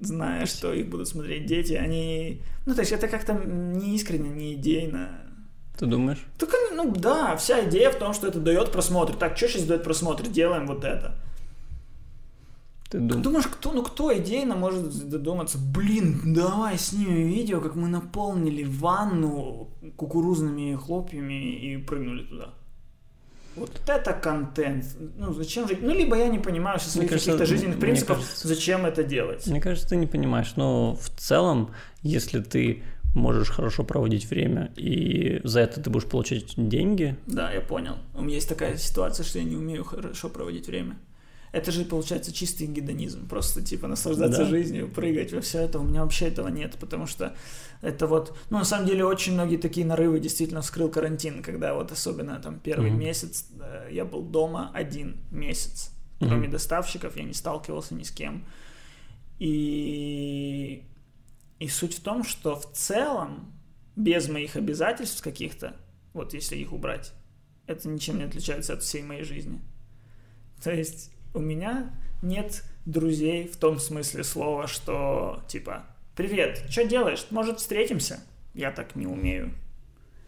зная, 0.06 0.46
что 0.46 0.74
их 0.74 0.90
будут 0.90 1.08
смотреть 1.08 1.46
дети, 1.46 1.74
они... 1.74 2.42
Ну, 2.66 2.74
то 2.74 2.82
есть 2.82 2.92
это 2.92 3.08
как-то 3.08 3.34
не 3.34 3.96
искренне, 3.96 4.30
не 4.30 4.54
идейно. 4.54 5.10
Ты 5.78 5.86
думаешь? 5.86 6.24
Так, 6.38 6.50
они- 6.54 6.78
ну 6.78 6.94
да, 6.96 7.36
вся 7.36 7.68
идея 7.68 7.92
в 7.92 7.96
том, 8.00 8.14
что 8.14 8.28
это 8.28 8.40
дает 8.40 8.72
просмотр. 8.72 9.14
Так, 9.14 9.38
что 9.38 9.48
сейчас 9.48 9.64
дает 9.64 9.84
просмотр? 9.84 10.28
Делаем 10.28 10.68
вот 10.68 10.84
это. 10.84 11.16
Ты 12.90 13.00
думаешь? 13.00 13.24
Думаешь, 13.24 13.48
кто, 13.48 13.72
ну 13.72 13.84
кто 13.84 14.16
идейно 14.18 14.56
может 14.56 15.10
додуматься, 15.10 15.58
блин, 15.58 16.22
давай 16.34 16.78
снимем 16.78 17.28
видео, 17.28 17.60
как 17.60 17.76
мы 17.76 17.88
наполнили 17.88 18.64
ванну 18.64 19.70
кукурузными 19.98 20.76
хлопьями 20.76 21.56
и 21.56 21.78
прыгнули 21.78 22.24
туда. 22.24 22.54
Вот 23.56 23.72
это 23.88 24.14
контент. 24.14 24.86
Ну, 25.18 25.34
зачем 25.34 25.68
же... 25.68 25.78
Ну, 25.82 25.94
либо 25.94 26.18
я 26.18 26.28
не 26.28 26.40
понимаю 26.40 26.80
со 26.80 26.90
своих 26.90 27.10
каких-то 27.10 27.46
жизненных 27.46 27.80
принципов, 27.80 28.18
кажется- 28.18 28.48
зачем 28.48 28.86
это 28.86 29.04
делать. 29.04 29.48
Мне 29.48 29.62
кажется, 29.62 29.88
ты 29.90 29.96
не 29.96 30.08
понимаешь, 30.08 30.54
но 30.58 30.96
в 30.96 31.10
целом, 31.18 31.72
если 32.02 32.42
ты 32.42 32.84
можешь 33.14 33.50
хорошо 33.50 33.84
проводить 33.86 34.30
время, 34.30 34.72
и 34.76 35.40
за 35.46 35.62
это 35.62 35.80
ты 35.82 35.90
будешь 35.90 36.06
получать 36.06 36.54
деньги, 36.58 37.16
Да, 37.28 37.50
я 37.52 37.62
понял. 37.62 37.96
У 38.14 38.22
меня 38.22 38.36
есть 38.36 38.50
такая 38.50 38.76
ситуация, 38.78 39.24
что 39.24 39.40
я 39.40 39.46
не 39.46 39.56
умею 39.56 39.86
хорошо 39.86 40.28
проводить 40.30 40.68
время. 40.68 40.98
Это 41.54 41.72
же 41.72 41.86
получается 41.86 42.34
чистый 42.34 42.68
гедонизм. 42.68 43.30
Просто 43.30 43.62
типа 43.62 43.88
наслаждаться 43.88 44.40
Да. 44.44 44.46
жизнью, 44.50 44.90
прыгать 44.94 45.32
во 45.32 45.40
все 45.40 45.60
это. 45.62 45.80
У 45.80 45.84
меня 45.84 46.04
вообще 46.04 46.26
этого 46.28 46.50
нет, 46.50 46.76
потому 46.78 47.08
что 47.08 47.34
это 47.86 48.08
вот... 48.08 48.36
Ну, 48.50 48.58
на 48.58 48.66
самом 48.66 48.88
деле, 48.88 49.06
очень 49.06 49.34
многие 49.34 49.58
такие 49.58 49.86
нарывы 49.86 50.20
действительно 50.20 50.62
вскрыл 50.62 50.90
карантин, 50.90 51.44
когда 51.44 51.76
вот 51.76 51.92
особенно 51.92 52.40
там 52.40 52.60
первый 52.60 52.90
Мгм. 52.90 53.00
месяц 53.00 53.46
э, 53.60 53.90
я 53.92 54.06
был 54.06 54.24
дома 54.24 54.72
один 54.74 55.18
месяц. 55.30 55.92
Мгм. 56.20 56.30
Кроме 56.30 56.48
доставщиков 56.48 57.16
я 57.16 57.24
не 57.24 57.34
сталкивался 57.34 57.94
ни 57.94 58.02
с 58.02 58.12
кем. 58.12 58.44
И... 59.38 60.84
И 61.60 61.68
суть 61.68 61.94
в 61.98 62.02
том, 62.02 62.24
что 62.24 62.56
в 62.56 62.72
целом, 62.74 63.54
без 63.96 64.28
моих 64.30 64.56
обязательств 64.56 65.24
каких-то, 65.24 65.76
вот 66.14 66.34
если 66.34 66.56
их 66.58 66.74
убрать, 66.74 67.14
это 67.68 67.88
ничем 67.88 68.18
не 68.18 68.24
отличается 68.24 68.74
от 68.74 68.82
всей 68.82 69.04
моей 69.04 69.24
жизни. 69.24 69.62
То 70.64 70.72
есть 70.72 71.12
у 71.34 71.40
меня 71.40 71.94
нет 72.24 72.64
друзей 72.86 73.48
в 73.48 73.58
том 73.58 73.80
смысле 73.80 74.24
слова, 74.24 74.68
что 74.68 75.44
типа 75.48 75.86
«Привет, 76.16 76.64
что 76.70 76.86
делаешь? 76.86 77.26
Может, 77.30 77.60
встретимся?» 77.60 78.20
Я 78.54 78.72
так 78.72 78.96
не 78.96 79.06
умею. 79.06 79.52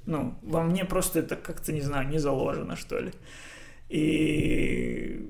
Ну, 0.05 0.35
во 0.41 0.61
мне 0.61 0.85
просто 0.85 1.19
это 1.19 1.35
как-то, 1.37 1.71
не 1.71 1.81
знаю, 1.81 2.07
не 2.09 2.19
заложено, 2.19 2.75
что 2.75 2.99
ли. 2.99 3.13
И... 3.89 5.29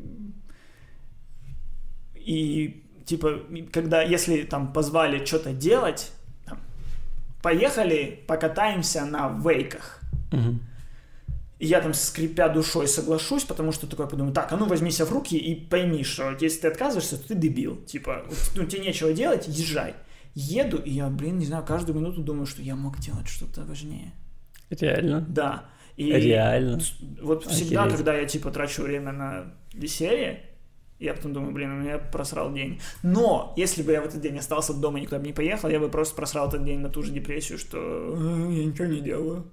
И, 2.16 2.84
типа, 3.06 3.40
когда, 3.72 4.02
если 4.02 4.44
там 4.44 4.74
позвали 4.74 5.24
что-то 5.24 5.54
делать, 5.54 6.12
там, 6.46 6.60
поехали 7.42 8.24
покатаемся 8.28 9.06
на 9.06 9.30
вейках. 9.30 10.02
мгм, 10.32 10.60
И 11.60 11.68
я 11.68 11.82
там, 11.82 11.94
скрипя 11.94 12.50
душой, 12.50 12.88
соглашусь, 12.88 13.44
потому 13.44 13.72
что 13.72 13.88
такой 13.88 14.10
подумаю, 14.10 14.34
так, 14.34 14.52
а 14.52 14.58
ну 14.58 14.66
возьми 14.66 14.92
себя 14.92 15.06
в 15.06 15.12
руки 15.12 15.38
и 15.38 15.56
пойми, 15.56 16.04
что 16.04 16.36
если 16.40 16.62
ты 16.62 16.68
отказываешься, 16.68 17.18
то 17.18 17.30
ты 17.30 17.36
дебил. 17.36 17.78
Типа, 17.86 18.26
ну 18.56 18.66
тебе 18.66 18.82
нечего 18.82 19.14
делать, 19.14 19.48
езжай. 19.48 19.94
Еду, 20.40 20.78
и 20.78 20.92
я, 20.92 21.10
блин, 21.10 21.40
не 21.40 21.46
знаю, 21.46 21.66
каждую 21.66 21.98
минуту 21.98 22.22
думаю, 22.22 22.46
что 22.46 22.62
я 22.62 22.76
мог 22.76 23.00
делать 23.00 23.28
что-то 23.28 23.64
важнее. 23.64 24.12
Реально? 24.70 25.22
Да. 25.28 25.66
И 25.96 26.12
Реально? 26.12 26.80
Вот 27.24 27.46
всегда, 27.46 27.82
Охереть. 27.82 27.98
когда 27.98 28.16
я, 28.16 28.26
типа, 28.26 28.52
трачу 28.52 28.84
время 28.84 29.12
на 29.12 29.54
веселье, 29.74 30.44
я 31.00 31.16
потом 31.16 31.34
думаю, 31.34 31.54
блин, 31.54 31.72
у 31.72 31.76
меня 31.82 31.98
просрал 31.98 32.54
день. 32.54 32.80
Но, 33.02 33.52
если 33.58 33.82
бы 33.82 33.92
я 33.94 34.02
в 34.02 34.06
этот 34.06 34.22
день 34.22 34.38
остался 34.38 34.76
дома 34.76 35.00
и 35.00 35.02
никуда 35.02 35.18
бы 35.18 35.26
не 35.26 35.34
поехал, 35.34 35.70
я 35.70 35.80
бы 35.80 35.90
просто 35.90 36.16
просрал 36.16 36.50
этот 36.50 36.64
день 36.66 36.80
на 36.82 36.90
ту 36.90 37.02
же 37.02 37.12
депрессию, 37.12 37.58
что 37.58 37.78
«Э, 37.80 38.48
я 38.52 38.66
ничего 38.66 38.86
не 38.86 39.02
делаю. 39.02 39.48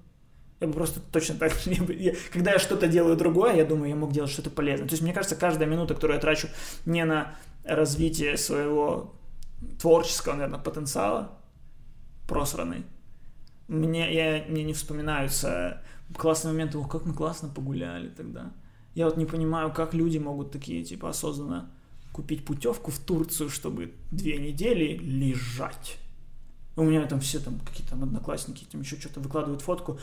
Я 0.59 0.67
бы 0.67 0.73
просто 0.73 0.99
точно 0.99 1.35
так 1.35 1.51
же 1.53 1.71
не 1.71 1.79
я- 2.03 2.13
Когда 2.31 2.51
я 2.51 2.59
что-то 2.59 2.87
делаю 2.87 3.17
другое, 3.17 3.55
я 3.55 3.65
думаю, 3.65 3.89
я 3.89 3.95
мог 3.95 4.11
делать 4.11 4.29
что-то 4.29 4.51
полезное. 4.51 4.87
То 4.87 4.93
есть, 4.93 5.01
мне 5.01 5.13
кажется, 5.13 5.35
каждая 5.35 5.67
минута, 5.67 5.95
которую 5.95 6.15
я 6.17 6.21
трачу 6.21 6.47
не 6.85 7.03
на 7.05 7.35
развитие 7.63 8.37
своего 8.37 9.14
творческого, 9.79 10.33
наверное, 10.33 10.59
потенциала, 10.59 11.37
просранный. 12.27 12.85
Мне, 13.67 14.13
я, 14.13 14.45
мне 14.47 14.63
не 14.63 14.73
вспоминаются 14.73 15.81
классные 16.17 16.51
моменты, 16.51 16.77
ох, 16.77 16.89
как 16.89 17.05
мы 17.05 17.13
классно 17.13 17.49
погуляли 17.49 18.09
тогда. 18.09 18.51
Я 18.93 19.05
вот 19.05 19.17
не 19.17 19.25
понимаю, 19.25 19.73
как 19.73 19.93
люди 19.93 20.17
могут 20.17 20.51
такие, 20.51 20.83
типа, 20.83 21.09
осознанно 21.09 21.69
купить 22.11 22.45
путевку 22.45 22.91
в 22.91 22.99
Турцию, 22.99 23.49
чтобы 23.49 23.93
две 24.11 24.37
недели 24.37 24.97
лежать. 24.97 25.97
У 26.77 26.83
меня 26.83 27.05
там 27.05 27.19
все 27.19 27.39
там 27.39 27.59
какие-то 27.59 27.91
там 27.91 28.03
одноклассники 28.03 28.65
там 28.71 28.81
еще 28.81 28.97
что-то 28.97 29.19
выкладывают 29.19 29.61
фотку. 29.61 29.99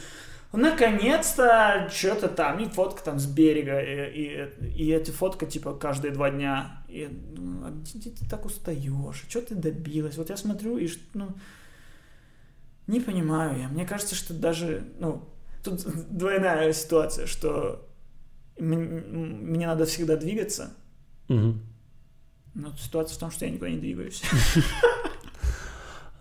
Наконец-то 0.53 1.89
что-то 1.91 2.29
там, 2.29 2.59
и 2.61 2.69
фотка 2.69 3.03
там 3.03 3.19
с 3.19 3.27
берега, 3.27 3.81
и, 3.81 4.11
и, 4.11 4.69
и 4.85 4.89
эта 4.89 5.11
фотка 5.13 5.47
типа 5.47 5.75
каждые 5.75 6.13
два 6.13 6.31
дня. 6.31 6.85
И 6.89 7.07
думаю, 7.07 7.67
а 7.69 7.71
где 7.71 8.11
ты 8.11 8.29
так 8.29 8.45
устаешь? 8.45 9.25
Что 9.29 9.41
ты 9.41 9.55
добилась? 9.55 10.19
Вот 10.19 10.29
я 10.29 10.37
смотрю 10.37 10.77
и 10.77 10.89
ну, 11.15 11.35
не 12.87 13.01
понимаю 13.01 13.59
я. 13.61 13.69
Мне 13.69 13.87
кажется, 13.87 14.15
что 14.15 14.35
даже, 14.35 14.85
ну, 14.99 15.27
тут 15.65 15.81
двойная 16.11 16.73
ситуация, 16.75 17.27
что 17.27 17.89
мне 18.59 19.67
надо 19.67 19.87
всегда 19.87 20.17
двигаться, 20.17 20.75
Мгм. 21.29 21.63
но 22.55 22.77
ситуация 22.77 23.17
в 23.17 23.19
том, 23.19 23.31
что 23.31 23.47
я 23.47 23.51
никуда 23.51 23.71
не 23.71 23.79
двигаюсь. 23.79 24.23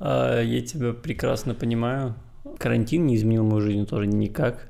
А, 0.04 0.42
Я 0.42 0.62
тебя 0.66 0.94
прекрасно 0.94 1.54
понимаю. 1.54 2.16
Карантин 2.58 3.06
не 3.06 3.16
изменил 3.16 3.44
мою 3.44 3.62
жизнь 3.62 3.86
тоже 3.86 4.08
никак. 4.08 4.70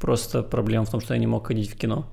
Просто 0.00 0.42
проблема 0.42 0.84
в 0.84 0.90
том, 0.90 1.00
что 1.00 1.14
я 1.14 1.20
не 1.20 1.26
мог 1.26 1.46
ходить 1.46 1.70
в 1.70 1.76
кино. 1.76 2.06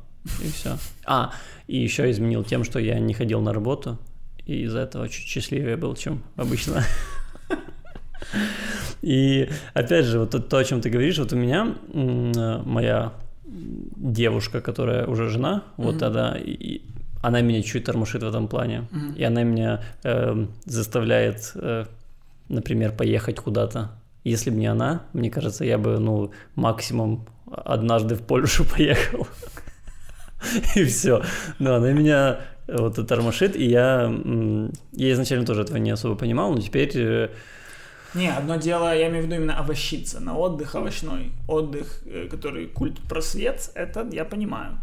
И 0.44 0.48
все. 0.50 0.78
А, 1.06 1.32
и 1.68 1.78
еще 1.78 2.10
изменил 2.10 2.44
тем, 2.44 2.64
что 2.64 2.80
я 2.80 3.00
не 3.00 3.14
ходил 3.14 3.42
на 3.42 3.54
работу. 3.54 3.98
И 4.46 4.64
из-за 4.64 4.80
этого 4.80 5.08
чуть 5.10 5.26
счастливее 5.28 5.76
был, 5.78 5.96
чем 5.96 6.24
обычно. 6.36 6.84
И 9.02 9.50
опять 9.74 10.06
же, 10.06 10.20
вот 10.20 10.32
то, 10.32 10.40
то, 10.40 10.58
о 10.58 10.64
чем 10.64 10.82
ты 10.82 10.90
говоришь, 10.90 11.20
вот 11.20 11.32
у 11.34 11.36
меня 11.36 11.76
моя 12.66 13.14
девушка, 13.46 14.62
которая 14.62 15.06
уже 15.06 15.30
жена, 15.30 15.64
вот 15.78 15.92
Мгм. 15.92 16.00
тогда, 16.00 16.36
и- 16.38 16.52
и 16.52 16.82
она 17.22 17.42
меня 17.42 17.62
чуть 17.62 17.84
тормошит 17.86 18.24
в 18.24 18.28
этом 18.28 18.48
плане. 18.48 18.88
И 19.16 19.24
она 19.24 19.44
меня 19.44 19.82
эм, 20.04 20.50
заставляет, 20.66 21.52
э, 21.56 21.86
например, 22.50 22.92
поехать 22.94 23.38
куда-то. 23.40 23.92
Если 24.26 24.50
бы 24.50 24.58
не 24.58 24.66
она, 24.66 25.04
мне 25.14 25.30
кажется, 25.30 25.64
я 25.64 25.78
бы, 25.78 26.00
ну, 26.00 26.32
максимум 26.56 27.28
однажды 27.46 28.16
в 28.16 28.24
Польшу 28.24 28.66
поехал. 28.76 29.28
И 30.76 30.84
все. 30.84 31.24
Но 31.60 31.76
она 31.76 31.92
меня 31.92 32.40
э, 32.68 32.76
вот 32.78 33.08
тормошит, 33.08 33.56
и 33.56 33.66
я, 33.66 34.12
я 34.94 35.14
изначально 35.14 35.46
тоже 35.46 35.62
этого 35.62 35.78
не 35.78 35.92
особо 35.92 36.16
понимал, 36.16 36.54
но 36.54 36.60
теперь 36.60 36.92
э, 36.96 37.30
Не, 38.16 38.30
одно 38.30 38.56
дело, 38.56 38.96
я 38.96 39.10
имею 39.10 39.24
в 39.24 39.26
виду 39.28 39.36
именно 39.36 39.60
овощиться, 39.60 40.20
на 40.20 40.36
отдых 40.36 40.74
овощной. 40.74 41.32
Отдых, 41.48 42.02
э, 42.08 42.28
который 42.28 42.66
культ 42.66 43.00
просвет, 43.08 43.70
это 43.76 44.08
я 44.12 44.26
понимаю. 44.26 44.80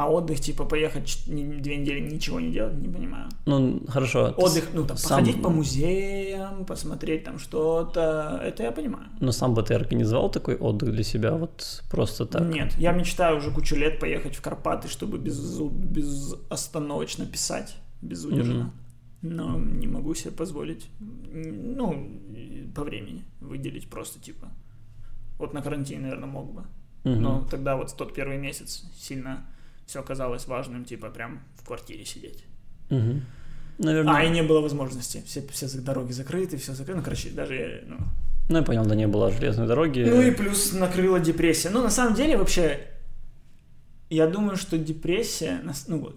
А 0.00 0.08
отдых, 0.08 0.40
типа, 0.40 0.64
поехать 0.64 1.24
две 1.26 1.76
недели 1.76 2.00
ничего 2.00 2.40
не 2.40 2.50
делать, 2.50 2.74
не 2.74 2.88
понимаю. 2.88 3.28
ну, 3.44 3.82
хорошо. 3.86 4.34
Отдых, 4.38 4.70
ну, 4.72 4.86
там, 4.86 4.96
сам- 4.96 5.18
походить 5.18 5.42
по 5.42 5.50
музеям, 5.50 6.64
посмотреть 6.64 7.24
там 7.24 7.38
что-то, 7.38 8.40
это 8.42 8.62
я 8.62 8.72
понимаю. 8.72 9.08
Но 9.20 9.30
сам 9.32 9.52
бы 9.52 9.62
ты 9.62 9.74
организовал 9.74 10.30
такой 10.30 10.56
отдых 10.56 10.90
для 10.90 11.04
себя, 11.04 11.32
вот 11.32 11.82
просто 11.90 12.24
так? 12.24 12.42
Нет, 12.42 12.74
я 12.78 12.92
мечтаю 12.92 13.36
уже 13.36 13.50
кучу 13.50 13.76
лет 13.76 14.00
поехать 14.00 14.36
в 14.36 14.40
Карпаты, 14.40 14.88
чтобы 14.88 15.18
без, 15.18 15.60
безостановочно 15.60 17.26
писать, 17.26 17.76
безудержно. 18.00 18.72
Мгм. 19.22 19.36
Но 19.36 19.58
не 19.58 19.86
могу 19.86 20.14
себе 20.14 20.30
позволить, 20.30 20.88
ну, 21.30 22.08
по 22.74 22.84
времени 22.84 23.22
выделить 23.42 23.90
просто, 23.90 24.18
типа, 24.18 24.48
вот 25.38 25.52
на 25.52 25.60
карантине, 25.60 26.00
наверное, 26.00 26.26
мог 26.26 26.54
бы. 26.54 26.62
Мгм. 27.04 27.22
Но 27.22 27.46
тогда 27.50 27.76
вот 27.76 27.94
тот 27.94 28.14
первый 28.14 28.38
месяц 28.38 28.84
сильно 28.96 29.44
все 29.90 30.04
казалось 30.04 30.46
важным, 30.46 30.84
типа, 30.84 31.08
прям 31.10 31.40
в 31.56 31.66
квартире 31.66 32.04
сидеть. 32.04 32.44
Мгм. 32.90 33.24
Наверное. 33.78 34.14
А, 34.14 34.24
и 34.24 34.30
не 34.30 34.42
было 34.42 34.60
возможности. 34.60 35.22
Все, 35.26 35.42
все 35.50 35.66
дороги 35.80 36.12
закрыты, 36.12 36.58
все 36.58 36.74
закрыто. 36.74 36.98
Ну, 36.98 37.02
короче, 37.02 37.30
даже, 37.30 37.82
ну, 37.88 37.96
Ну, 38.48 38.58
я 38.58 38.62
понял, 38.62 38.86
да 38.86 38.94
не 38.94 39.08
было 39.08 39.32
железной 39.32 39.66
дороги. 39.66 40.02
Ну 40.02 40.22
и 40.22 40.30
плюс 40.30 40.72
накрыла 40.72 41.18
депрессия. 41.18 41.70
Ну, 41.70 41.82
на 41.82 41.90
самом 41.90 42.14
деле, 42.14 42.36
вообще, 42.36 42.86
я 44.10 44.28
думаю, 44.28 44.56
что 44.56 44.78
депрессия... 44.78 45.60
Ну, 45.88 46.08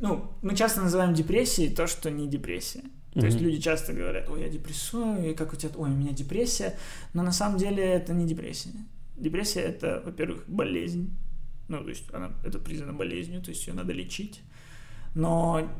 ну 0.00 0.32
мы 0.42 0.56
часто 0.56 0.80
называем 0.80 1.14
депрессией 1.14 1.72
то, 1.72 1.86
что 1.86 2.10
не 2.10 2.26
депрессия. 2.26 2.82
То 3.14 3.26
есть 3.26 3.36
Мгм. 3.36 3.46
люди 3.46 3.60
часто 3.60 3.92
говорят, 3.92 4.28
ой, 4.28 4.42
я 4.42 4.48
депрессую, 4.48 5.30
и 5.30 5.34
как 5.34 5.52
у 5.52 5.56
тебя, 5.56 5.70
ой, 5.76 5.90
у 5.90 5.94
меня 5.94 6.12
депрессия. 6.12 6.76
Но 7.14 7.22
на 7.22 7.32
самом 7.32 7.58
деле 7.58 7.84
это 7.84 8.12
не 8.12 8.26
депрессия. 8.26 8.70
Депрессия 9.16 9.60
это, 9.60 10.02
во-первых, 10.04 10.44
болезнь. 10.48 11.10
Ну, 11.70 11.84
то 11.84 11.88
есть 11.88 12.12
она, 12.12 12.32
это 12.44 12.58
признана 12.58 12.92
болезнью, 12.92 13.40
то 13.40 13.50
есть 13.50 13.64
ее 13.68 13.74
надо 13.74 13.92
лечить. 13.92 14.40
Но, 15.14 15.70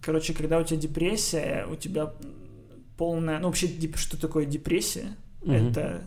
короче, 0.00 0.32
когда 0.32 0.60
у 0.60 0.64
тебя 0.64 0.78
депрессия, 0.78 1.66
у 1.68 1.74
тебя 1.74 2.12
полная... 2.96 3.40
Ну, 3.40 3.48
вообще, 3.48 3.68
что 3.96 4.16
такое 4.16 4.46
депрессия? 4.46 5.16
Мгм. 5.42 5.52
Это 5.52 6.06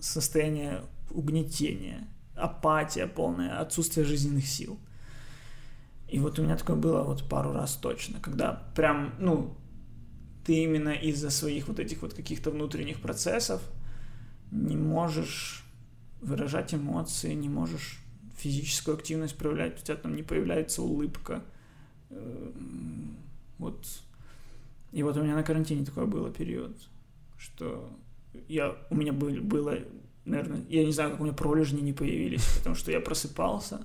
состояние 0.00 0.82
угнетения, 1.10 2.06
апатия 2.36 3.08
полная, 3.08 3.58
отсутствие 3.58 4.06
жизненных 4.06 4.46
сил. 4.46 4.78
И 6.08 6.20
вот 6.20 6.38
у 6.38 6.44
меня 6.44 6.56
такое 6.56 6.76
было 6.76 7.02
вот 7.02 7.28
пару 7.28 7.52
раз 7.52 7.74
точно, 7.74 8.20
когда 8.20 8.52
прям, 8.76 9.14
ну, 9.18 9.56
ты 10.44 10.62
именно 10.62 10.90
из-за 10.90 11.30
своих 11.30 11.66
вот 11.66 11.80
этих 11.80 12.02
вот 12.02 12.14
каких-то 12.14 12.52
внутренних 12.52 13.00
процессов 13.00 13.62
не 14.52 14.76
можешь 14.76 15.64
выражать 16.20 16.72
эмоции, 16.72 17.34
не 17.34 17.48
можешь 17.48 18.01
физическую 18.36 18.96
активность 18.96 19.36
проявлять, 19.36 19.80
у 19.80 19.84
тебя 19.84 19.96
там 19.96 20.16
не 20.16 20.22
появляется 20.22 20.82
улыбка. 20.82 21.42
Эм, 22.10 23.16
Вот. 23.58 23.86
И 24.92 25.02
вот 25.02 25.16
у 25.16 25.22
меня 25.22 25.34
на 25.34 25.42
карантине 25.42 25.84
такой 25.84 26.06
было 26.06 26.30
период, 26.30 26.76
что 27.38 27.90
я, 28.48 28.76
у 28.90 28.94
меня 28.94 29.12
был, 29.12 29.30
было, 29.40 29.78
наверное, 30.24 30.62
я 30.68 30.84
не 30.84 30.92
знаю, 30.92 31.12
как 31.12 31.20
у 31.20 31.24
меня 31.24 31.32
пролежни 31.32 31.80
не 31.80 31.92
появились, 31.92 32.44
потому 32.58 32.74
что 32.74 32.90
я 32.90 33.00
просыпался, 33.00 33.80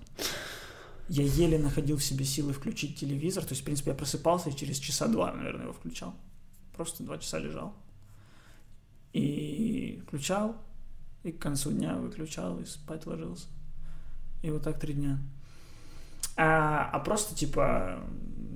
я 1.09 1.23
еле 1.23 1.57
находил 1.57 1.97
в 1.97 2.03
себе 2.03 2.25
силы 2.25 2.51
включить 2.51 2.99
телевизор, 2.99 3.43
то 3.43 3.51
есть, 3.51 3.61
в 3.61 3.65
принципе, 3.65 3.91
я 3.91 3.95
просыпался 3.95 4.49
и 4.49 4.55
через 4.55 4.77
часа 4.77 5.07
два, 5.07 5.31
наверное, 5.31 5.63
его 5.63 5.73
включал. 5.73 6.13
Просто 6.75 7.03
два 7.03 7.17
часа 7.17 7.39
лежал. 7.39 7.73
И 9.13 10.01
включал, 10.05 10.57
и 11.23 11.31
к 11.31 11.39
концу 11.39 11.71
дня 11.71 11.95
выключал, 11.95 12.59
и 12.59 12.65
спать 12.65 13.05
ложился. 13.05 13.47
И 14.41 14.51
вот 14.51 14.63
так 14.63 14.79
три 14.79 14.93
дня. 14.93 15.19
А, 16.35 16.89
а 16.93 16.99
просто, 16.99 17.35
типа, 17.35 17.99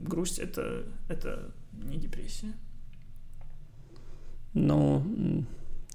грусть 0.03 0.39
это, 0.39 0.83
это 1.09 1.51
не 1.71 1.97
депрессия. 1.97 2.53
Ну, 4.53 5.45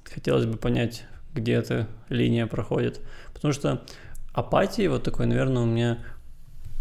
хотелось 0.04 0.46
бы 0.46 0.56
понять, 0.56 1.04
где 1.34 1.52
эта 1.52 1.88
линия 2.08 2.46
проходит. 2.46 3.00
Потому 3.34 3.52
что 3.52 3.84
апатии 4.32 4.86
вот 4.88 5.02
такой, 5.04 5.26
наверное, 5.26 5.62
у 5.62 5.66
меня 5.66 5.98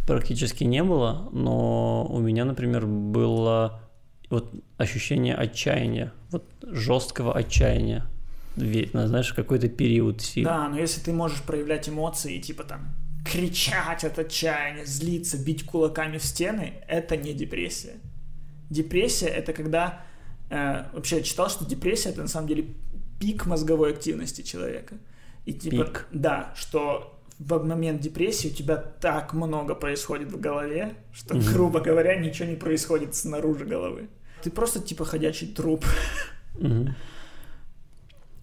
практически 0.07 0.63
не 0.63 0.83
было, 0.83 1.29
но 1.31 2.05
у 2.05 2.19
меня, 2.19 2.45
например, 2.45 2.85
было 2.85 3.81
вот 4.29 4.53
ощущение 4.77 5.35
отчаяния, 5.35 6.13
вот 6.31 6.45
жесткого 6.63 7.35
отчаяния. 7.35 8.05
Знаешь, 8.55 9.33
какой-то 9.33 9.67
период 9.69 10.21
сил. 10.21 10.45
Да, 10.45 10.67
но 10.69 10.79
если 10.79 11.01
ты 11.01 11.11
можешь 11.11 11.41
проявлять 11.41 11.89
эмоции, 11.89 12.39
типа 12.39 12.63
там 12.63 12.95
кричать 13.25 14.03
от 14.03 14.19
отчаяния, 14.19 14.85
злиться, 14.85 15.37
бить 15.37 15.65
кулаками 15.65 16.17
в 16.17 16.23
стены, 16.23 16.75
это 16.87 17.17
не 17.17 17.33
депрессия. 17.33 17.95
Депрессия 18.69 19.27
это 19.27 19.51
когда 19.51 20.03
э, 20.49 20.85
вообще 20.93 21.17
я 21.17 21.23
читал, 21.23 21.49
что 21.49 21.65
депрессия 21.65 22.09
это 22.09 22.21
на 22.21 22.27
самом 22.27 22.47
деле 22.47 22.67
пик 23.19 23.45
мозговой 23.45 23.91
активности 23.93 24.41
человека. 24.41 24.95
И 25.45 25.53
типа, 25.53 25.85
Пик. 25.85 26.07
да, 26.11 26.53
что 26.55 27.19
в 27.37 27.63
момент 27.63 28.01
депрессии 28.01 28.47
у 28.47 28.51
тебя 28.51 28.77
так 28.77 29.33
много 29.33 29.75
происходит 29.75 30.31
в 30.31 30.39
голове, 30.39 30.95
что, 31.13 31.37
грубо 31.37 31.79
говоря, 31.81 32.15
ничего 32.15 32.47
не 32.47 32.55
происходит 32.55 33.15
снаружи 33.15 33.65
головы. 33.65 34.09
Ты 34.41 34.51
просто 34.51 34.79
типа 34.79 35.05
ходячий 35.05 35.47
труп. 35.47 35.85
Мгм. 36.59 36.95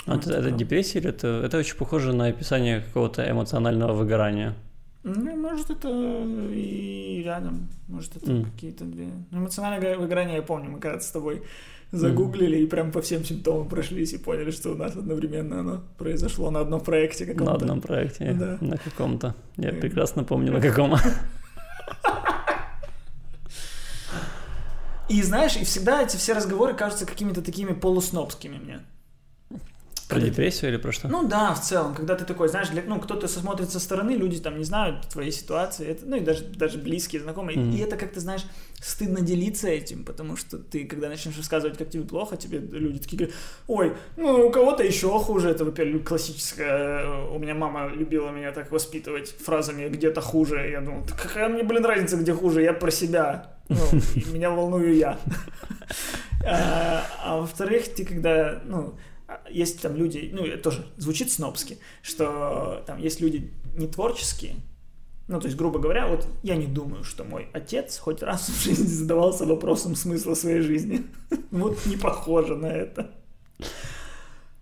А 0.07 0.15
Вот 0.15 0.27
это, 0.27 0.37
это 0.39 0.51
депрессия 0.51 0.99
или 0.99 1.11
это, 1.11 1.43
это 1.45 1.59
очень 1.59 1.77
похоже 1.77 2.13
на 2.13 2.27
описание 2.27 2.81
какого-то 2.81 3.29
эмоционального 3.31 3.93
выгорания? 3.93 4.55
Ну, 5.05 5.37
может, 5.37 5.71
это 5.71 5.89
и 6.53 7.23
рядом. 7.25 7.69
Может, 7.89 8.17
это 8.17 8.31
М. 8.31 8.45
какие-то 8.45 8.85
две. 8.85 9.09
Ну, 9.31 9.39
эмоциональное 9.41 9.95
го- 9.97 10.01
выгорание, 10.03 10.37
я 10.37 10.43
помню, 10.43 10.71
мы 10.71 10.79
когда 10.81 11.01
с 11.01 11.11
тобой 11.11 11.43
загуглили 11.93 12.57
и 12.59 12.67
прям 12.67 12.91
по 12.91 13.01
всем 13.03 13.25
симптомам 13.25 13.69
прошлись 13.69 14.13
и 14.13 14.19
поняли, 14.19 14.51
что 14.51 14.71
у 14.71 14.75
нас 14.77 14.97
одновременно 14.97 15.61
оно 15.61 15.83
произошло 15.99 16.51
на 16.51 16.61
одном 16.61 16.81
проекте 16.81 17.27
На 17.27 17.33
каком-то. 17.33 17.55
одном 17.55 17.81
проекте, 17.81 18.33
Да. 18.33 18.59
на 18.61 18.79
каком-то. 18.79 19.35
Я 19.57 19.73
Мгм. 19.73 19.81
прекрасно 19.81 20.25
помню, 20.25 20.53
на 20.53 20.61
каком. 20.71 20.95
И 25.09 25.23
знаешь, 25.23 25.57
и 25.57 25.65
всегда 25.65 26.03
эти 26.03 26.17
все 26.17 26.33
разговоры 26.33 26.75
кажутся 26.75 27.05
какими-то 27.07 27.43
такими 27.43 27.73
полуснобскими 27.73 28.57
мне. 28.57 28.81
Про 30.13 30.21
депрессию 30.21 30.71
или 30.71 30.77
про 30.79 30.93
что? 30.93 31.09
Ну 31.09 31.27
да, 31.27 31.55
в 31.55 31.61
целом, 31.63 31.95
когда 31.95 32.15
ты 32.15 32.25
такой, 32.25 32.49
знаешь, 32.49 32.69
для, 32.69 32.83
ну 32.87 33.01
кто-то 33.01 33.29
смотрит 33.29 33.71
со 33.71 33.81
стороны, 33.81 34.13
люди 34.13 34.39
там 34.41 34.59
не 34.59 34.65
знают 34.65 35.09
твоей 35.09 35.33
ситуации, 35.33 35.87
это, 35.89 36.07
ну 36.07 36.17
и 36.17 36.21
даже, 36.21 36.45
даже 36.45 36.79
близкие, 36.79 37.23
знакомые, 37.23 37.59
Мгм. 37.59 37.73
и 37.73 37.79
это 37.79 37.97
как-то, 37.97 38.21
знаешь, 38.21 38.45
стыдно 38.81 39.21
делиться 39.21 39.69
этим, 39.69 40.05
потому 40.05 40.37
что 40.37 40.59
ты, 40.59 40.85
когда 40.85 41.09
начнешь 41.09 41.37
рассказывать, 41.37 41.79
как 41.79 41.91
тебе 41.91 42.03
плохо, 42.05 42.37
тебе 42.37 42.59
люди 42.59 42.99
такие 42.99 43.17
говорят, 43.19 43.37
ой, 43.69 43.93
ну 44.17 44.47
у 44.47 44.51
кого-то 44.51 44.83
еще 44.83 45.19
хуже, 45.19 45.51
это, 45.51 45.65
во-первых, 45.65 46.05
классическая, 46.05 47.05
э, 47.05 47.35
у 47.35 47.39
меня 47.39 47.55
мама 47.55 47.89
любила 47.89 48.31
меня 48.31 48.53
так 48.53 48.71
воспитывать 48.73 49.35
фразами 49.39 49.89
«где-то 49.89 50.21
хуже», 50.21 50.69
я 50.71 50.81
думал, 50.81 51.05
«Да 51.09 51.15
какая 51.15 51.49
мне, 51.49 51.63
блин, 51.63 51.85
разница, 51.85 52.17
где 52.17 52.35
хуже, 52.35 52.63
я 52.63 52.73
про 52.73 52.91
себя, 52.91 53.55
ну, 53.69 53.77
меня 54.33 54.51
волную 54.51 54.95
я. 54.97 55.19
А 56.45 57.07
а 57.25 57.37
во-вторых, 57.39 57.95
ты 57.95 58.05
когда, 58.05 58.61
ну, 58.65 58.95
есть 59.51 59.81
там 59.81 59.97
люди, 59.97 60.31
ну, 60.33 60.45
это 60.45 60.63
тоже 60.63 60.87
звучит 60.97 61.31
снобски, 61.31 61.79
что 62.03 62.83
там 62.87 62.99
есть 62.99 63.21
люди 63.21 63.53
не 63.77 63.87
творческие, 63.87 64.57
ну, 65.29 65.41
то 65.41 65.47
есть, 65.47 65.57
грубо 65.57 65.79
говоря, 65.79 66.09
вот 66.09 66.27
я 66.43 66.57
не 66.57 66.67
думаю, 66.67 67.05
что 67.05 67.25
мой 67.25 67.49
отец 67.53 67.99
хоть 67.99 68.23
раз 68.23 68.49
в 68.49 68.63
жизни 68.63 68.87
задавался 68.87 69.47
вопросом 69.47 69.95
смысла 69.95 70.35
своей 70.35 70.61
жизни. 70.61 71.07
Вот 71.51 71.87
не 71.87 71.97
похоже 71.97 72.57
на 72.57 72.67
это. 72.67 73.11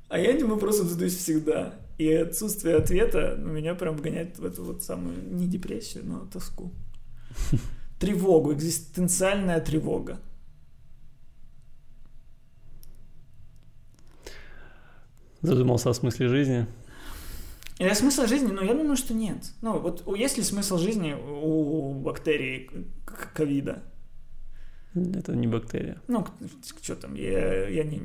А 0.09 0.18
я 0.18 0.33
этим 0.33 0.51
вопросом 0.51 0.89
задаюсь 0.89 1.16
всегда. 1.16 1.75
И 1.99 2.12
отсутствие 2.12 2.77
ответа 2.77 3.37
меня 3.37 3.75
прям 3.75 3.97
вгоняет 3.97 4.39
в 4.39 4.45
эту 4.45 4.64
вот 4.64 4.83
самую 4.83 5.16
не 5.35 5.47
депрессию, 5.47 6.05
но 6.05 6.27
тоску. 6.27 6.73
Тревогу, 8.01 8.53
экзистенциальная 8.53 9.61
тревога. 9.61 10.21
Задумался 15.43 15.91
о 15.91 15.95
смысле 15.95 16.28
жизни. 16.28 16.66
Или 17.78 17.95
смысл 17.95 18.26
жизни? 18.26 18.49
Ну, 18.53 18.62
я 18.62 18.74
думаю, 18.74 18.97
что 18.97 19.14
нет. 19.14 19.38
Ну, 19.62 19.78
вот 19.78 20.05
есть 20.16 20.36
ли 20.36 20.43
смысл 20.45 20.76
жизни 20.76 21.14
у 21.14 21.95
бактерий 21.95 22.68
к- 23.07 23.32
ковида? 23.32 23.82
Это 24.95 25.34
не 25.36 25.47
бактерия. 25.47 25.97
Ну, 26.09 26.26
что 26.82 26.97
там, 26.97 27.14
я, 27.14 27.68
я 27.68 27.84
не, 27.84 28.03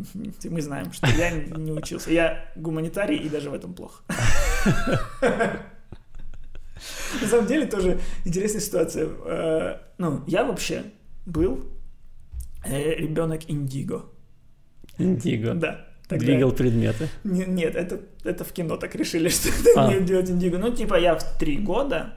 мы 0.49 0.61
знаем, 0.61 0.93
что 0.93 1.07
я 1.07 1.31
не, 1.31 1.51
не 1.63 1.71
учился. 1.73 2.11
Я 2.11 2.45
гуманитарий, 2.55 3.17
и 3.17 3.27
даже 3.27 3.49
в 3.49 3.53
этом 3.53 3.73
плохо. 3.73 4.03
На 7.21 7.27
самом 7.27 7.47
деле, 7.47 7.65
тоже 7.65 7.99
интересная 8.25 8.61
ситуация. 8.61 9.07
Э, 9.25 9.77
Ну, 9.97 10.23
я 10.27 10.43
вообще 10.43 10.83
был 11.25 11.65
э, 12.65 12.95
ребенок 12.95 13.49
индиго. 13.49 14.05
Индиго. 14.97 15.53
Да. 15.53 15.87
Тогда- 16.07 16.25
Двигал 16.25 16.51
предметы. 16.51 17.07
Не- 17.23 17.45
Нет, 17.45 17.75
это, 17.75 17.99
это 18.23 18.43
в 18.43 18.51
кино 18.51 18.77
так 18.77 18.95
решили, 18.95 19.29
что 19.35 19.49
это 19.49 19.69
А. 19.81 19.87
умеет 19.87 20.05
делать 20.05 20.29
индиго. 20.29 20.57
Ну, 20.57 20.71
типа, 20.71 20.95
я 20.99 21.15
в 21.15 21.37
три 21.37 21.57
года, 21.57 22.13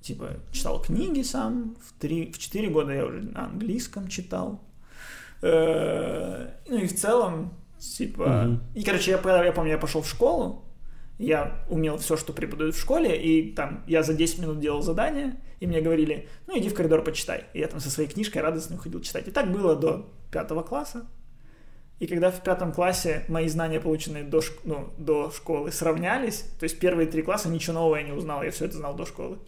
типа, 0.00 0.36
читал 0.52 0.80
книги 0.82 1.22
сам, 1.22 1.76
в, 1.84 2.00
три, 2.00 2.30
в 2.32 2.38
четыре 2.38 2.68
года 2.68 2.92
я 2.92 3.04
уже 3.06 3.20
на 3.22 3.46
английском 3.46 4.08
читал. 4.08 4.60
Э, 5.42 6.48
Ну, 6.68 6.78
и 6.78 6.86
в 6.86 6.94
целом, 6.96 7.52
типа... 7.78 8.26
Мгм. 8.26 8.62
И, 8.74 8.82
короче, 8.82 9.10
я, 9.12 9.44
я 9.44 9.52
помню, 9.52 9.72
я 9.72 9.78
пошел 9.78 10.02
в 10.02 10.08
школу, 10.08 10.64
я 11.18 11.64
умел 11.68 11.96
все, 11.98 12.16
что 12.16 12.32
преподают 12.32 12.74
в 12.76 12.80
школе, 12.80 13.16
и 13.20 13.52
там 13.52 13.82
я 13.86 14.02
за 14.02 14.14
10 14.14 14.38
минут 14.40 14.60
делал 14.60 14.82
задание, 14.82 15.36
и 15.60 15.66
мне 15.66 15.80
говорили, 15.80 16.28
ну, 16.46 16.58
иди 16.58 16.68
в 16.68 16.74
коридор, 16.74 17.02
почитай. 17.02 17.44
И 17.54 17.58
я 17.60 17.66
там 17.68 17.80
со 17.80 17.90
своей 17.90 18.08
книжкой 18.08 18.42
радостно 18.42 18.76
уходил 18.76 19.00
читать. 19.00 19.26
И 19.28 19.30
так 19.30 19.50
было 19.52 19.74
до 19.76 20.08
пятого 20.30 20.62
класса. 20.62 21.06
И 21.98 22.06
когда 22.06 22.30
в 22.30 22.42
пятом 22.42 22.72
классе 22.72 23.24
мои 23.28 23.48
знания, 23.48 23.80
полученные 23.80 24.22
до, 24.22 24.38
шк- 24.38 24.60
ну, 24.64 24.88
до 24.98 25.32
школы, 25.32 25.72
сравнялись, 25.72 26.44
то 26.60 26.64
есть 26.64 26.78
первые 26.78 27.08
три 27.08 27.22
класса 27.22 27.48
ничего 27.48 27.74
нового 27.74 27.96
я 27.96 28.02
не 28.04 28.12
узнал, 28.12 28.42
я 28.44 28.50
все 28.52 28.66
это 28.66 28.76
знал 28.76 28.94
до 28.94 29.04
школы. 29.04 29.38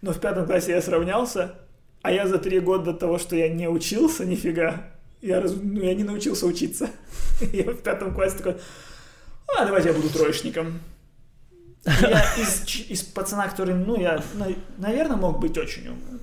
Но 0.00 0.12
в 0.12 0.18
пятом 0.20 0.46
классе 0.46 0.70
я 0.72 0.80
сравнялся, 0.80 1.54
а 2.02 2.10
я 2.10 2.26
за 2.26 2.38
три 2.38 2.60
года 2.60 2.92
до 2.92 2.94
того, 2.94 3.18
что 3.18 3.36
я 3.36 3.48
не 3.50 3.68
учился 3.68 4.24
нифига, 4.24 4.86
я, 5.20 5.40
раз- 5.40 5.54
ну, 5.54 5.80
я 5.82 5.94
не 5.94 6.04
научился 6.04 6.46
учиться. 6.46 6.88
Я 7.52 7.64
в 7.72 7.82
пятом 7.82 8.14
классе 8.14 8.38
такой, 8.38 8.56
а, 9.58 9.64
давайте 9.66 9.88
я 9.88 9.94
буду 9.94 10.08
троечником. 10.08 10.80
Я 11.84 12.22
из, 12.38 12.64
из 12.88 13.02
пацана, 13.02 13.48
который, 13.48 13.74
ну, 13.74 14.00
я, 14.00 14.22
наверное, 14.78 15.16
мог 15.16 15.40
быть 15.40 15.58
очень 15.58 15.88
умным. 15.88 16.20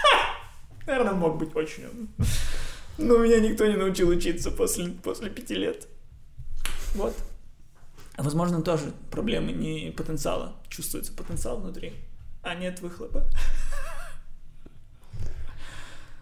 Наверное, 0.86 1.12
мог 1.12 1.38
быть 1.38 1.54
очень 1.54 1.84
умным. 1.86 2.08
Но 2.98 3.18
меня 3.18 3.40
никто 3.40 3.66
не 3.66 3.76
научил 3.76 4.08
учиться 4.08 4.50
после, 4.50 4.90
после 4.90 5.30
пяти 5.30 5.54
лет. 5.54 5.88
Вот. 6.94 7.14
А 8.16 8.22
возможно, 8.22 8.62
тоже 8.62 8.92
проблемы 9.10 9.52
не 9.52 9.92
потенциала. 9.96 10.56
Чувствуется 10.68 11.12
потенциал 11.12 11.60
внутри, 11.60 11.92
а 12.42 12.54
нет 12.54 12.80
выхлопа. 12.80 13.24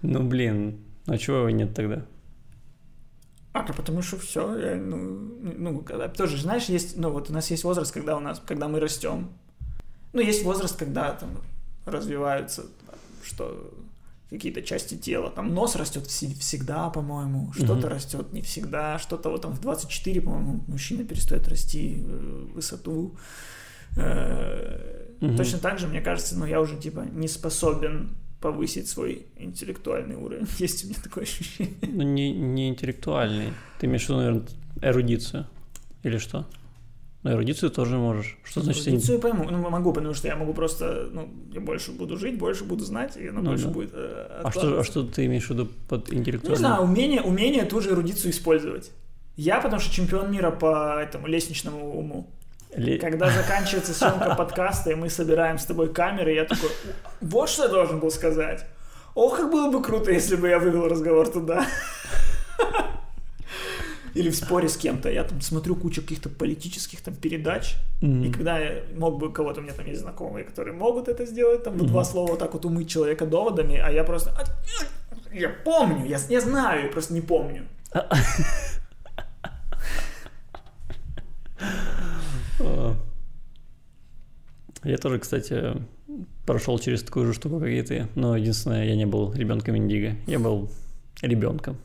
Ну, 0.02 0.22
блин, 0.22 0.84
а 1.06 1.18
чего 1.18 1.38
его 1.38 1.50
нет 1.50 1.74
тогда? 1.74 2.04
А, 3.52 3.64
да 3.64 3.72
потому 3.72 4.02
что 4.02 4.16
все, 4.18 4.76
ну, 4.76 4.96
ну, 5.42 5.80
когда, 5.80 6.08
тоже, 6.08 6.40
знаешь, 6.40 6.66
есть, 6.66 6.96
ну, 6.96 7.10
вот 7.10 7.30
у 7.30 7.32
нас 7.32 7.50
есть 7.50 7.64
возраст, 7.64 7.92
когда 7.92 8.16
у 8.16 8.20
нас, 8.20 8.40
когда 8.46 8.68
мы 8.68 8.78
растем. 8.78 9.32
Ну, 10.12 10.20
есть 10.20 10.44
возраст, 10.44 10.78
когда 10.78 11.12
там 11.14 11.42
развиваются, 11.84 12.66
что 13.24 13.74
какие-то 14.30 14.62
части 14.62 14.94
тела. 14.96 15.30
Там 15.30 15.54
нос 15.54 15.74
растет 15.76 16.04
вси- 16.04 16.38
всегда, 16.38 16.90
по-моему, 16.90 17.52
что-то 17.54 17.74
Мгм. 17.74 17.88
растет 17.88 18.32
не 18.32 18.42
всегда, 18.42 18.98
что-то 18.98 19.30
вот 19.30 19.42
там 19.42 19.52
в 19.52 19.60
24, 19.60 20.20
по-моему, 20.20 20.60
мужчина 20.68 21.04
перестает 21.04 21.48
расти 21.48 22.02
э, 22.06 22.46
высоту. 22.54 23.16
Э, 23.96 25.04
Мгм. 25.20 25.36
Точно 25.36 25.58
так 25.58 25.80
же, 25.80 25.88
мне 25.88 26.00
кажется, 26.00 26.38
ну, 26.38 26.46
я 26.46 26.60
уже, 26.60 26.76
типа, 26.76 27.00
не 27.12 27.26
способен 27.26 28.10
повысить 28.40 28.88
свой 28.88 29.26
интеллектуальный 29.36 30.14
уровень. 30.14 30.46
Есть 30.60 30.84
у 30.84 30.88
меня 30.88 30.98
такое 31.02 31.24
ощущение. 31.24 31.74
Ну, 31.82 32.02
не, 32.04 32.30
не 32.32 32.68
интеллектуальный. 32.68 33.52
Ты 33.80 33.86
имеешь 33.86 34.04
в 34.04 34.08
виду, 34.10 34.18
наверное, 34.18 34.46
эрудицию? 34.80 35.46
Или 36.04 36.18
что? 36.18 36.46
Ну, 37.24 37.32
эрудицию 37.32 37.70
тоже 37.70 37.96
можешь. 37.96 38.38
Что 38.44 38.60
значит 38.60 38.86
я 38.86 38.92
Эрудицию 38.92 39.18
пойму, 39.18 39.44
ну, 39.50 39.58
могу, 39.70 39.92
потому 39.92 40.14
что 40.14 40.28
я 40.28 40.36
могу 40.36 40.54
просто, 40.54 41.08
ну, 41.12 41.28
я 41.52 41.60
больше 41.60 41.90
буду 41.90 42.16
жить, 42.16 42.38
больше 42.38 42.64
буду 42.64 42.84
знать, 42.84 43.16
и 43.16 43.26
оно 43.28 43.40
Ну 43.40 43.50
больше 43.50 43.64
да. 43.64 43.70
будет 43.70 43.90
э, 43.92 44.40
А 44.44 44.50
что, 44.52 44.78
а 44.80 44.84
что 44.84 45.02
ты 45.02 45.26
имеешь 45.26 45.46
в 45.46 45.50
виду 45.50 45.68
под 45.88 46.08
Ну, 46.12 46.18
интеллектуальным? 46.18 46.52
Не 46.52 46.56
знаю, 46.68 46.82
умение, 46.82 47.20
умение 47.22 47.64
ту 47.64 47.80
же 47.80 47.90
эрудицию 47.90 48.30
использовать. 48.30 48.92
Я, 49.36 49.60
потому 49.60 49.80
что 49.80 49.92
чемпион 49.92 50.30
мира 50.30 50.50
по 50.52 51.00
этому 51.00 51.26
лестничному 51.26 51.98
уму. 51.98 52.30
Или- 52.76 52.98
Когда 52.98 53.30
заканчивается 53.30 53.94
съемка 53.94 54.34
подкаста, 54.36 54.90
и 54.90 54.94
мы 54.94 55.08
собираем 55.10 55.58
с 55.58 55.64
тобой 55.64 55.92
камеры, 55.92 56.34
я 56.34 56.44
такой, 56.44 56.70
вот 57.20 57.48
что 57.48 57.64
я 57.64 57.68
должен 57.68 57.98
был 57.98 58.10
сказать. 58.12 58.64
Ох, 59.16 59.36
как 59.38 59.50
было 59.50 59.70
бы 59.72 59.82
круто, 59.82 60.12
если 60.12 60.36
бы 60.36 60.48
я 60.48 60.60
вывел 60.60 60.86
разговор 60.86 61.28
туда. 61.28 61.66
Или 64.18 64.30
в 64.30 64.36
споре 64.36 64.68
с 64.68 64.76
кем-то. 64.76 65.10
Я 65.10 65.24
там 65.24 65.40
смотрю 65.40 65.76
кучу 65.76 66.02
каких-то 66.02 66.28
политических 66.28 67.00
там 67.00 67.14
передач, 67.14 67.76
Мгм. 68.02 68.24
и 68.24 68.32
когда 68.32 68.58
я 68.58 68.82
мог 68.96 69.18
бы 69.18 69.32
кого-то, 69.32 69.60
у 69.60 69.62
меня 69.62 69.72
там 69.74 69.86
есть 69.86 70.00
знакомые, 70.00 70.44
которые 70.44 70.74
могут 70.74 71.08
это 71.08 71.26
сделать, 71.26 71.62
там 71.64 71.78
в 71.78 71.86
два 71.86 72.04
слова 72.04 72.30
вот 72.30 72.38
так 72.38 72.52
вот 72.54 72.64
умыть 72.64 72.88
человека 72.90 73.26
доводами, 73.26 73.76
а 73.76 73.90
я 73.92 74.04
просто... 74.04 74.30
«А, 74.30 74.44
Я 75.34 75.48
помню, 75.64 76.06
я, 76.06 76.18
я 76.30 76.40
знаю, 76.40 76.84
я 76.86 76.90
просто 76.92 77.14
не 77.14 77.20
помню. 77.20 77.62
А. 77.92 78.08
Я 84.84 84.96
тоже, 84.98 85.18
кстати, 85.18 85.74
прошел 86.46 86.78
через 86.78 87.02
такую 87.02 87.26
же 87.26 87.34
штуку, 87.34 87.58
как 87.60 87.68
и 87.68 87.82
ты. 87.82 88.06
Но 88.14 88.36
единственное, 88.36 88.84
я 88.84 88.96
не 88.96 89.06
был 89.06 89.32
ребенком 89.34 89.76
Индиго. 89.76 90.16
Я 90.26 90.38
был 90.38 90.70
ребенком. 91.22 91.76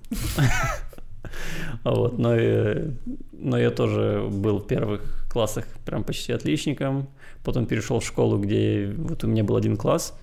Вот, 1.83 2.17
но, 2.17 2.35
и, 2.37 2.91
но 3.33 3.57
я 3.57 3.71
тоже 3.71 4.27
был 4.31 4.59
в 4.59 4.67
первых 4.67 5.01
классах 5.31 5.65
прям 5.85 6.03
почти 6.03 6.31
отличником. 6.33 7.07
Потом 7.43 7.65
перешел 7.65 7.99
в 7.99 8.05
школу, 8.05 8.37
где 8.37 8.93
вот 8.97 9.23
у 9.23 9.27
меня 9.27 9.43
был 9.43 9.55
один 9.55 9.75
класс. 9.77 10.17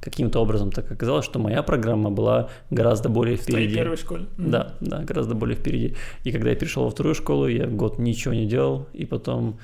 Каким-то 0.00 0.40
образом 0.40 0.72
так 0.72 0.90
оказалось, 0.90 1.24
что 1.24 1.38
моя 1.38 1.62
программа 1.62 2.10
была 2.10 2.48
гораздо 2.70 3.08
более 3.08 3.36
В 3.36 3.42
впереди. 3.42 3.74
первой 3.76 3.96
школе? 3.96 4.26
Да, 4.36 4.74
да, 4.80 4.98
гораздо 5.04 5.34
более 5.36 5.56
впереди. 5.56 5.94
И 6.24 6.32
когда 6.32 6.50
я 6.50 6.56
перешел 6.56 6.84
во 6.84 6.90
вторую 6.90 7.14
школу, 7.14 7.46
я 7.46 7.66
год 7.66 7.98
ничего 7.98 8.34
не 8.34 8.46
делал, 8.46 8.88
и 8.92 9.06
потом 9.06 9.58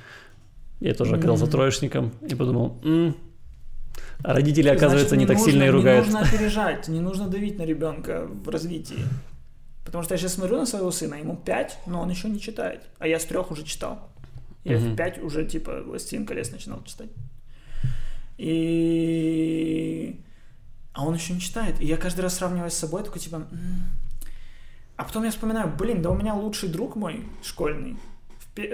я 0.80 0.94
тоже 0.94 1.16
оказался 1.16 1.44
Мгм. 1.44 1.52
троечником, 1.52 2.12
и 2.30 2.36
подумал, 2.36 2.78
«М, 2.84 3.16
а 4.22 4.32
родители, 4.32 4.62
Значит, 4.68 4.78
оказывается, 4.82 5.16
не, 5.16 5.26
так 5.26 5.38
нужно- 5.38 5.50
сильно 5.52 5.64
и 5.64 5.70
ругают. 5.70 6.06
Не 6.06 6.12
нужно 6.12 6.28
опережать, 6.28 6.88
не 6.88 7.00
нужно 7.00 7.26
давить 7.26 7.58
на 7.58 7.62
ребенка 7.64 8.28
в 8.44 8.48
развитии. 8.48 8.98
Потому 9.88 10.04
что 10.04 10.12
я 10.12 10.18
сейчас 10.18 10.34
смотрю 10.34 10.58
на 10.58 10.66
своего 10.66 10.90
сына, 10.90 11.14
ему 11.14 11.34
5, 11.34 11.78
но 11.86 12.02
он 12.02 12.10
еще 12.10 12.28
не 12.28 12.38
читает. 12.38 12.82
А 12.98 13.06
я 13.08 13.18
с 13.18 13.24
трех 13.24 13.50
уже 13.50 13.64
читал. 13.64 14.10
Я 14.62 14.76
Мгм. 14.76 14.92
в 14.92 14.96
5 14.96 15.22
уже 15.22 15.46
типа 15.46 15.80
«Властелин 15.82 16.26
колец» 16.26 16.50
начинал 16.50 16.84
читать. 16.84 17.08
И... 18.36 20.20
А 20.92 21.06
он 21.06 21.14
еще 21.14 21.32
не 21.32 21.40
читает. 21.40 21.80
И 21.80 21.86
я 21.86 21.96
каждый 21.96 22.20
раз 22.20 22.34
сравниваю 22.36 22.70
с 22.70 22.74
собой, 22.74 23.02
такой 23.02 23.18
типа... 23.18 23.46
А 24.96 25.04
потом 25.04 25.24
я 25.24 25.30
вспоминаю, 25.30 25.72
блин, 25.74 26.02
да 26.02 26.10
у 26.10 26.14
меня 26.14 26.34
лучший 26.34 26.68
друг 26.68 26.94
мой 26.94 27.24
школьный. 27.42 27.96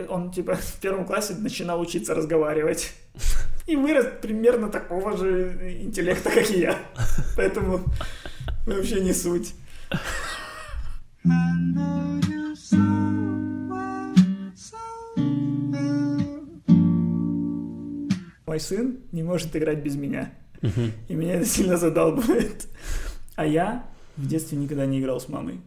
Он 0.09 0.33
типа 0.33 0.55
в 0.61 0.81
первом 0.81 1.07
классе 1.07 1.35
начинал 1.35 1.81
учиться 1.81 2.13
разговаривать. 2.17 2.93
И 3.69 3.77
вырос 3.77 4.07
примерно 4.21 4.69
такого 4.69 5.17
же 5.17 5.79
интеллекта, 5.81 6.31
как 6.31 6.51
и 6.51 6.59
я. 6.59 6.77
Поэтому 7.37 7.85
вообще 8.67 9.01
не 9.01 9.13
суть. 9.13 9.55
Мой 18.47 18.61
сын 18.61 18.99
не 19.13 19.23
может 19.23 19.57
играть 19.57 19.83
без 19.83 19.97
меня. 19.97 20.33
Мгм. 20.63 20.93
И 21.09 21.15
меня 21.15 21.35
это 21.35 21.47
сильно 21.47 21.77
задалбывает. 21.77 22.69
А 23.37 23.47
я 23.47 23.89
в 24.17 24.27
детстве 24.27 24.59
никогда 24.59 24.87
не 24.87 25.01
играл 25.01 25.21
с 25.21 25.29
мамой. 25.29 25.61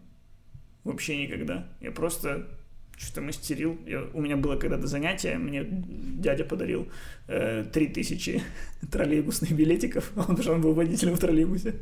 Вообще 0.84 1.18
никогда. 1.24 1.68
Я 1.82 1.92
просто 1.92 2.48
что-то 2.96 3.22
мастерил. 3.22 3.78
Я- 3.86 4.08
у 4.14 4.22
меня 4.22 4.38
было 4.38 4.56
когда-то 4.58 4.88
занятие, 4.88 5.38
мне 5.38 5.66
дядя 5.68 6.44
подарил 6.46 6.88
э, 7.28 7.66
3000 7.72 8.42
троллейбусных 8.92 9.52
билетиков, 9.52 10.12
он, 10.28 10.38
что 10.42 10.54
он 10.54 10.62
был 10.62 10.74
водителем 10.74 11.16
в 11.16 11.20
троллейбусе. 11.20 11.76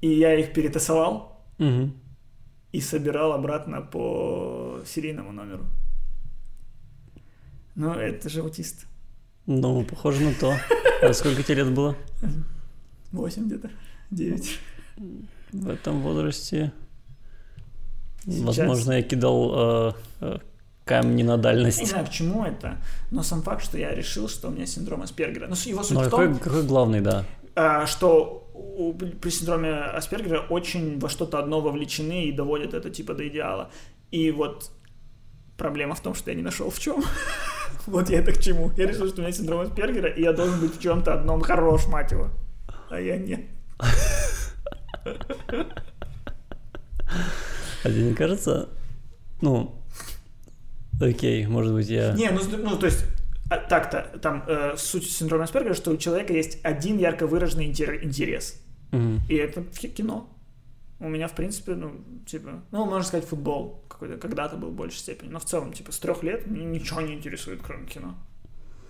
И 0.00 0.08
я 0.08 0.34
их 0.34 0.52
перетасовал 0.52 1.46
Мгм. 1.58 1.92
И 2.72 2.80
собирал 2.80 3.32
обратно 3.32 3.82
по 3.82 4.80
серийному 4.86 5.32
номеру. 5.32 5.66
Ну, 7.74 7.92
это 7.92 8.28
же 8.28 8.40
аутист. 8.40 8.86
Ну, 9.46 9.84
похоже 9.84 10.22
на 10.24 10.34
то. 10.34 10.54
А 11.02 11.12
сколько 11.12 11.42
тебе 11.42 11.56
лет 11.56 11.72
было 11.74 11.96
8 13.12 13.46
где-то, 13.46 13.70
9. 14.10 14.58
в 15.52 15.68
этом 15.68 16.00
возрасте? 16.02 16.72
Сейчас. 18.24 18.40
Возможно, 18.58 18.92
я 18.92 19.02
кидал 19.02 19.52
э, 19.88 19.92
э, 20.20 20.38
камни 20.84 21.24
на 21.24 21.36
Не 21.36 21.42
дальность. 21.42 21.84
знаю, 21.88 22.06
к 22.06 22.10
чему 22.10 22.44
это, 22.44 22.76
но 23.10 23.24
сам 23.24 23.42
факт, 23.42 23.64
что 23.64 23.78
я 23.78 23.92
решил, 23.94 24.28
что 24.28 24.48
у 24.48 24.52
меня 24.52 24.64
синдром 24.64 25.02
Аспергера. 25.02 25.48
Но 25.48 25.56
с- 25.56 25.66
его 25.66 25.82
суть 25.82 25.94
Ну, 25.96 26.00
в 26.02 26.04
какой, 26.04 26.26
том, 26.28 26.38
какой 26.38 26.62
главный, 26.62 27.00
да. 27.00 27.24
а, 27.56 27.84
что 27.86 28.41
у- 28.62 28.94
при 28.94 29.30
синдроме 29.30 29.74
Аспергера 29.74 30.40
очень 30.40 30.98
во 30.98 31.08
что-то 31.08 31.38
одно 31.38 31.60
вовлечены 31.60 32.24
и 32.24 32.32
доводят 32.32 32.74
это 32.74 32.90
типа 32.90 33.14
до 33.14 33.26
идеала. 33.28 33.70
И 34.10 34.30
вот 34.30 34.70
проблема 35.56 35.94
в 35.94 36.00
том, 36.00 36.14
что 36.14 36.30
я 36.30 36.36
не 36.36 36.42
нашел 36.42 36.70
в 36.70 36.78
чем. 36.78 37.02
Вот 37.86 38.10
я 38.10 38.20
это 38.20 38.32
к 38.32 38.38
чему. 38.38 38.70
Я 38.76 38.86
решил, 38.86 39.08
что 39.08 39.20
у 39.20 39.24
меня 39.24 39.32
синдром 39.32 39.60
Аспергера, 39.60 40.08
и 40.08 40.22
я 40.22 40.32
должен 40.32 40.60
быть 40.60 40.76
в 40.76 40.80
чем-то 40.80 41.14
одном 41.14 41.40
хорош, 41.40 41.88
мать 41.88 42.12
его. 42.12 42.30
А 42.90 43.00
я 43.00 43.16
нет. 43.16 43.40
А 47.84 47.88
тебе 47.88 48.02
не 48.02 48.14
кажется, 48.14 48.68
ну, 49.40 49.82
окей, 51.00 51.46
может 51.46 51.72
быть, 51.72 51.88
я... 51.88 52.12
Не, 52.12 52.30
ну, 52.30 52.40
ну 52.58 52.76
то 52.76 52.86
есть, 52.86 53.04
а, 53.50 53.58
так-то, 53.58 54.18
там 54.20 54.44
э, 54.46 54.76
суть 54.76 55.10
синдрома 55.10 55.44
Аспергера, 55.44 55.74
что 55.74 55.90
у 55.90 55.96
человека 55.96 56.32
есть 56.32 56.58
один 56.62 56.98
ярко 56.98 57.26
выраженный 57.26 57.70
интер- 57.70 58.02
интерес. 58.02 58.60
Мгм. 58.92 59.20
И 59.28 59.34
это 59.34 59.62
кино. 59.62 60.28
У 61.00 61.08
меня, 61.08 61.26
в 61.26 61.34
принципе, 61.34 61.74
ну, 61.74 61.92
типа, 62.26 62.62
ну, 62.70 62.84
можно 62.86 63.02
сказать, 63.02 63.26
футбол 63.26 63.84
какой-то 63.88 64.16
когда-то 64.16 64.56
был 64.56 64.70
в 64.70 64.74
большей 64.74 64.98
степени. 64.98 65.30
Но 65.30 65.38
в 65.38 65.44
целом, 65.44 65.72
типа, 65.72 65.92
с 65.92 65.98
трех 65.98 66.22
лет 66.22 66.46
ничего 66.46 67.00
не 67.00 67.14
интересует, 67.14 67.60
кроме 67.62 67.86
кино. 67.86 68.14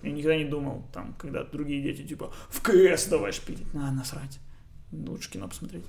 Я 0.03 0.11
никогда 0.11 0.35
не 0.35 0.45
думал, 0.45 0.83
там, 0.93 1.15
когда 1.17 1.43
другие 1.43 1.81
дети, 1.81 2.05
типа, 2.07 2.31
в 2.49 2.61
КС 2.61 3.07
давай 3.07 3.31
шпилить. 3.31 3.73
На, 3.73 3.91
насрать. 3.91 4.39
Лучше 4.91 5.31
кино 5.31 5.47
посмотреть. 5.47 5.83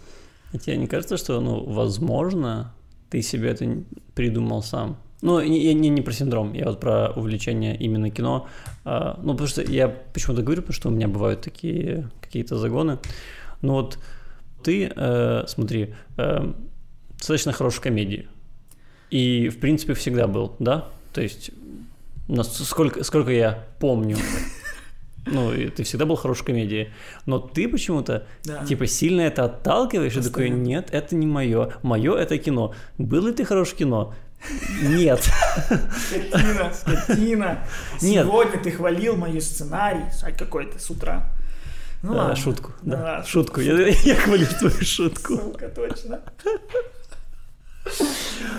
А 0.52 0.58
тебе 0.58 0.76
не 0.76 0.86
кажется, 0.86 1.16
что, 1.16 1.40
ну, 1.40 1.64
возможно, 1.64 2.72
ты 3.10 3.22
себе 3.22 3.50
это 3.50 3.82
придумал 4.14 4.62
сам? 4.62 4.96
Ну, 5.22 5.40
я 5.40 5.74
не, 5.74 5.88
не 5.88 6.02
про 6.02 6.12
синдром, 6.12 6.52
я 6.52 6.66
вот 6.66 6.80
про 6.80 7.10
увлечение 7.16 7.76
именно 7.76 8.10
кино. 8.10 8.46
А, 8.84 9.18
ну, 9.22 9.32
потому 9.32 9.48
что 9.48 9.62
я 9.62 9.88
почему-то 9.88 10.42
говорю, 10.42 10.62
потому 10.62 10.74
что 10.74 10.88
у 10.88 10.92
меня 10.92 11.08
бывают 11.08 11.40
такие 11.40 12.10
какие-то 12.20 12.58
загоны. 12.58 12.98
Ну 13.62 13.74
вот 13.74 13.98
ты, 14.62 14.92
э, 14.94 15.44
смотри, 15.46 15.94
э, 16.16 16.52
достаточно 17.18 17.52
хорош 17.52 17.74
в 17.74 17.80
комедии. 17.80 18.28
И, 19.10 19.48
в 19.48 19.60
принципе, 19.60 19.94
всегда 19.94 20.26
был, 20.26 20.56
да? 20.58 20.88
То 21.12 21.22
есть, 21.22 21.50
сколько, 22.42 23.04
сколько 23.04 23.30
я 23.30 23.64
помню, 23.78 24.16
ну, 25.26 25.52
и 25.52 25.68
ты 25.68 25.84
всегда 25.84 26.06
был 26.06 26.16
хорош 26.16 26.38
в 26.38 26.44
комедии. 26.44 26.90
Но 27.26 27.38
ты 27.38 27.68
почему-то 27.68 28.26
Да. 28.44 28.64
Типа 28.64 28.86
сильно 28.86 29.22
это 29.22 29.44
отталкиваешь 29.44 30.16
и 30.16 30.16
такой, 30.16 30.48
Постоянно. 30.48 30.62
нет, 30.62 30.88
это 30.92 31.14
не 31.14 31.26
мое, 31.26 31.72
мое 31.82 32.16
это 32.16 32.38
кино. 32.38 32.74
Был 32.98 33.26
ли 33.26 33.32
ты 33.32 33.44
хорош 33.44 33.70
в 33.70 33.76
кино? 33.76 34.14
Нет. 34.82 35.28
Скотина, 36.08 36.72
скотина. 36.72 37.58
Нет. 38.00 38.26
Сегодня 38.26 38.62
ты 38.62 38.70
хвалил 38.70 39.16
мой 39.16 39.40
сценарий 39.40 40.04
а 40.22 40.32
какой-то 40.32 40.78
с 40.78 40.90
утра. 40.90 41.30
Ну 42.02 42.12
Э, 42.12 42.16
ладно. 42.16 42.36
Шутку, 42.36 42.72
Ну 42.82 42.92
да, 42.92 43.02
ладно, 43.02 43.24
шутку. 43.24 43.60
Я, 43.60 43.88
я 43.88 44.14
хвалю 44.16 44.46
твою 44.58 44.84
шутку. 44.84 45.36
Сука, 45.36 45.68
точно. 45.68 46.20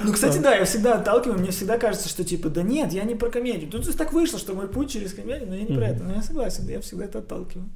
Ну, 0.03 0.13
кстати, 0.13 0.37
да, 0.37 0.55
я 0.55 0.65
всегда 0.65 0.99
отталкиваю, 0.99 1.39
мне 1.39 1.51
всегда 1.51 1.77
кажется, 1.77 2.09
что 2.09 2.23
типа, 2.23 2.49
да 2.49 2.61
нет, 2.61 2.93
я 2.93 3.03
не 3.03 3.15
про 3.15 3.29
комедию. 3.29 3.69
Тут 3.69 3.95
так 3.97 4.13
вышло, 4.13 4.37
что 4.39 4.53
мой 4.53 4.67
путь 4.67 4.91
через 4.91 5.13
комедию, 5.13 5.49
но 5.49 5.55
я 5.55 5.63
не 5.63 5.75
про 5.75 5.87
это. 5.87 6.03
Но 6.03 6.13
я 6.13 6.21
согласен, 6.21 6.67
я 6.67 6.81
всегда 6.81 7.05
это 7.05 7.19
отталкиваю. 7.19 7.69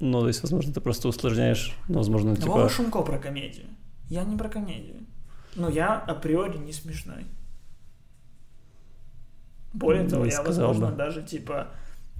Ну, 0.00 0.20
то 0.20 0.28
есть, 0.28 0.42
возможно, 0.42 0.74
ты 0.74 0.80
просто 0.80 1.08
усложняешь, 1.08 1.74
ну, 1.88 1.96
возможно, 1.98 2.32
А 2.32 2.36
типа... 2.36 2.48
Вова 2.48 2.68
Шумко 2.68 3.00
про 3.00 3.18
комедию. 3.18 3.66
Я 4.10 4.24
не 4.24 4.36
про 4.36 4.48
комедию. 4.48 4.96
Ну, 5.54 5.70
я 5.70 5.94
априори 5.94 6.58
не 6.58 6.72
смешной. 6.72 7.24
Более 9.76 10.08
того, 10.08 10.24
я, 10.24 10.42
возможно, 10.42 10.88
бы. 10.88 10.96
даже, 10.96 11.22
типа, 11.22 11.68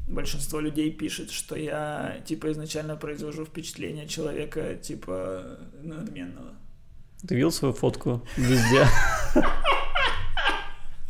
большинство 0.06 0.60
людей 0.60 0.90
пишет, 0.90 1.30
что 1.30 1.56
я, 1.56 2.18
типа, 2.26 2.52
изначально 2.52 2.96
произвожу 2.96 3.44
впечатление 3.44 4.06
человека, 4.06 4.74
типа, 4.74 5.58
надменного. 5.82 6.52
Ты 7.26 7.34
видел 7.34 7.50
свою 7.50 7.74
фотку 7.74 8.22
везде? 8.36 8.86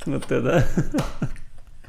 Это. 0.06 0.66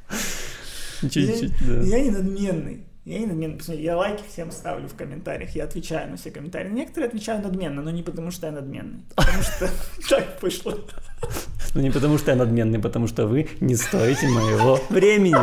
Чуть-чуть, 1.01 1.53
да. 1.67 1.81
Я 1.81 2.01
не 2.01 2.09
надменный. 2.09 2.87
Я 3.05 3.19
не 3.19 3.25
надменный. 3.27 3.57
Посмотри, 3.57 3.83
я 3.83 3.95
лайки 3.95 4.23
всем 4.27 4.51
ставлю 4.51 4.87
в 4.87 4.95
комментариях, 4.95 5.51
я 5.51 5.65
отвечаю 5.65 6.09
на 6.09 6.17
все 6.17 6.31
комментарии. 6.31 6.69
Некоторые 6.69 7.07
отвечаю 7.09 7.41
надменно, 7.41 7.81
но 7.81 7.91
не 7.91 8.03
потому, 8.03 8.31
что 8.31 8.47
я 8.47 8.53
надменный. 8.53 9.05
Потому 9.15 9.41
что 9.43 9.69
так 10.09 10.39
пошло. 10.39 10.77
Ну, 11.77 11.83
не 11.83 11.91
потому 11.91 12.17
что 12.17 12.31
я 12.31 12.37
надменный, 12.37 12.79
потому 12.79 13.05
что 13.05 13.27
вы 13.27 13.49
не 13.59 13.75
стоите 13.75 14.27
моего 14.27 14.79
времени. 14.89 15.37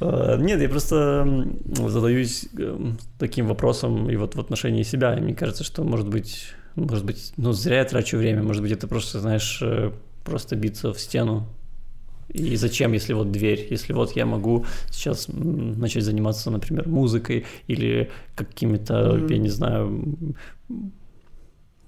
А, 0.00 0.36
Нет, 0.38 0.62
я 0.62 0.70
просто 0.70 1.46
задаюсь 1.86 2.46
эм, 2.58 2.96
таким 3.18 3.46
вопросом 3.46 4.08
и 4.08 4.16
вот 4.16 4.36
в 4.36 4.40
отношении 4.40 4.82
себя. 4.82 5.14
И 5.14 5.20
мне 5.20 5.34
кажется, 5.34 5.62
что, 5.62 5.84
может 5.84 6.08
быть, 6.08 6.54
может 6.76 7.04
быть, 7.04 7.34
ну, 7.36 7.52
зря 7.52 7.80
я 7.80 7.84
трачу 7.84 8.16
время. 8.16 8.42
Может 8.42 8.62
быть, 8.62 8.72
это 8.72 8.88
просто, 8.88 9.20
знаешь, 9.20 9.58
э, 9.60 9.92
просто 10.24 10.56
биться 10.56 10.94
в 10.94 10.98
стену. 10.98 11.46
И 12.36 12.56
зачем, 12.56 12.92
если 12.92 13.14
вот 13.14 13.32
дверь, 13.32 13.66
если 13.70 13.94
вот 13.94 14.16
я 14.16 14.26
могу 14.26 14.66
сейчас 14.90 15.28
начать 15.28 16.04
заниматься, 16.04 16.50
например, 16.50 16.88
музыкой 16.88 17.44
или 17.68 18.10
какими-то, 18.34 19.14
Мгм. 19.14 19.26
я 19.28 19.38
не 19.38 19.48
знаю, 19.48 20.04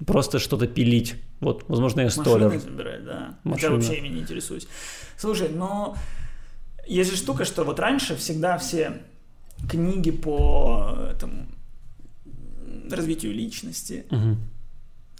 просто 0.07 0.39
что-то 0.39 0.67
пилить. 0.67 1.17
Вот, 1.41 1.65
возможно, 1.69 2.01
я 2.01 2.11
столер. 2.11 2.47
Машины 2.49 2.61
забирать, 2.61 3.05
да. 3.05 3.39
Хотя 3.45 3.51
Машина. 3.51 3.75
вообще 3.75 3.99
ими 3.99 4.09
не 4.09 4.21
интересуюсь. 4.21 4.67
Слушай, 5.17 5.49
но 5.51 5.97
есть 6.87 7.11
же 7.11 7.17
штука, 7.17 7.45
что 7.45 7.65
вот 7.65 7.79
раньше 7.79 8.17
всегда 8.17 8.57
все 8.59 8.93
книги 9.71 10.11
по 10.11 10.97
этому 11.13 11.47
развитию 12.91 13.35
личности, 13.35 14.05
Мгм. 14.11 14.39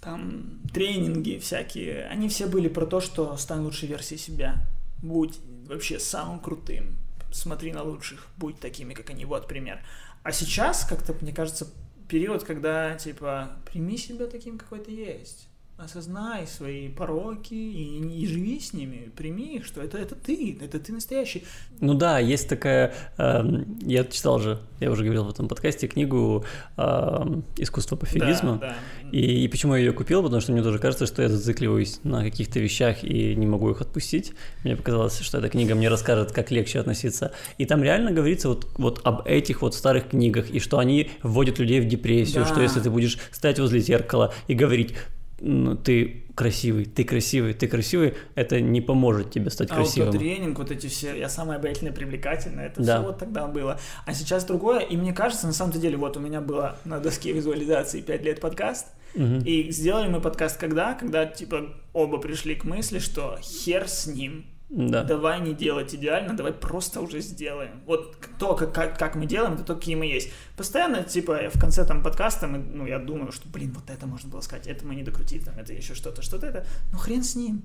там 0.01 0.43
тренинги 0.73 1.37
всякие, 1.39 2.05
они 2.05 2.27
все 2.29 2.47
были 2.47 2.67
про 2.67 2.85
то, 2.85 2.99
что 2.99 3.37
стань 3.37 3.61
лучшей 3.61 3.87
версией 3.89 4.19
себя, 4.19 4.55
будь 5.01 5.39
вообще 5.67 5.99
самым 5.99 6.39
крутым, 6.39 6.97
смотри 7.31 7.71
на 7.73 7.83
лучших, 7.83 8.27
будь 8.37 8.59
такими, 8.59 8.93
как 8.93 9.09
они, 9.09 9.25
вот 9.25 9.47
пример. 9.47 9.81
А 10.23 10.31
сейчас, 10.31 10.85
как-то, 10.85 11.13
мне 11.21 11.33
кажется, 11.33 11.67
период, 12.07 12.43
когда, 12.43 12.95
типа, 12.95 13.51
прими 13.65 13.97
себя 13.97 14.27
таким, 14.27 14.57
какой 14.57 14.79
ты 14.79 14.91
есть. 14.91 15.48
Осознай 15.79 16.45
свои 16.45 16.89
пороки 16.89 17.53
и, 17.53 18.21
и 18.21 18.27
живи 18.27 18.59
с 18.59 18.73
ними, 18.73 19.09
прими 19.15 19.55
их, 19.55 19.65
что 19.65 19.81
это, 19.81 19.97
это 19.97 20.13
ты, 20.13 20.57
это 20.61 20.77
ты 20.77 20.91
настоящий. 20.91 21.45
Ну 21.79 21.93
да, 21.93 22.19
есть 22.19 22.49
такая, 22.49 22.93
эм, 23.17 23.79
я 23.85 24.03
читал 24.03 24.39
же, 24.39 24.59
я 24.81 24.91
уже 24.91 25.05
говорил 25.05 25.23
в 25.23 25.29
этом 25.29 25.47
подкасте, 25.47 25.87
книгу 25.87 26.43
эм, 26.75 27.45
«Искусство 27.55 27.95
пофигизма». 27.95 28.57
Да, 28.57 28.75
да. 29.03 29.09
И, 29.17 29.45
и 29.45 29.47
почему 29.47 29.73
я 29.75 29.79
ее 29.79 29.93
купил? 29.93 30.21
Потому 30.21 30.41
что 30.41 30.51
мне 30.51 30.61
тоже 30.61 30.79
кажется, 30.79 31.05
что 31.05 31.21
я 31.21 31.29
зацикливаюсь 31.29 32.01
на 32.03 32.23
каких-то 32.23 32.59
вещах 32.59 33.05
и 33.05 33.33
не 33.35 33.47
могу 33.47 33.71
их 33.71 33.79
отпустить. 33.79 34.33
Мне 34.65 34.75
показалось, 34.75 35.17
что 35.19 35.37
эта 35.37 35.47
книга 35.47 35.75
мне 35.75 35.87
расскажет, 35.87 36.33
как 36.33 36.51
легче 36.51 36.81
относиться. 36.81 37.31
И 37.57 37.65
там 37.65 37.81
реально 37.83 38.11
говорится 38.11 38.49
вот, 38.49 38.67
вот 38.77 38.99
об 39.05 39.25
этих 39.25 39.61
вот 39.61 39.75
старых 39.75 40.09
книгах, 40.09 40.49
и 40.49 40.59
что 40.59 40.77
они 40.77 41.09
вводят 41.23 41.57
людей 41.57 41.79
в 41.79 41.87
депрессию, 41.87 42.43
Да. 42.43 42.49
что 42.49 42.61
если 42.61 42.81
ты 42.81 42.89
будешь 42.89 43.17
стоять 43.31 43.59
возле 43.59 43.79
зеркала 43.79 44.33
и 44.47 44.53
говорить, 44.53 44.93
ну, 45.41 45.75
ты 45.75 46.25
красивый, 46.35 46.85
ты 46.85 47.03
красивый, 47.03 47.53
ты 47.53 47.67
красивый, 47.67 48.13
это 48.35 48.61
не 48.61 48.79
поможет 48.81 49.31
тебе 49.31 49.49
стать 49.49 49.69
красивым. 49.69 50.07
Аутотренинг, 50.09 50.57
вот 50.57 50.71
эти 50.71 50.87
все, 50.87 51.13
я 51.17 51.27
самая 51.29 51.57
обаятельная, 51.59 51.91
привлекательная, 51.91 52.67
это 52.67 52.81
Да. 52.81 52.97
все 52.97 53.05
вот 53.07 53.17
тогда 53.19 53.47
было. 53.47 53.77
А 54.05 54.13
сейчас 54.13 54.45
другое, 54.45 54.79
и 54.79 54.95
мне 54.95 55.11
кажется, 55.13 55.47
на 55.47 55.53
самом 55.53 55.73
деле, 55.73 55.97
вот 55.97 56.15
у 56.15 56.19
меня 56.21 56.39
было 56.41 56.77
на 56.85 56.99
доске 56.99 57.33
визуализации 57.33 58.01
5 58.01 58.23
лет 58.23 58.39
подкаст, 58.39 58.87
Мгм. 59.15 59.39
и 59.39 59.69
сделали 59.71 60.07
мы 60.07 60.21
подкаст 60.21 60.57
когда? 60.59 60.93
Когда, 60.93 61.25
типа, 61.25 61.73
оба 61.93 62.19
пришли 62.19 62.55
к 62.55 62.63
мысли, 62.63 62.99
что 62.99 63.37
хер 63.41 63.87
с 63.87 64.07
ним, 64.07 64.45
Да. 64.69 65.03
давай 65.03 65.41
не 65.41 65.55
делать 65.55 65.95
идеально, 65.95 66.35
давай 66.35 66.53
просто 66.53 67.01
уже 67.01 67.21
сделаем. 67.21 67.81
Вот 67.87 68.17
то, 68.37 68.55
как, 68.55 68.73
как, 68.73 68.99
как 68.99 69.15
мы 69.15 69.25
делаем, 69.25 69.55
это 69.55 69.63
то, 69.63 69.75
какие 69.75 69.95
мы 69.95 70.05
есть. 70.05 70.31
Постоянно, 70.55 71.03
типа, 71.03 71.49
в 71.51 71.59
конце 71.59 71.85
там 71.85 72.03
подкаста, 72.03 72.47
мы, 72.47 72.59
ну, 72.59 72.85
я 72.85 72.99
думаю, 72.99 73.31
что, 73.31 73.49
блин, 73.49 73.73
вот 73.73 73.89
это 73.89 74.05
можно 74.05 74.29
было 74.29 74.41
сказать, 74.41 74.67
это 74.67 74.85
мы 74.85 74.93
не 74.93 75.03
докрутили, 75.03 75.43
там, 75.43 75.57
это 75.57 75.73
еще 75.73 75.95
что-то, 75.95 76.21
что-то 76.21 76.45
это. 76.45 76.67
Ну, 76.91 76.99
хрен 76.99 77.23
с 77.23 77.35
ним. 77.35 77.63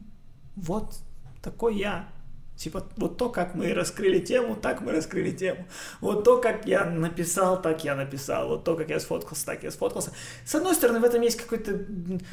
Вот 0.56 0.94
такой 1.42 1.76
я. 1.76 2.08
Типа, 2.56 2.86
вот 2.96 3.18
то, 3.18 3.28
как 3.28 3.54
мы 3.54 3.74
раскрыли 3.74 4.20
тему, 4.20 4.56
так 4.56 4.80
мы 4.80 4.92
раскрыли 4.92 5.32
тему. 5.32 5.66
Вот 6.00 6.24
то, 6.24 6.40
как 6.40 6.66
я 6.66 6.84
написал, 6.84 7.60
так 7.60 7.84
я 7.84 7.96
написал. 7.96 8.48
Вот 8.48 8.64
то, 8.64 8.76
как 8.76 8.88
я 8.90 9.00
сфоткался, 9.00 9.44
так 9.44 9.62
я 9.64 9.70
сфоткался. 9.70 10.12
С 10.46 10.54
одной 10.54 10.74
стороны, 10.74 11.00
в 11.00 11.04
этом 11.04 11.20
есть 11.20 11.36
какое-то 11.36 11.84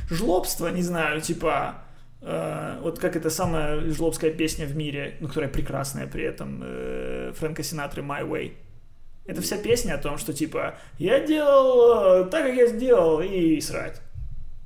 жлобство, 0.10 0.68
не 0.68 0.84
знаю, 0.84 1.22
типа, 1.22 1.84
э, 2.22 2.80
вот 2.82 3.00
как 3.00 3.16
эта 3.16 3.30
самая 3.30 3.82
жлобская 3.92 4.32
песня 4.32 4.66
в 4.66 4.76
мире, 4.76 5.18
ну, 5.20 5.28
которая 5.28 5.50
прекрасная 5.50 6.08
при 6.08 6.24
этом, 6.24 6.62
э, 6.64 7.34
Фрэнка 7.38 7.64
Синатры 7.64 8.02
«My 8.02 8.28
Way». 8.28 8.54
Это 9.26 9.42
вся 9.42 9.58
песня 9.58 9.94
о 9.94 9.98
том, 9.98 10.18
что, 10.18 10.34
типа, 10.34 10.76
я 10.98 11.20
делал 11.20 12.24
э, 12.24 12.30
так, 12.30 12.46
как 12.46 12.56
я 12.56 12.68
сделал, 12.68 13.22
и 13.22 13.62
срать. 13.62 14.02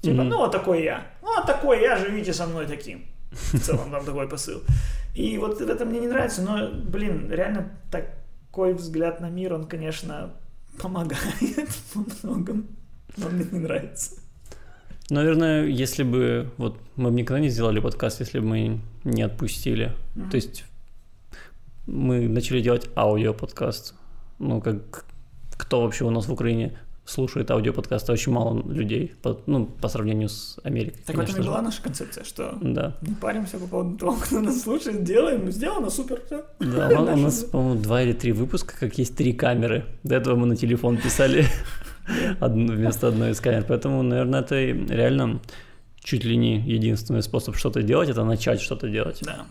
Типа, 0.02 0.24
ну, 0.24 0.38
вот 0.38 0.52
такой 0.52 0.84
я. 0.84 1.08
Ну, 1.22 1.36
вот 1.36 1.46
такой 1.46 1.82
я, 1.82 1.98
живите 1.98 2.32
со 2.34 2.46
мной 2.46 2.68
таким. 2.68 3.06
В 3.32 3.60
целом 3.60 3.92
там 3.92 4.06
такой 4.06 4.30
посыл. 4.30 4.62
И 5.14 5.38
вот 5.38 5.62
это 5.62 5.86
мне 5.86 6.00
не 6.00 6.08
нравится, 6.08 6.42
но, 6.42 6.70
блин, 6.72 7.32
реально 7.32 7.72
такой 7.92 8.74
взгляд 8.74 9.20
на 9.20 9.30
мир, 9.30 9.54
он, 9.54 9.66
конечно, 9.66 10.34
помогает 10.82 11.70
во 11.96 12.06
многом. 12.24 12.68
Но 13.18 13.30
мне 13.30 13.46
не 13.52 13.60
нравится. 13.60 14.22
Наверное, 15.10 15.66
если 15.66 16.04
бы 16.04 16.50
вот 16.58 16.80
мы 16.96 17.12
бы 17.12 17.16
никогда 17.18 17.40
не 17.40 17.50
сделали 17.50 17.80
подкаст, 17.80 18.20
если 18.22 18.40
бы 18.40 18.46
мы 18.48 18.80
не 19.04 19.22
отпустили. 19.22 19.94
Мгм. 20.16 20.30
То 20.32 20.36
есть 20.36 20.66
мы 21.86 22.28
начали 22.28 22.62
делать 22.62 22.90
аудиоподкаст. 22.96 23.94
Ну, 24.40 24.62
как 24.62 25.06
кто 25.58 25.82
вообще 25.82 26.06
у 26.06 26.10
нас 26.10 26.28
в 26.28 26.34
Украине 26.34 26.78
слушает 27.06 27.52
аудиоподкасты? 27.52 28.12
Очень 28.12 28.32
мало 28.32 28.68
людей, 28.68 29.14
по, 29.22 29.40
ну, 29.46 29.68
по 29.68 29.88
сравнению 29.90 30.28
с 30.28 30.58
Америкой, 30.64 30.98
Так 31.06 31.16
в 31.16 31.20
этом 31.20 31.26
конечно 31.26 31.40
и 31.40 31.44
же. 31.44 31.50
была 31.50 31.62
наша 31.62 31.82
концепция, 31.84 32.24
что 32.24 32.58
Да. 32.62 32.98
не 33.04 33.14
паримся 33.14 33.60
по 33.60 33.68
поводу 33.68 33.98
того, 33.98 34.14
кто 34.14 34.42
нас 34.42 34.62
слушает, 34.64 35.04
делаем, 35.04 35.52
сделано, 35.52 35.92
супер, 35.92 36.24
все. 36.26 36.44
Да, 36.60 36.90
у, 37.00 37.16
нас, 37.16 37.44
по-моему, 37.44 37.80
два 37.82 38.02
или 38.02 38.14
три 38.14 38.32
выпуска, 38.32 38.74
как 38.80 38.98
есть 38.98 39.16
три 39.16 39.34
камеры. 39.34 39.86
До 40.04 40.16
этого 40.16 40.36
мы 40.36 40.48
на 40.48 40.56
телефон 40.56 40.98
писали 40.98 41.46
вместо 42.40 43.08
одной 43.08 43.32
из 43.32 43.40
камер. 43.40 43.66
Поэтому, 43.68 44.04
наверное, 44.04 44.42
это 44.42 44.56
реально 44.56 45.42
чуть 46.04 46.24
ли 46.24 46.38
не 46.38 46.60
единственный 46.60 47.24
способ 47.24 47.56
что-то 47.56 47.82
делать, 47.82 48.10
это 48.10 48.24
начать 48.24 48.62
что-то 48.62 48.88
делать. 48.88 49.22
Да. 49.24 49.46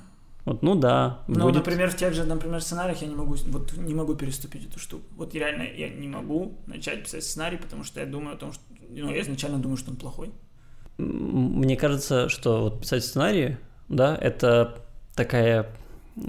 Вот, 0.45 0.63
ну 0.63 0.75
да, 0.75 1.23
Ну, 1.27 1.45
будет... 1.45 1.55
например, 1.57 1.91
в 1.91 1.97
тех 1.97 2.13
же, 2.13 2.25
например, 2.25 2.61
сценариях 2.61 3.01
я 3.01 3.09
не 3.09 3.15
могу, 3.15 3.35
вот 3.47 3.77
не 3.79 3.95
могу 3.95 4.15
переступить 4.15 4.69
эту 4.69 4.79
штуку. 4.79 5.05
Вот 5.17 5.35
реально 5.35 5.63
я 5.63 5.89
не 5.89 6.07
могу 6.07 6.59
начать 6.67 7.03
писать 7.03 7.25
сценарий, 7.25 7.57
потому 7.57 7.83
что 7.83 8.01
я 8.01 8.07
думаю 8.07 8.35
о 8.35 8.39
том, 8.39 8.53
что, 8.53 8.63
ну, 8.91 9.11
я 9.11 9.23
изначально 9.23 9.59
думаю, 9.59 9.79
что 9.79 9.91
он 9.91 9.97
плохой. 9.97 10.33
Мне 10.99 11.77
кажется, 11.77 12.29
что 12.29 12.61
вот 12.61 12.83
писать 12.83 13.05
сценарии, 13.05 13.57
да, 13.89 14.17
это 14.17 14.79
такая 15.15 15.75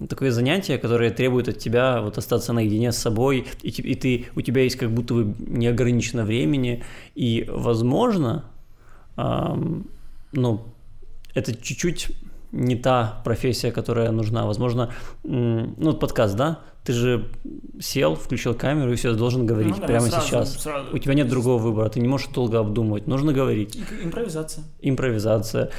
такое 0.09 0.31
занятие, 0.31 0.77
которое 0.77 1.11
требует 1.11 1.47
от 1.47 1.59
тебя 1.59 2.01
вот 2.01 2.17
остаться 2.17 2.53
наедине 2.53 2.91
с 2.91 2.97
собой, 2.97 3.47
и, 3.61 3.69
и 3.69 3.95
ты, 3.95 4.25
у 4.35 4.41
тебя 4.41 4.63
есть 4.63 4.75
как 4.77 4.91
будто 4.91 5.13
бы 5.13 5.35
неограничено 5.39 6.25
времени, 6.25 6.83
и, 7.13 7.45
возможно, 7.47 8.45
ам, 9.15 9.87
ну, 10.31 10.65
это 11.33 11.53
чуть-чуть 11.55 12.11
не 12.51 12.75
та 12.75 13.21
профессия, 13.23 13.71
которая 13.71 14.11
нужна. 14.11 14.45
Возможно, 14.45 14.93
ну, 15.23 15.93
подкаст, 15.93 16.35
да, 16.35 16.61
ты 16.85 16.93
же 16.93 17.27
сел, 17.79 18.15
включил 18.15 18.53
камеру 18.53 18.93
и 18.93 18.95
все, 18.95 19.13
должен 19.15 19.45
говорить 19.45 19.73
Ну 19.75 19.81
да, 19.81 19.87
прямо 19.87 20.05
сразу- 20.07 20.27
сейчас. 20.27 20.61
сразу. 20.61 20.93
У 20.95 20.97
тебя 20.99 21.15
нет 21.15 21.27
другого 21.27 21.57
выбора, 21.61 21.89
ты 21.89 21.99
не 21.99 22.07
можешь 22.07 22.27
долго 22.27 22.59
обдумывать, 22.59 23.07
нужно 23.07 23.33
говорить 23.33 23.77
Импровизация. 24.03 24.63
импровизация, 24.81 25.71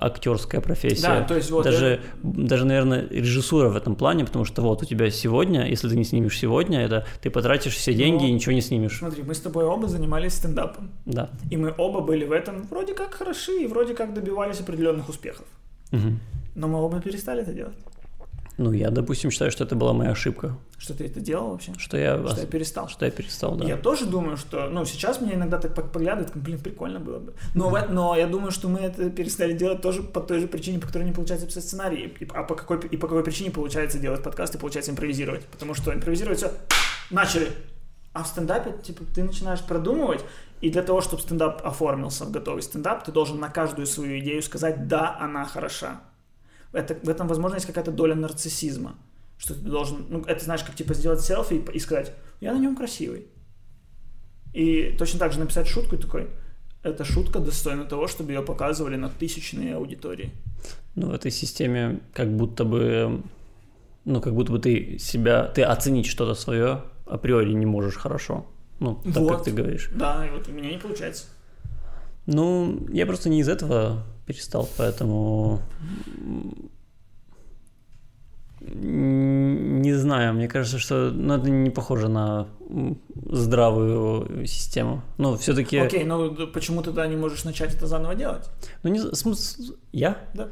актерская 0.00 0.60
профессия. 0.60 1.02
Да, 1.02 1.22
то 1.22 1.36
есть 1.36 1.50
вот 1.50 1.64
даже, 1.64 2.00
даже, 2.22 2.64
наверное, 2.64 3.06
режиссура 3.08 3.68
в 3.68 3.76
этом 3.76 3.94
плане, 3.94 4.24
потому 4.24 4.44
что 4.44 4.62
вот 4.62 4.82
у 4.82 4.84
тебя 4.84 5.10
сегодня, 5.10 5.66
если 5.68 5.88
ты 5.88 5.96
не 5.96 6.04
снимешь 6.04 6.38
сегодня, 6.38 6.80
это 6.80 7.06
ты 7.22 7.30
потратишь 7.30 7.74
все 7.74 7.94
деньги 7.94 8.22
Ну, 8.24 8.28
и 8.28 8.32
ничего 8.32 8.52
не 8.52 8.60
снимешь. 8.60 8.98
Смотри, 8.98 9.22
мы 9.22 9.34
с 9.34 9.40
тобой 9.40 9.64
оба 9.64 9.88
занимались 9.88 10.34
стендапом. 10.34 10.90
Да. 11.06 11.30
И 11.50 11.56
мы 11.56 11.72
оба 11.76 12.00
были 12.00 12.24
в 12.24 12.32
этом 12.32 12.62
вроде 12.70 12.94
как 12.94 13.14
хороши 13.14 13.62
и 13.62 13.66
вроде 13.66 13.94
как 13.94 14.12
добивались 14.14 14.60
определенных 14.60 15.08
успехов. 15.08 15.46
Мгм. 15.92 16.18
Но 16.54 16.68
мы 16.68 16.80
оба 16.82 17.00
перестали 17.00 17.42
это 17.42 17.52
делать. 17.52 17.74
Ну, 18.56 18.72
я, 18.72 18.90
допустим, 18.90 19.30
считаю, 19.32 19.50
что 19.50 19.64
это 19.64 19.74
была 19.74 19.92
моя 19.92 20.10
ошибка, 20.12 20.56
Что 20.78 20.94
ты 20.94 21.06
это 21.06 21.18
делал 21.18 21.50
вообще? 21.50 21.72
что 21.76 21.96
я, 21.96 22.24
Что 22.28 22.40
я 22.40 22.46
перестал. 22.46 22.88
что 22.88 23.04
я 23.04 23.10
перестал, 23.10 23.56
да. 23.56 23.64
Я 23.66 23.76
тоже 23.76 24.06
думаю, 24.06 24.36
что, 24.36 24.68
ну, 24.70 24.84
сейчас 24.84 25.20
мне 25.20 25.34
иногда 25.34 25.58
так 25.58 25.74
как, 25.74 25.90
блин, 25.92 26.60
прикольно 26.60 27.00
было 27.00 27.18
бы. 27.18 27.34
Но, 27.54 27.68
в- 27.68 27.90
но 27.90 28.16
я 28.16 28.28
думаю, 28.28 28.52
что 28.52 28.68
мы 28.68 28.78
это 28.78 29.10
перестали 29.10 29.54
делать 29.54 29.82
тоже 29.82 30.02
по 30.04 30.20
той 30.20 30.38
же 30.38 30.46
причине, 30.46 30.78
по 30.78 30.86
которой 30.86 31.02
не 31.02 31.10
получается 31.12 31.46
писать 31.46 31.64
сценарий. 31.64 32.14
И, 32.20 32.28
а 32.32 32.44
по 32.44 32.54
какой, 32.54 32.78
и 32.86 32.96
по 32.96 33.08
какой 33.08 33.24
причине 33.24 33.50
получается 33.50 33.98
делать 33.98 34.22
подкаст 34.22 34.54
и 34.54 34.58
получается 34.58 34.92
импровизировать. 34.92 35.44
Потому 35.46 35.74
что 35.74 35.92
импровизировать 35.92 36.38
все, 36.38 36.52
начали. 37.10 37.48
А 38.12 38.22
в 38.22 38.28
стендапе, 38.28 38.72
типа, 38.84 39.02
ты 39.12 39.24
начинаешь 39.24 39.62
продумывать, 39.62 40.24
и 40.60 40.70
для 40.70 40.82
того, 40.84 41.00
чтобы 41.00 41.22
стендап 41.22 41.66
оформился 41.66 42.24
в 42.24 42.30
готовый 42.30 42.62
стендап, 42.62 43.02
ты 43.04 43.10
должен 43.10 43.40
на 43.40 43.48
каждую 43.48 43.88
свою 43.88 44.20
идею 44.20 44.40
сказать 44.44 44.86
«да, 44.86 45.16
она 45.20 45.44
хороша». 45.44 46.00
Это, 46.74 46.94
в 47.02 47.08
этом, 47.08 47.28
возможно, 47.28 47.56
есть 47.56 47.66
какая-то 47.66 47.92
доля 47.92 48.14
нарциссизма. 48.14 48.96
Что 49.38 49.54
ты 49.54 49.60
должен, 49.60 50.06
ну, 50.08 50.22
это 50.26 50.44
знаешь, 50.44 50.62
как 50.62 50.74
типа 50.74 50.94
сделать 50.94 51.20
селфи 51.20 51.54
и, 51.54 51.76
и 51.76 51.78
сказать, 51.78 52.12
я 52.40 52.52
на 52.52 52.58
нем 52.58 52.76
красивый. 52.76 53.26
И 54.52 54.94
точно 54.98 55.18
так 55.18 55.32
же 55.32 55.40
написать 55.40 55.66
шутку 55.66 55.96
и 55.96 55.98
такой, 55.98 56.28
эта 56.82 57.04
шутка 57.04 57.40
достойна 57.40 57.84
того, 57.84 58.06
чтобы 58.06 58.32
ее 58.32 58.42
показывали 58.42 58.96
на 58.96 59.08
тысячные 59.08 59.76
аудитории. 59.76 60.30
Ну, 60.94 61.08
в 61.08 61.14
этой 61.14 61.30
системе 61.30 62.00
как 62.12 62.30
будто 62.36 62.64
бы, 62.64 63.22
ну, 64.04 64.20
как 64.20 64.34
будто 64.34 64.52
бы 64.52 64.58
ты 64.58 64.98
себя, 64.98 65.44
ты 65.46 65.62
оценить 65.62 66.06
что-то 66.06 66.34
свое 66.34 66.82
априори 67.06 67.52
не 67.52 67.66
можешь 67.66 67.96
хорошо. 67.96 68.46
Ну, 68.80 69.00
так 69.04 69.16
Вот. 69.16 69.36
как 69.36 69.44
ты 69.44 69.52
говоришь. 69.52 69.90
Да, 69.94 70.26
и 70.26 70.30
вот 70.30 70.48
у 70.48 70.52
меня 70.52 70.70
не 70.70 70.78
получается. 70.78 71.24
Ну, 72.26 72.86
я 72.90 73.06
просто 73.06 73.28
не 73.28 73.40
из 73.40 73.48
этого 73.48 74.04
перестал, 74.26 74.68
поэтому 74.76 75.60
не 78.66 79.92
знаю, 79.92 80.32
мне 80.34 80.48
кажется, 80.48 80.78
что 80.78 81.10
ну, 81.10 81.34
это 81.34 81.50
не 81.50 81.70
похоже 81.70 82.08
на 82.08 82.48
здравую 83.30 84.46
систему. 84.46 85.02
Ну, 85.18 85.36
все-таки... 85.36 85.76
Окей, 85.78 86.04
ну 86.04 86.34
почему 86.46 86.82
тогда 86.82 87.06
не 87.06 87.16
можешь 87.16 87.44
начать 87.44 87.74
это 87.74 87.86
заново 87.86 88.14
делать? 88.14 88.48
Ну, 88.82 88.90
не 88.90 89.00
смысл... 89.14 89.74
Я? 89.92 90.18
Да. 90.32 90.48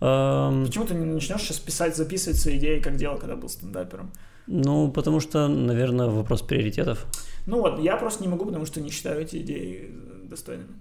Эм, 0.00 0.66
Почему 0.66 0.86
ты 0.86 0.94
не 0.94 1.04
начнешь 1.04 1.42
сейчас 1.42 1.58
писать, 1.58 1.96
записывать 1.96 2.38
свои 2.38 2.56
идеи, 2.58 2.80
как 2.80 2.96
делал, 2.96 3.18
когда 3.18 3.36
был 3.36 3.48
стендапером? 3.48 4.10
Ну, 4.46 4.90
потому 4.90 5.20
что, 5.20 5.48
наверное, 5.48 6.08
вопрос 6.08 6.42
приоритетов. 6.42 7.06
Ну 7.46 7.60
вот, 7.60 7.78
я 7.80 7.96
просто 7.96 8.22
не 8.22 8.28
могу, 8.28 8.46
потому 8.46 8.66
что 8.66 8.80
не 8.80 8.90
считаю 8.90 9.20
эти 9.20 9.36
идеи 9.36 9.94
достойными, 10.24 10.74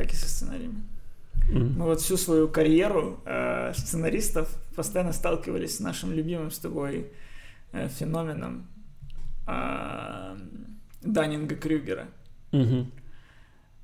как 0.00 0.12
и 0.12 0.16
со 0.16 0.28
сценариями. 0.28 0.82
Мгм. 1.48 1.78
Мы 1.78 1.84
вот 1.84 2.00
всю 2.00 2.16
свою 2.16 2.48
карьеру 2.48 3.20
э, 3.26 3.72
сценаристов 3.74 4.48
постоянно 4.74 5.12
сталкивались 5.12 5.76
с 5.76 5.80
нашим 5.80 6.12
любимым 6.12 6.50
с 6.50 6.58
тобой 6.58 7.12
э, 7.72 7.88
феноменом 7.88 8.66
э, 9.46 10.38
Даннинга 11.02 11.56
Крюгера. 11.56 12.08
Мгм. 12.52 12.90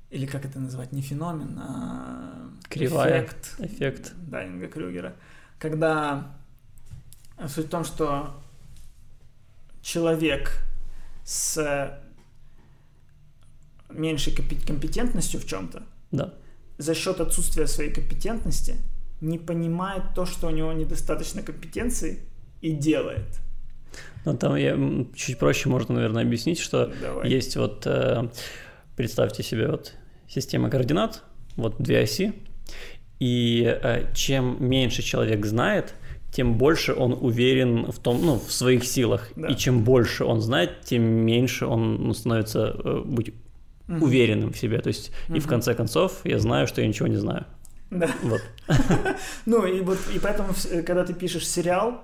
Или 0.09 0.25
как 0.25 0.45
это 0.45 0.59
назвать? 0.59 0.91
Не 0.91 1.01
феномен, 1.01 1.59
а 1.59 2.49
Кривая. 2.69 3.19
эффект 3.25 3.55
Эффект. 3.59 4.13
Даннинга 4.15 4.67
Крюгера. 4.67 5.15
Когда 5.59 6.35
э, 7.37 7.47
суть 7.47 7.67
в 7.67 7.69
том, 7.69 7.83
что 7.83 8.41
человек 9.81 10.63
с 11.25 11.99
меньшей 13.89 14.33
компе- 14.33 14.65
компетентностью 14.65 15.39
в 15.39 15.45
чем-то 15.45 15.83
Да. 16.11 16.33
за 16.77 16.93
счет 16.93 17.19
отсутствия 17.19 17.67
своей 17.67 17.91
компетентности 17.91 18.75
не 19.19 19.37
понимает 19.39 20.13
то, 20.15 20.25
что 20.25 20.47
у 20.47 20.51
него 20.51 20.71
недостаточно 20.73 21.41
компетенции 21.41 22.19
и 22.61 22.71
делает. 22.71 23.39
Ну, 24.25 24.37
там 24.37 24.55
я 24.55 24.77
чуть 25.15 25.39
проще 25.39 25.69
можно, 25.69 25.95
наверное, 25.95 26.23
объяснить, 26.23 26.59
что 26.59 26.91
Давай. 27.01 27.29
есть 27.29 27.55
вот, 27.55 27.83
э, 27.85 28.29
представьте 28.95 29.43
себе 29.43 29.69
вот 29.69 29.93
система 30.27 30.69
координат, 30.69 31.23
вот 31.55 31.77
две 31.79 32.01
оси, 32.01 32.33
и 33.19 33.63
э, 33.65 34.13
чем 34.13 34.57
меньше 34.59 35.01
человек 35.01 35.45
знает, 35.45 35.93
тем 36.31 36.57
больше 36.57 36.93
он 36.93 37.17
уверен 37.19 37.91
в 37.91 37.99
том, 37.99 38.23
ну, 38.23 38.35
в 38.35 38.51
своих 38.51 38.83
силах. 38.83 39.29
Да. 39.35 39.47
И 39.47 39.55
чем 39.55 39.83
больше 39.83 40.23
он 40.23 40.41
знает, 40.41 40.81
тем 40.83 41.01
меньше 41.01 41.65
он 41.65 41.95
ну, 41.95 42.13
становится 42.13 42.75
э, 42.77 43.01
быть 43.05 43.33
Мгм. 43.87 44.03
уверенным 44.03 44.51
в 44.51 44.57
себе. 44.57 44.79
То 44.79 44.89
есть, 44.89 45.11
и 45.29 45.39
в 45.39 45.47
конце 45.47 45.73
концов, 45.73 46.19
я 46.25 46.39
знаю, 46.39 46.67
что 46.67 46.81
я 46.81 46.87
ничего 46.87 47.07
не 47.07 47.17
знаю. 47.17 47.45
Да. 47.89 48.09
Вот. 48.23 48.41
Ну, 49.45 49.65
и 49.65 49.81
вот, 49.81 49.97
и 50.13 50.19
поэтому, 50.19 50.49
когда 50.85 51.05
ты 51.05 51.13
пишешь 51.13 51.47
сериал, 51.47 52.01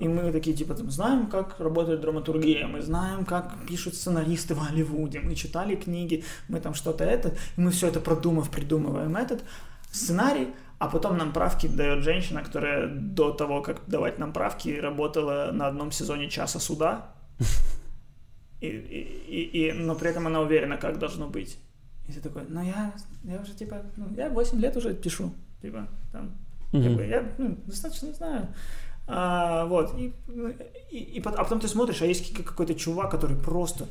и 0.00 0.08
мы 0.08 0.32
такие, 0.32 0.56
типа, 0.56 0.74
там, 0.74 0.90
знаем, 0.90 1.26
как 1.26 1.60
работает 1.60 2.00
драматургия, 2.00 2.66
мы 2.66 2.80
знаем, 2.80 3.26
как 3.26 3.52
пишут 3.68 3.94
сценаристы 3.94 4.54
в 4.54 4.66
Голливуде, 4.66 5.20
мы 5.20 5.34
читали 5.34 5.76
книги, 5.76 6.24
мы 6.48 6.58
там 6.60 6.72
что-то 6.72 7.04
это, 7.04 7.34
и 7.56 7.60
мы 7.60 7.70
все 7.70 7.88
это 7.88 8.00
продумав, 8.00 8.50
придумываем 8.50 9.14
этот 9.16 9.44
сценарий, 9.92 10.48
а 10.78 10.88
потом 10.88 11.18
нам 11.18 11.32
правки 11.32 11.66
дает 11.66 12.02
женщина, 12.02 12.42
которая 12.42 12.88
до 12.88 13.30
того, 13.32 13.60
как 13.60 13.82
давать 13.86 14.18
нам 14.18 14.32
правки, 14.32 14.70
работала 14.80 15.50
на 15.52 15.66
одном 15.66 15.92
сезоне 15.92 16.30
«Часа 16.30 16.60
суда», 16.60 17.12
и, 18.60 18.66
и- 18.68 19.40
и- 19.42 19.68
и- 19.68 19.72
но 19.72 19.94
при 19.94 20.10
этом 20.10 20.26
она 20.26 20.40
уверена, 20.40 20.76
как 20.76 20.98
должно 20.98 21.28
быть. 21.28 21.58
И 22.08 22.12
ты 22.12 22.20
такой, 22.20 22.42
ну 22.48 22.62
я, 22.62 22.92
я 23.24 23.40
уже, 23.40 23.54
типа, 23.54 23.82
ну, 23.96 24.06
я 24.16 24.28
8 24.30 24.58
лет 24.60 24.76
уже 24.76 24.94
пишу, 24.94 25.32
типа, 25.62 25.88
там, 26.12 26.32
как 26.72 26.92
бы 26.96 27.04
я 27.06 27.32
ну, 27.38 27.56
достаточно 27.66 28.12
знаю. 28.12 28.48
А, 29.06 29.64
вот. 29.66 29.94
И, 29.98 30.12
и, 30.90 30.98
и 30.98 31.20
пот- 31.20 31.34
а 31.36 31.42
потом 31.44 31.60
ты 31.60 31.68
смотришь, 31.68 32.02
а 32.02 32.06
есть 32.06 32.32
ка- 32.36 32.42
какой-то 32.42 32.74
чувак, 32.74 33.10
который 33.10 33.36
просто 33.36 33.86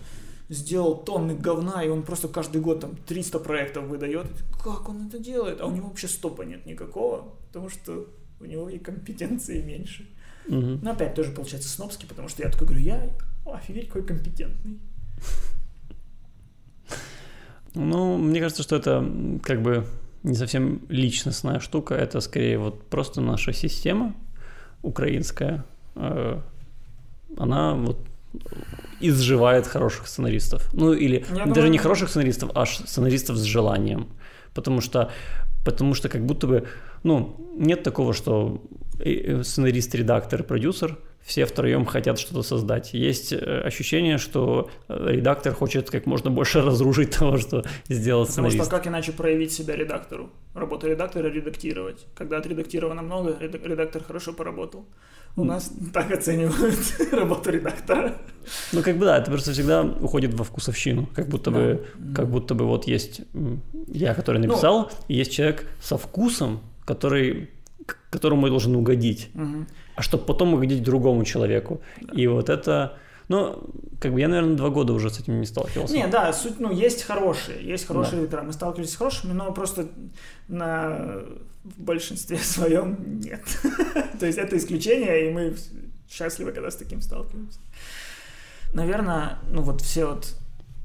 сделал 0.49 0.95
тонны 1.03 1.35
говна, 1.35 1.83
и 1.83 1.89
он 1.89 2.03
просто 2.03 2.27
каждый 2.27 2.61
год 2.61 2.79
там 2.81 2.95
300 2.95 3.39
проектов 3.39 3.83
выдает. 3.85 4.25
И 4.25 4.63
Как 4.63 4.87
он 4.89 5.07
это 5.07 5.19
делает? 5.19 5.61
А 5.61 5.65
у 5.65 5.71
него 5.71 5.87
вообще 5.89 6.07
стопа 6.07 6.43
нет 6.43 6.65
никакого, 6.65 7.35
потому 7.47 7.69
что 7.69 8.07
у 8.39 8.45
него 8.45 8.69
и 8.69 8.77
компетенции 8.77 9.61
меньше. 9.61 10.07
Мгм. 10.47 10.79
Но 10.81 10.91
опять 10.91 11.13
тоже 11.15 11.31
получается 11.31 11.69
снобский, 11.69 12.07
потому 12.07 12.27
что 12.27 12.43
я 12.43 12.49
такой 12.49 12.67
говорю, 12.67 12.83
я 12.83 13.09
офигеть 13.45 13.87
какой 13.87 14.03
компетентный. 14.03 14.79
Ну, 17.75 18.17
мне 18.17 18.39
кажется, 18.39 18.63
что 18.63 18.75
это 18.75 19.05
как 19.43 19.61
бы 19.61 19.85
не 20.23 20.35
совсем 20.35 20.81
личностная 20.89 21.59
штука, 21.59 21.93
это 21.93 22.19
скорее 22.19 22.57
вот 22.57 22.87
просто 22.89 23.21
наша 23.21 23.53
система 23.53 24.15
украинская, 24.81 25.63
э, 25.95 26.41
она 27.37 27.75
вот 27.75 27.99
изживает 28.99 29.67
хороших 29.67 30.07
сценаристов. 30.07 30.67
Ну, 30.73 30.93
или 30.93 31.25
Я 31.29 31.45
даже 31.45 31.53
думаю- 31.53 31.71
не 31.71 31.77
хороших 31.77 32.09
сценаристов, 32.09 32.51
а 32.55 32.65
сценаристов 32.65 33.37
с 33.37 33.43
желанием. 33.43 34.07
Потому 34.53 34.81
что, 34.81 35.11
потому 35.63 35.93
что 35.93 36.09
как 36.09 36.25
будто 36.25 36.47
бы, 36.47 36.67
ну, 37.03 37.35
нет 37.55 37.83
такого, 37.83 38.13
что 38.13 38.61
э, 38.99 39.11
э, 39.11 39.43
сценарист, 39.43 39.95
редактор, 39.95 40.43
продюсер 40.43 40.97
все 41.21 41.45
втроем 41.45 41.85
хотят 41.85 42.17
что-то 42.17 42.43
создать. 42.43 42.93
Есть 42.93 43.33
э, 43.33 43.61
ощущение, 43.61 44.17
что 44.17 44.69
редактор 44.87 45.53
хочет 45.53 45.89
как 45.89 46.05
можно 46.05 46.31
больше 46.31 46.61
разрушить 46.63 47.11
того, 47.17 47.37
что 47.37 47.63
сделал 47.87 48.25
Потому 48.25 48.49
сценарист. 48.49 48.65
что 48.65 48.75
как 48.77 48.87
иначе 48.87 49.11
проявить 49.11 49.51
себя 49.51 49.75
редактору? 49.75 50.29
Работа 50.53 50.87
редактора— 50.87 51.27
редактировать. 51.29 52.05
Когда 52.15 52.37
отредактировано 52.37 53.01
много, 53.01 53.37
редак- 53.39 53.65
редактор 53.65 54.03
хорошо 54.03 54.33
поработал. 54.33 54.85
У 55.35 55.43
нас 55.43 55.71
так 55.93 56.11
оценивают 56.11 56.75
работу 57.11 57.51
редактора. 57.51 58.15
Ну, 58.73 58.81
как 58.81 58.97
бы 58.97 59.05
да, 59.05 59.17
это 59.19 59.29
просто 59.31 59.51
всегда 59.51 59.83
уходит 59.83 60.33
во 60.33 60.43
вкусовщину. 60.43 61.07
Как 61.15 61.27
будто 61.27 61.51
бы, 61.51 61.85
как 62.15 62.29
будто 62.29 62.55
бы 62.55 62.65
вот 62.65 62.87
есть 62.87 63.21
я, 63.87 64.13
который 64.15 64.41
написал, 64.41 64.91
и 65.07 65.15
есть 65.15 65.31
человек 65.31 65.67
со 65.81 65.97
вкусом, 65.97 66.61
который, 66.89 67.51
которому 68.09 68.47
я 68.47 68.49
должен 68.49 68.75
угодить. 68.75 69.29
Мгм. 69.33 69.67
а 69.95 70.01
чтобы 70.01 70.25
потом 70.25 70.53
угодить 70.53 70.81
другому 70.81 71.23
человеку. 71.23 71.81
И 72.17 72.27
вот 72.27 72.49
это, 72.49 72.97
ну, 73.27 73.61
как 73.99 74.13
бы 74.13 74.19
я, 74.21 74.27
наверное, 74.27 74.55
два 74.55 74.69
года 74.69 74.93
уже 74.93 75.09
с 75.09 75.19
этим 75.19 75.39
не 75.39 75.45
сталкивался. 75.45 75.93
Не, 75.93 76.07
да, 76.07 76.33
суть, 76.33 76.59
ну, 76.59 76.71
есть 76.71 77.03
хорошие, 77.03 77.61
есть 77.61 77.85
хорошие 77.85 78.17
редактора. 78.17 78.43
Мы 78.43 78.53
сталкивались 78.53 78.91
с 78.91 78.95
хорошими, 78.95 79.33
но 79.33 79.51
просто 79.51 79.87
на 80.47 81.21
в 81.63 81.81
большинстве 81.81 82.37
своем 82.55 83.19
нет. 83.19 83.43
То 84.19 84.25
есть 84.25 84.39
это 84.39 84.57
исключение, 84.57 85.29
и 85.29 85.33
мы 85.33 85.55
счастливы, 86.09 86.53
когда 86.53 86.71
с 86.71 86.75
таким 86.75 87.01
сталкиваемся. 87.01 87.59
Наверное, 88.73 89.39
ну 89.51 89.61
вот 89.61 89.81
все 89.81 90.05
вот 90.05 90.35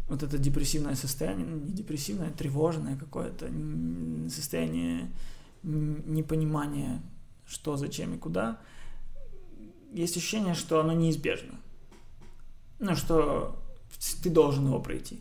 вот 0.09 0.23
это 0.23 0.39
депрессивное 0.39 0.97
состояние, 0.97 1.47
ну, 1.47 1.57
не 1.57 1.73
депрессивное, 1.73 2.29
а 2.29 2.31
тревожное 2.31 2.97
какое-то 2.97 3.47
состояние 4.29 5.09
м, 5.65 6.15
непонимания, 6.15 7.03
что, 7.47 7.77
зачем 7.77 8.15
и 8.15 8.19
куда, 8.19 8.59
есть 9.93 10.17
ощущение, 10.17 10.55
что 10.55 10.81
оно 10.81 10.93
неизбежно. 10.93 11.55
Ну, 12.79 12.97
что 12.97 13.57
ты 14.23 14.31
должен 14.31 14.67
его 14.67 14.81
пройти. 14.81 15.21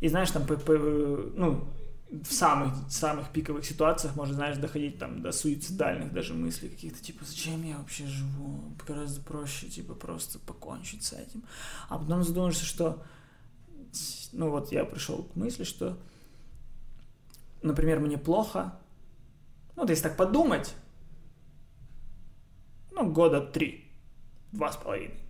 И 0.00 0.08
знаешь, 0.08 0.30
там, 0.30 0.46
по- 0.46 0.56
по- 0.56 0.72
ну, 0.72 1.64
в 2.10 2.32
самых, 2.32 2.74
самых 2.90 3.30
пиковых 3.30 3.64
ситуациях 3.64 4.16
можно, 4.16 4.34
знаешь, 4.34 4.56
доходить 4.56 4.98
там 4.98 5.22
до 5.22 5.30
суицидальных 5.30 6.12
даже 6.12 6.34
мыслей 6.34 6.68
каких-то, 6.68 7.00
типа, 7.02 7.24
зачем 7.24 7.62
я 7.62 7.78
вообще 7.78 8.06
живу? 8.06 8.74
Гораздо 8.86 9.20
проще, 9.20 9.68
типа, 9.68 9.94
просто 9.94 10.38
покончить 10.40 11.04
с 11.04 11.12
этим. 11.12 11.44
А 11.88 11.98
потом 11.98 12.24
задумаешься, 12.24 12.64
что, 12.64 13.04
ну, 14.32 14.50
вот 14.50 14.72
я 14.72 14.84
пришел 14.84 15.22
к 15.22 15.36
мысли, 15.36 15.64
что, 15.64 15.96
например, 17.62 18.00
мне 18.00 18.18
плохо, 18.18 18.74
ну, 19.76 19.82
вот 19.82 19.90
если 19.90 20.04
так 20.04 20.16
подумать, 20.16 20.74
ну, 22.92 23.10
года 23.10 23.40
три, 23.40 23.84
два 24.52 24.72
с 24.72 24.76
половиной, 24.76 25.20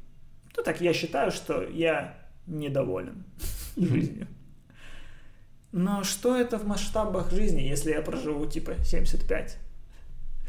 то 0.55 0.63
так 0.63 0.81
я 0.81 0.93
считаю, 0.93 1.31
что 1.31 1.63
я 1.63 2.19
недоволен 2.47 3.25
жизнью. 3.77 4.27
Но 5.73 6.03
что 6.03 6.37
это 6.37 6.59
в 6.59 6.67
масштабах 6.67 7.31
жизни, 7.31 7.61
если 7.61 7.91
я 7.93 8.03
проживу 8.03 8.47
типа 8.47 8.75
75? 8.85 9.57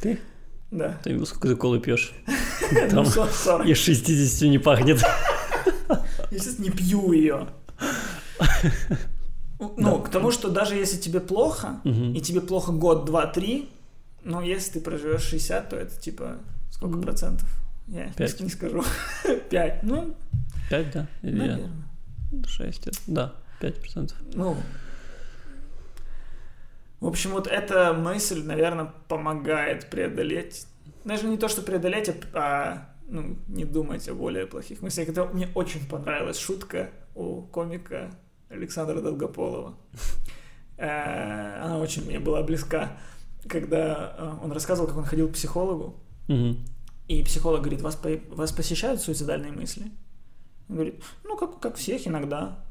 Ты? 0.02 0.20
Да. 0.72 1.00
Ты 1.04 1.12
видел, 1.12 1.26
сколько 1.28 1.50
ты 1.50 1.56
колы 1.56 1.80
пьешь? 1.80 2.14
Ну, 2.92 3.04
Там 3.04 3.06
40. 3.06 3.68
и 3.68 3.74
60 3.74 4.50
не 4.50 4.58
пахнет. 4.58 5.04
Я 6.32 6.39
сейчас 6.39 6.58
не 6.60 6.70
пью 6.70 7.12
ее. 7.12 7.48
Ну, 9.78 10.02
к 10.02 10.10
тому, 10.10 10.32
что 10.32 10.50
даже 10.50 10.74
если 10.76 10.98
тебе 10.98 11.20
плохо, 11.20 11.82
и 11.84 12.20
тебе 12.20 12.42
плохо 12.42 12.72
год, 12.72 13.06
два, 13.06 13.28
три, 13.28 13.70
ну, 14.24 14.41
если 14.41 14.74
ты 14.74 14.82
проживешь 14.82 15.22
60, 15.24 15.69
то 15.69 15.76
это 15.76 15.99
типа 15.99 16.38
сколько 16.72 16.97
Ну, 16.97 17.01
процентов? 17.03 17.49
Я 17.88 18.05
не 18.07 18.13
пять. 18.13 18.32
ск- 18.39 18.43
не 18.43 18.49
скажу. 18.49 18.84
Пять. 19.49 19.84
Ну, 19.84 20.15
Пять, 20.69 20.91
да? 20.91 21.07
Или 21.22 21.38
наверное. 21.39 21.72
шесть? 22.47 22.88
Да, 23.07 23.34
пять 23.59 23.80
процентов. 23.82 24.17
Ну, 24.34 24.55
в 26.99 27.07
общем, 27.07 27.32
вот 27.32 27.47
эта 27.47 27.93
мысль, 27.93 28.43
наверное, 28.43 28.91
помогает 29.07 29.89
преодолеть, 29.89 30.67
даже 31.03 31.28
не 31.28 31.38
то, 31.38 31.47
что 31.47 31.63
преодолеть, 31.63 32.09
а, 32.09 32.15
а, 32.34 32.89
ну, 33.07 33.38
не 33.47 33.65
думать 33.65 34.07
о 34.07 34.13
более 34.13 34.45
плохих 34.45 34.82
мыслях. 34.82 35.09
Это 35.09 35.26
мне 35.26 35.49
очень 35.55 35.86
понравилась 35.88 36.38
шутка 36.39 36.91
у 37.15 37.41
комика 37.41 38.11
Александра 38.49 39.01
Долгополова. 39.01 39.74
Э, 40.78 41.59
Она 41.63 41.80
очень 41.80 42.05
мне 42.05 42.19
была 42.19 42.43
близка, 42.43 42.97
когда 43.48 44.16
э, 44.18 44.44
он 44.44 44.52
рассказывал, 44.52 44.88
как 44.88 44.98
он 44.98 45.06
ходил 45.06 45.30
к 45.30 45.34
психологу, 45.34 46.00
Мгм. 46.28 46.66
И 47.08 47.24
психолог 47.24 47.60
говорит, 47.62 47.82
вас, 47.82 47.96
по- 47.98 48.22
вас 48.36 48.54
посещают 48.54 49.02
суицидальные 49.02 49.52
мысли? 49.52 49.92
Он 50.70 50.76
говорит, 50.76 51.04
ну, 51.26 51.36
как, 51.36 51.60
как 51.60 51.76
всех 51.76 52.08
иногда. 52.08 52.64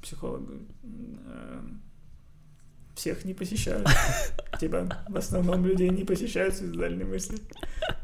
Психолог 0.00 0.46
говорит, 0.46 0.68
«Э, 0.84 1.62
всех 2.94 3.24
не 3.24 3.34
посещают. 3.34 3.88
Типа, 4.60 4.88
в 5.08 5.16
основном 5.16 5.66
людей 5.66 5.88
не 5.88 6.04
посещают 6.04 6.54
суицидальные 6.54 7.06
мысли. 7.06 7.38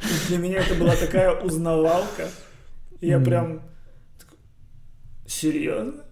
И 0.03 0.29
для 0.29 0.39
меня 0.39 0.59
это 0.59 0.75
была 0.75 0.97
такая 0.97 1.41
узнавалка. 1.41 2.29
Я 3.01 3.21
прям... 3.21 3.63
Серьезно? 5.29 6.05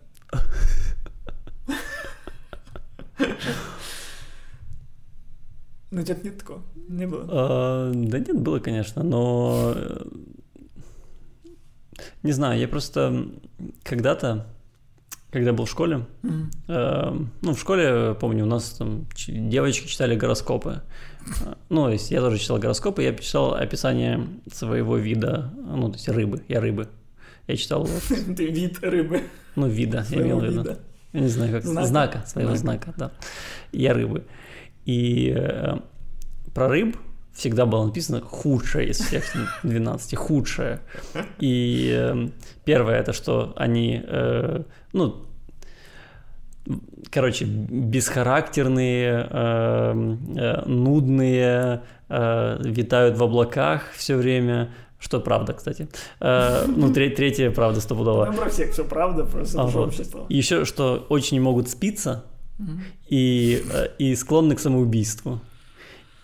Ну, 5.95 6.01
у 6.01 6.05
тебя 6.05 6.17
нет 6.25 6.39
такого? 6.39 6.61
Не 6.89 7.07
было? 7.07 7.25
А, 7.29 7.93
Да 7.95 8.19
нет, 8.19 8.41
было, 8.41 8.59
конечно, 8.59 9.03
но... 9.05 9.73
э, 9.77 10.05
Не 12.23 12.33
знаю, 12.33 12.59
я 12.61 12.67
просто 12.69 13.27
когда-то, 13.85 14.47
когда 15.31 15.53
был 15.53 15.65
в 15.67 15.71
школе, 15.71 16.07
Мгм. 16.23 16.51
э, 16.69 17.13
ну, 17.43 17.55
в 17.55 17.59
школе, 17.61 18.15
помню, 18.21 18.45
у 18.45 18.49
нас 18.49 18.71
там 18.71 19.07
девочки 19.29 19.87
читали 19.87 20.17
гороскопы. 20.17 20.81
Э, 21.45 21.55
Ну, 21.71 21.85
то 21.85 21.93
есть 21.93 22.11
я 22.11 22.21
тоже 22.21 22.39
читал 22.39 22.59
гороскопы, 22.59 23.03
я 23.03 23.15
читал 23.15 23.55
описание 23.55 24.27
своего 24.53 24.97
вида, 24.97 25.53
ну, 25.57 25.89
то 25.89 25.95
есть 25.95 26.09
рыбы, 26.09 26.43
я 26.49 26.61
рыбы. 26.61 26.89
Я 27.47 27.57
читал, 27.57 27.89
Ты 28.37 28.47
вид 28.47 28.79
рыбы. 28.83 29.23
ну, 29.55 29.69
вида, 29.69 30.05
я 30.11 30.23
имел 30.23 30.41
в 30.41 30.45
виду. 30.45 30.77
Я 31.13 31.21
не 31.21 31.29
знаю, 31.29 31.53
как 31.53 31.63
Знака? 31.65 31.87
знака, 31.87 32.25
своего 32.27 32.57
знака, 32.57 32.93
да. 32.97 33.13
Я 33.71 33.93
рыбы. 33.95 34.25
И 34.85 35.33
э, 35.37 35.77
про 36.55 36.69
рыб 36.69 36.97
всегда 37.33 37.67
было 37.67 37.85
написано 37.87 38.21
худшее 38.21 38.91
из 38.91 38.99
всех 38.99 39.25
12, 39.63 40.15
худшее. 40.17 40.81
И 41.41 41.91
э, 41.93 42.29
первое 42.65 43.01
это 43.01 43.13
что 43.13 43.53
они, 43.57 44.01
э, 44.07 44.63
ну, 44.93 45.25
короче, 47.11 47.45
бесхарактерные, 47.45 49.27
э, 49.31 50.17
э, 50.37 50.63
нудные, 50.69 51.83
э, 52.09 52.59
витают 52.63 53.17
в 53.19 53.23
облаках 53.23 53.91
все 53.95 54.17
время. 54.17 54.71
Что 55.01 55.21
правда, 55.21 55.53
кстати. 55.53 55.89
Э, 56.21 56.65
ну, 56.67 56.91
тре- 56.91 57.11
третье 57.11 57.51
правда 57.51 57.81
стопудово. 57.83 58.25
Ну, 58.27 58.33
про 58.33 58.49
всех 58.49 58.71
все 58.73 58.85
правда, 58.85 59.25
просто 59.27 59.61
А, 59.61 59.67
вот. 59.67 59.89
общество. 59.89 60.25
Еще, 60.31 60.65
что 60.65 61.05
очень 61.11 61.41
могут 61.43 61.69
спиться 61.69 62.25
И, 63.09 63.63
э, 63.71 63.89
и 63.99 64.15
склонны 64.15 64.55
к 64.55 64.61
самоубийству. 64.61 65.41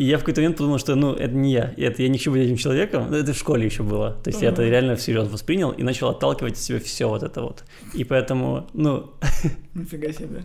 И 0.00 0.04
я 0.04 0.16
в 0.16 0.20
какой-то 0.20 0.40
момент 0.40 0.56
подумал, 0.56 0.78
что 0.78 0.94
ну, 0.94 1.12
это 1.12 1.34
не 1.34 1.52
я, 1.52 1.74
это 1.76 2.02
я 2.02 2.08
не 2.08 2.16
хочу 2.16 2.30
быть 2.30 2.40
этим 2.40 2.56
человеком. 2.56 3.08
Ну, 3.10 3.18
Это 3.18 3.34
в 3.34 3.36
школе 3.36 3.66
еще 3.66 3.82
было. 3.82 4.12
То 4.24 4.30
есть 4.30 4.40
я 4.40 4.48
это 4.48 4.62
реально 4.62 4.96
всерьез 4.96 5.28
воспринял 5.28 5.72
и 5.72 5.82
начал 5.82 6.08
отталкивать 6.08 6.54
от 6.54 6.58
себя 6.58 6.80
все 6.80 7.06
вот 7.06 7.22
это 7.22 7.42
вот. 7.42 7.64
И 7.92 8.04
поэтому, 8.04 8.66
ну, 8.72 9.12
Нифига 9.74 10.10
себе. 10.12 10.42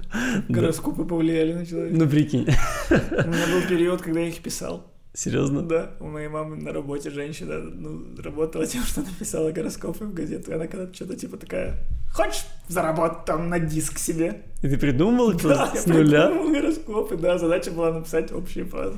Гороскопы 0.49 1.05
повлияли 1.05 1.53
на 1.53 1.65
человека. 1.65 1.95
ну 1.97 2.09
прикинь, 2.09 2.47
У 2.89 2.93
меня 3.29 3.47
был 3.53 3.61
период, 3.69 4.01
когда 4.01 4.19
я 4.19 4.27
их 4.27 4.39
писал. 4.39 4.91
Серьезно? 5.16 5.61
Да, 5.61 5.91
у 5.99 6.07
моей 6.07 6.28
мамы 6.28 6.55
на 6.57 6.72
работе 6.74 7.09
женщина 7.09 7.59
ну, 7.59 8.05
работала 8.22 8.66
тем, 8.66 8.84
что 8.84 9.01
написала 9.01 9.51
гороскопы 9.51 10.05
в 10.05 10.13
газету. 10.13 10.53
Она 10.53 10.68
когда-то 10.68 10.93
что-то 10.93 11.16
типа 11.16 11.38
такая, 11.38 11.78
хочешь 12.13 12.45
заработать 12.68 13.26
там 13.26 13.49
на 13.49 13.59
диск 13.59 13.97
себе? 13.97 14.43
И 14.61 14.68
ты 14.70 14.78
придумал 14.78 15.32
это 15.32 15.47
Да, 15.49 15.72
я 15.74 15.82
с 15.82 15.86
нуля? 15.86 16.28
придумал 16.28 16.53
гороскопы, 16.53 17.18
да, 17.18 17.38
задача 17.38 17.72
была 17.72 17.91
написать 17.91 18.32
общие 18.32 18.66
фразы. 18.66 18.97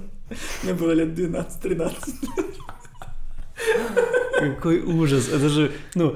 Мне 0.64 0.74
было 0.74 0.92
лет 0.92 1.10
12-13. 1.18 1.92
Какой 4.56 4.82
ужас. 4.82 5.30
Это 5.30 5.50
же, 5.50 5.72
ну, 5.96 6.16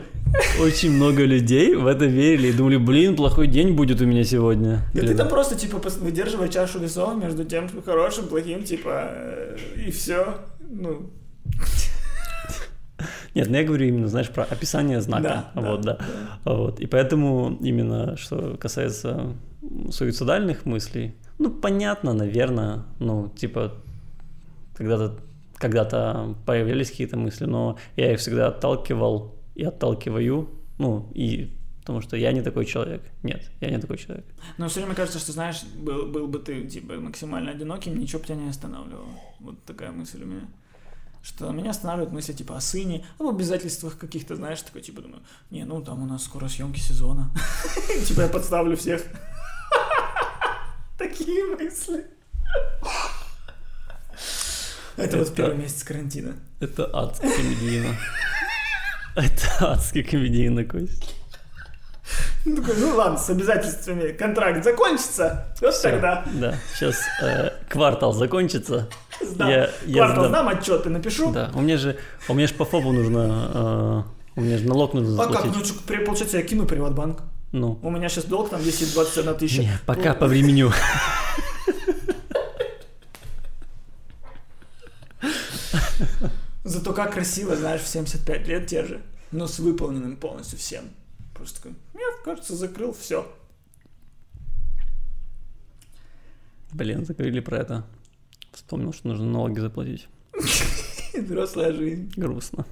очень 0.62 0.92
много 0.92 1.24
людей 1.26 1.76
в 1.76 1.88
это 1.88 2.06
верили 2.06 2.48
и 2.48 2.54
думали, 2.54 2.78
блин, 2.78 3.16
плохой 3.16 3.48
день 3.48 3.76
будет 3.76 4.02
у 4.02 4.06
меня 4.06 4.24
сегодня. 4.24 4.82
Да 4.94 5.02
Или 5.02 5.08
ты 5.10 5.16
там 5.16 5.30
просто, 5.30 5.56
типа, 5.56 5.82
выдерживай 6.00 6.50
чашу 6.50 6.80
весов 6.80 7.16
между 7.16 7.44
тем, 7.44 7.70
что 7.70 7.82
хорошим, 7.82 8.28
плохим, 8.28 8.64
типа, 8.64 9.08
э, 9.12 9.58
и 9.88 9.92
все. 9.92 10.38
Ну, 10.70 11.10
Нет, 13.36 13.50
ну 13.50 13.58
я 13.58 13.64
говорю 13.64 13.88
именно, 13.88 14.08
знаешь, 14.08 14.30
про 14.30 14.44
описание 14.44 15.02
знака. 15.02 15.52
да, 15.56 15.62
вот, 15.62 15.82
да. 15.82 15.98
Вот. 16.46 16.80
И 16.80 16.86
поэтому 16.86 17.58
именно, 17.62 18.18
что 18.18 18.58
касается 18.60 19.34
суицидальных 19.90 20.66
мыслей, 20.66 21.16
ну, 21.38 21.50
понятно, 21.50 22.14
наверное, 22.14 22.84
ну, 23.00 23.30
типа, 23.36 23.74
когда-то 24.76 25.18
когда-то 25.62 26.36
появлялись 26.46 26.90
какие-то 26.90 27.18
мысли, 27.18 27.46
но 27.46 27.78
я 27.96 28.12
их 28.12 28.20
всегда 28.20 28.48
отталкивал 28.48 29.36
и 29.56 29.64
отталкиваю, 29.64 30.50
ну, 30.80 31.12
и 31.14 31.56
потому 31.82 32.02
что 32.02 32.18
я 32.18 32.32
не 32.32 32.42
такой 32.42 32.66
человек. 32.66 33.04
Нет, 33.24 33.50
я 33.62 33.70
не 33.70 33.80
такой 33.80 33.98
человек. 33.98 34.26
Но 34.58 34.68
все 34.68 34.80
время 34.80 34.96
кажется, 34.96 35.20
что, 35.20 35.32
знаешь, 35.32 35.64
был, 35.64 36.08
был 36.08 36.28
бы 36.28 36.40
ты, 36.40 36.68
типа, 36.68 36.94
максимально 36.94 37.52
одиноким, 37.52 38.00
ничего 38.00 38.20
бы 38.20 38.26
тебя 38.26 38.38
не 38.38 38.50
останавливало. 38.50 39.10
Вот 39.40 39.64
такая 39.66 39.92
мысль 39.92 40.24
у 40.24 40.26
меня. 40.26 40.48
Что 41.24 41.52
меня 41.52 41.70
останавливают 41.70 42.14
мысли, 42.14 42.34
типа, 42.34 42.58
о 42.58 42.62
сыне, 42.62 43.06
об 43.20 43.28
обязательствах 43.28 43.98
каких-то, 44.00 44.36
знаешь, 44.36 44.62
такой, 44.64 44.82
типа, 44.82 45.02
думаю, 45.02 45.22
не, 45.52 45.66
ну, 45.66 45.82
там 45.82 46.02
у 46.02 46.06
нас 46.08 46.24
скоро 46.24 46.48
съемки 46.48 46.80
сезона. 46.80 47.30
Типа, 48.08 48.22
я 48.22 48.28
подставлю 48.28 48.76
всех. 48.76 49.04
Такие 50.98 51.46
мысли. 51.46 52.06
Это 55.06 55.18
вот 55.18 55.34
первый 55.36 55.58
месяц 55.58 55.84
карантина. 55.84 56.34
Это 56.60 56.90
адски 56.94 57.24
комедийно. 57.36 57.96
Это 59.16 59.72
адски 59.74 60.04
комедийно, 60.04 60.64
Кость. 60.64 61.16
Ну, 62.46 62.56
такой, 62.58 62.76
ну 62.78 62.96
ладно, 62.96 63.18
с 63.18 63.30
обязательствами 63.30 64.12
контракт 64.12 64.64
закончится, 64.64 65.54
вот 65.62 65.74
Всё, 65.74 65.92
тогда 65.92 66.26
Да, 66.34 66.56
сейчас 66.76 66.98
квартал 67.70 68.12
закончится. 68.14 68.90
сдам. 69.22 69.50
Я- 69.50 69.70
я 69.86 69.98
Квартал 70.06 70.26
сдам. 70.26 70.30
сдам, 70.46 70.48
отчеты 70.50 70.90
напишу. 70.90 71.32
Да, 71.32 71.52
у 71.54 71.62
меня 71.62 71.78
же, 71.78 71.98
у 72.28 72.34
меня 72.34 72.48
же 72.48 72.54
по 72.56 72.66
ФОПу 72.66 72.92
нужно, 72.92 74.06
э, 74.36 74.40
у 74.40 74.42
меня 74.42 74.58
же 74.58 74.68
налог 74.68 74.94
нужно 74.94 75.14
А 75.24 75.28
как? 75.28 75.36
заплатить. 75.46 75.58
Ну, 75.60 75.66
что, 75.66 76.06
получается, 76.06 76.38
я 76.38 76.44
кину 76.44 76.66
Приватбанк. 76.66 77.22
Ну, 77.54 77.80
У 77.82 77.90
меня 77.92 78.10
сейчас 78.10 78.26
долг 78.26 78.50
там 78.50 78.62
висит 78.62 78.92
21 78.94 79.36
тысяча. 79.36 79.62
не, 79.62 79.72
пока 79.86 80.14
по 80.14 80.26
времени. 80.26 80.66
Зато 86.64 86.94
как 86.94 87.14
красиво, 87.14 87.56
знаешь, 87.56 87.82
в 87.82 87.88
75 87.88 88.48
лет 88.48 88.68
те 88.68 88.86
же, 88.86 89.02
но 89.32 89.48
с 89.48 89.60
выполненным 89.60 90.18
полностью 90.18 90.60
всем. 90.60 90.86
Просто 91.34 91.58
такой, 91.58 91.76
я, 91.94 92.24
кажется, 92.24 92.56
закрыл 92.56 92.94
все. 92.94 93.28
Блин, 96.74 97.06
заговорили 97.06 97.40
про 97.40 97.58
это. 97.58 97.86
Вспомнил, 98.54 98.94
что 98.94 99.08
нужно 99.08 99.26
налоги 99.26 99.60
заплатить. 99.60 100.08
Взрослая 101.14 101.74
жизнь. 101.74 102.12
Грустно. 102.16 102.66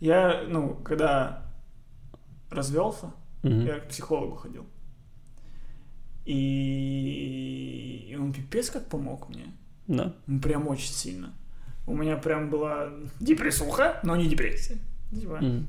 Я, 0.00 0.44
ну, 0.48 0.74
когда 0.74 1.46
развелся, 2.50 3.12
я 3.42 3.78
к 3.78 3.88
психологу 3.88 4.36
ходил. 4.36 4.66
И... 6.24 8.08
и 8.10 8.16
он 8.16 8.32
пипец 8.32 8.70
как 8.70 8.86
помог 8.86 9.28
мне. 9.28 9.46
Да. 9.88 10.12
Ну, 10.26 10.40
Прям 10.40 10.68
очень 10.68 10.92
сильно. 10.92 11.32
У 11.86 11.94
меня 11.96 12.16
прям 12.16 12.48
была 12.50 12.90
депрессуха, 13.20 14.00
но 14.04 14.16
не 14.16 14.28
депрессия. 14.28 14.78
Типа, 15.10 15.38
Мгм. 15.40 15.66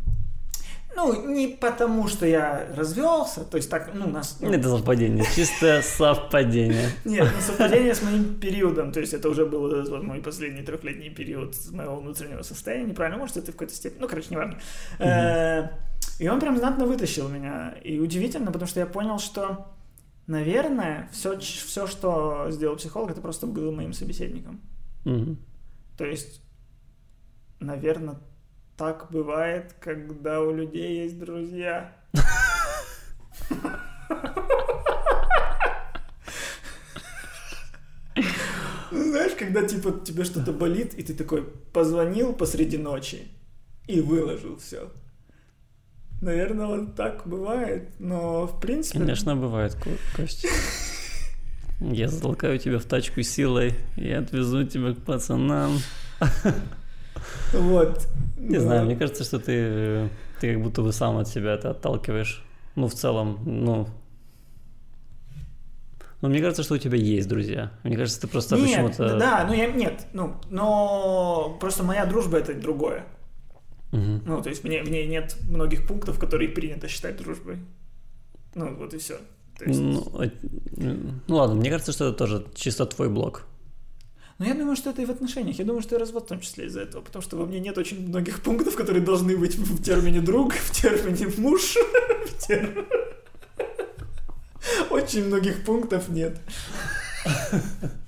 Ну, 0.95 1.27
не 1.27 1.47
потому, 1.47 2.07
что 2.07 2.27
я 2.27 2.67
развелся, 2.77 3.43
то 3.43 3.57
есть 3.57 3.67
так, 3.67 3.89
ну, 3.95 4.07
нас... 4.07 4.37
ну, 4.39 4.51
Это 4.53 4.69
совпадение, 4.69 5.25
чистое 5.35 5.81
совпадение. 5.81 6.87
Нет, 7.03 7.27
ну, 7.33 7.41
совпадение 7.41 7.95
с 7.95 8.03
моим 8.03 8.35
периодом, 8.35 8.91
то 8.91 8.99
есть 8.99 9.11
это 9.11 9.27
уже 9.27 9.47
был 9.47 9.61
вот 9.89 10.03
мой 10.03 10.19
последний 10.21 10.61
трехлетний 10.61 11.09
период 11.09 11.55
с 11.55 11.71
моего 11.71 11.95
внутреннего 11.95 12.43
состояния, 12.43 12.85
неправильно, 12.85 13.17
может, 13.17 13.37
это 13.37 13.51
в 13.51 13.55
какой-то 13.55 13.73
степени, 13.73 14.01
ну, 14.01 14.07
короче, 14.07 14.27
неважно. 14.29 14.59
Э, 14.99 15.69
И 16.19 16.29
он 16.29 16.39
прям 16.39 16.57
знатно 16.57 16.85
вытащил 16.85 17.27
меня, 17.27 17.73
и 17.83 17.97
удивительно, 17.97 18.51
потому 18.51 18.67
что 18.67 18.79
я 18.79 18.85
понял, 18.85 19.17
что, 19.17 19.73
наверное, 20.27 21.09
все, 21.11 21.39
все 21.39 21.87
что 21.87 22.47
сделал 22.49 22.75
психолог, 22.77 23.11
это 23.11 23.21
просто 23.21 23.47
было 23.47 23.71
моим 23.71 23.93
собеседником. 23.93 24.61
Мгм. 25.05 25.37
То 25.97 26.05
есть, 26.05 26.41
наверное, 27.59 28.19
так 28.77 29.11
бывает, 29.11 29.75
когда 29.79 30.41
у 30.41 30.53
людей 30.53 31.03
есть 31.03 31.19
друзья. 31.19 31.95
Ну, 38.91 39.03
знаешь, 39.09 39.33
когда 39.33 39.63
типа 39.63 39.91
тебе 40.05 40.23
что-то 40.23 40.53
болит, 40.53 40.93
и 40.93 41.03
ты 41.03 41.15
такой 41.15 41.43
позвонил 41.43 42.33
посреди 42.33 42.77
ночи 42.77 43.27
и 43.87 44.01
выложил 44.01 44.57
все. 44.57 44.91
Наверное, 46.23 46.67
вот 46.67 46.95
так 46.95 47.23
бывает, 47.25 47.89
но 47.99 48.47
в 48.47 48.61
принципе... 48.61 48.99
Конечно, 48.99 49.35
бывает, 49.35 49.75
Ко- 49.75 49.89
Кость. 50.15 50.45
Я 51.81 52.07
затолкаю 52.07 52.57
тебя 52.59 52.79
в 52.79 52.85
тачку 52.85 53.21
силой 53.23 53.73
и 53.97 54.09
отвезу 54.09 54.65
тебя 54.65 54.93
к 54.93 54.99
пацанам. 54.99 55.79
Вот. 57.51 58.07
Не 58.37 58.57
знаю, 58.57 58.85
мне 58.85 58.95
кажется, 58.95 59.25
что 59.25 59.37
ты, 59.37 60.09
ты 60.39 60.53
как 60.53 60.63
будто 60.63 60.81
бы 60.81 60.93
сам 60.93 61.17
от 61.17 61.27
себя 61.27 61.55
это 61.55 61.71
отталкиваешь. 61.71 62.41
Ну, 62.75 62.87
в 62.87 62.93
целом, 62.93 63.39
ну... 63.45 63.87
Ну, 66.21 66.29
мне 66.29 66.39
кажется, 66.39 66.63
что 66.63 66.75
у 66.75 66.77
тебя 66.77 66.97
есть 66.97 67.27
друзья. 67.27 67.71
Мне 67.83 67.97
кажется, 67.97 68.21
ты 68.21 68.27
просто 68.29 68.55
Нет, 68.55 68.69
почему-то... 68.69 69.19
да, 69.19 69.45
ну 69.45 69.53
я, 69.53 69.69
нет, 69.69 70.07
ну, 70.13 70.35
но 70.49 71.57
просто 71.59 71.83
моя 71.83 72.05
дружба 72.05 72.37
это 72.37 72.53
другое. 72.53 73.03
Мгм. 73.93 74.23
Ну, 74.25 74.41
то 74.41 74.49
есть 74.49 74.63
в 74.63 74.67
ней, 74.67 74.81
в 74.81 74.89
ней 74.89 75.07
нет 75.07 75.35
многих 75.49 75.87
пунктов, 75.87 76.17
которые 76.19 76.49
принято 76.49 76.87
считать 76.87 77.15
дружбой. 77.17 77.59
Ну, 78.55 78.75
вот 78.75 78.93
и 78.93 78.97
все. 78.97 79.17
То 79.57 79.65
есть, 79.65 79.79
Ну, 79.79 80.03
а- 80.19 80.31
ну 81.27 81.35
ладно, 81.35 81.55
мне 81.55 81.69
кажется, 81.69 81.91
что 81.91 82.07
это 82.09 82.17
тоже 82.17 82.45
чисто 82.55 82.85
твой 82.85 83.09
блог. 83.09 83.45
Но 84.39 84.45
я 84.45 84.55
думаю, 84.55 84.75
что 84.75 84.89
это 84.89 85.01
и 85.03 85.05
в 85.05 85.11
отношениях. 85.11 85.59
Я 85.59 85.65
думаю, 85.65 85.83
что 85.83 85.95
и 85.95 85.99
развод 85.99 86.23
в 86.25 86.27
том 86.27 86.39
числе 86.41 86.65
из-за 86.65 86.81
этого. 86.81 87.01
Потому 87.03 87.21
что 87.21 87.37
во 87.37 87.45
мне 87.45 87.59
нет 87.59 87.77
очень 87.77 88.07
многих 88.07 88.41
пунктов, 88.41 88.75
которые 88.75 89.03
должны 89.03 89.37
быть 89.37 89.55
в 89.55 89.83
термине 89.83 90.21
друг, 90.21 90.53
в 90.53 90.71
термине 90.71 91.31
муж. 91.37 91.75
в 92.25 92.49
тер- 92.49 92.85
Очень 94.89 95.25
многих 95.27 95.63
пунктов 95.63 96.09
нет. 96.09 96.41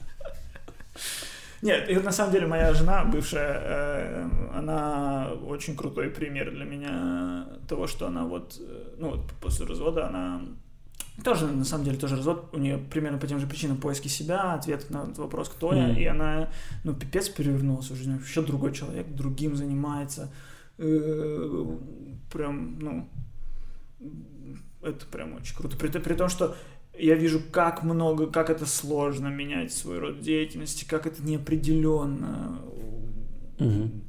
Нет, 1.66 1.90
и 1.90 1.96
на 1.96 2.12
самом 2.12 2.32
деле 2.32 2.46
моя 2.46 2.74
жена, 2.76 3.04
бывшая, 3.06 3.60
э, 3.64 4.30
она 4.54 5.32
очень 5.48 5.76
крутой 5.76 6.12
пример 6.12 6.52
для 6.52 6.64
меня 6.64 7.48
того, 7.68 7.88
что 7.88 8.06
она 8.06 8.24
вот, 8.24 8.58
э, 8.60 8.96
ну 9.00 9.10
вот 9.10 9.22
после 9.42 9.66
развода 9.66 10.08
она 10.08 10.42
тоже, 11.24 11.48
на 11.48 11.66
самом 11.66 11.86
деле, 11.86 11.98
тоже 11.98 12.18
развод, 12.18 12.50
у 12.54 12.60
нее 12.60 12.78
примерно 12.78 13.18
по 13.18 13.26
тем 13.26 13.40
же 13.40 13.48
причинам 13.48 13.78
поиски 13.78 14.08
себя, 14.08 14.54
ответ 14.54 14.92
на 14.92 15.04
этот 15.04 15.18
вопрос, 15.18 15.50
кто 15.50 15.74
я, 15.74 15.88
Мгм. 15.88 15.98
и 15.98 16.06
она, 16.06 16.50
ну, 16.84 16.94
пипец 16.94 17.30
перевернулась 17.30 17.90
уже, 17.90 18.12
вообще 18.12 18.42
другой 18.44 18.72
человек, 18.72 19.08
другим 19.08 19.56
занимается, 19.56 20.30
э, 20.78 21.66
прям, 22.32 22.78
ну, 22.80 23.10
это 24.84 25.06
прям 25.08 25.34
очень 25.34 25.56
круто, 25.56 25.78
при, 25.78 25.88
при 25.88 26.14
том, 26.14 26.30
что 26.30 26.56
я 27.00 27.16
вижу, 27.16 27.42
как 27.52 27.84
много, 27.84 28.28
как 28.28 28.50
это 28.50 28.66
сложно 28.66 29.28
менять 29.28 29.72
свой 29.74 30.00
род 30.00 30.20
деятельности, 30.22 30.86
как 30.86 31.06
это 31.08 31.24
неопределенно, 31.24 32.60
Мгм. 33.60 34.02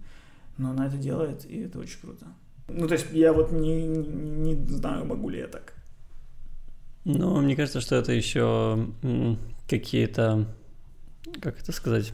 но 0.59 0.71
она 0.71 0.87
это 0.87 0.97
делает, 0.97 1.45
и 1.45 1.61
это 1.61 1.79
очень 1.79 2.01
круто. 2.01 2.27
Ну, 2.69 2.87
то 2.89 2.95
есть 2.95 3.07
я 3.13 3.33
вот 3.33 3.53
не, 3.53 3.87
не, 3.87 4.55
не 4.55 4.67
знаю, 4.69 5.05
могу 5.05 5.29
ли 5.29 5.39
я 5.39 5.47
так. 5.47 5.75
Ну, 7.05 7.41
мне 7.41 7.55
кажется, 7.55 7.81
что 7.81 7.95
это 7.97 8.13
еще 8.13 8.89
какие-то, 9.69 10.47
как 11.41 11.61
это 11.61 11.71
сказать, 11.73 12.13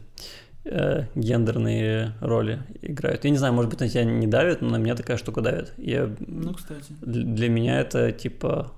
э, 0.65 1.07
гендерные 1.15 2.13
роли 2.21 2.63
играют. 2.83 3.25
Я 3.25 3.31
не 3.31 3.39
знаю, 3.39 3.55
может 3.55 3.71
быть, 3.71 3.81
на 3.81 3.89
тебя 3.89 4.05
не 4.05 4.27
давит, 4.27 4.61
но 4.61 4.69
на 4.69 4.77
меня 4.77 4.95
такая 4.95 5.17
штука 5.17 5.41
давит. 5.41 5.73
Я, 5.79 6.15
Ну, 6.21 6.53
кстати. 6.53 6.93
Для 7.01 7.49
меня 7.49 7.81
это 7.81 8.13
типа 8.13 8.73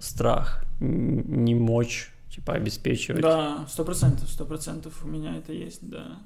страх, 0.00 0.64
не 0.80 1.54
мочь, 1.54 2.12
типа 2.30 2.54
обеспечивать. 2.54 3.22
Да, 3.22 3.66
сто 3.68 3.84
процентов, 3.84 4.28
сто 4.28 4.44
процентов 4.44 5.04
у 5.04 5.08
меня 5.08 5.36
это 5.36 5.52
есть, 5.52 5.88
да. 5.88 6.18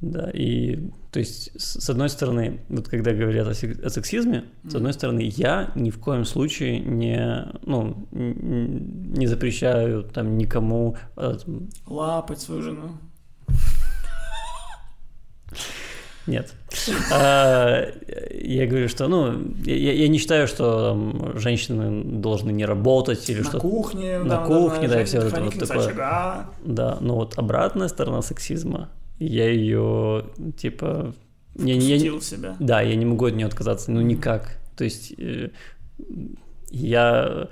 Да, 0.00 0.30
и 0.32 0.90
то 1.10 1.18
есть, 1.18 1.50
с 1.60 1.90
одной 1.90 2.08
стороны, 2.08 2.60
вот 2.68 2.86
когда 2.86 3.12
говорят 3.12 3.48
о, 3.48 3.54
сек- 3.54 3.84
о 3.84 3.90
сексизме, 3.90 4.44
с 4.68 4.74
одной 4.76 4.92
стороны, 4.92 5.22
я 5.22 5.72
ни 5.74 5.90
в 5.90 5.98
коем 5.98 6.24
случае 6.24 6.78
не, 6.78 7.48
ну, 7.62 8.06
не 8.12 9.26
запрещаю 9.26 10.04
там 10.04 10.38
никому 10.38 10.96
э, 11.16 11.36
Лапать 11.86 12.40
свою 12.40 12.62
жену. 12.62 12.98
Нет. 16.28 16.52
А, 17.10 17.90
Я 18.40 18.66
говорю, 18.66 18.88
что, 18.88 19.08
ну, 19.08 19.54
я, 19.64 19.92
я 19.92 20.08
не 20.08 20.18
считаю, 20.18 20.46
что 20.46 20.90
там, 20.90 21.38
женщины 21.38 22.20
должны 22.20 22.50
не 22.52 22.66
работать 22.66 23.28
или 23.30 23.38
на 23.38 23.44
что-то. 23.44 23.60
кухне, 23.60 24.18
на 24.18 24.36
да, 24.36 24.44
кухне, 24.44 24.88
да, 24.88 25.00
и 25.00 25.04
всё 25.04 25.22
это 25.22 25.40
вот 25.40 25.58
такое. 25.58 25.86
очага. 25.86 26.50
Да, 26.64 26.98
но 27.00 27.14
вот 27.16 27.38
обратная 27.38 27.88
сторона 27.88 28.22
сексизма, 28.22 28.90
я 29.18 29.48
ее, 29.48 30.26
типа, 30.56 31.14
я, 31.56 31.74
я, 31.74 32.20
себя. 32.20 32.56
да, 32.60 32.82
я 32.82 32.94
не 32.94 33.06
могу 33.06 33.24
от 33.24 33.34
нее 33.34 33.46
отказаться, 33.46 33.90
ну 33.90 34.00
никак. 34.02 34.58
То 34.76 34.84
есть 34.84 35.12
э, 35.18 35.48
я, 36.70 37.48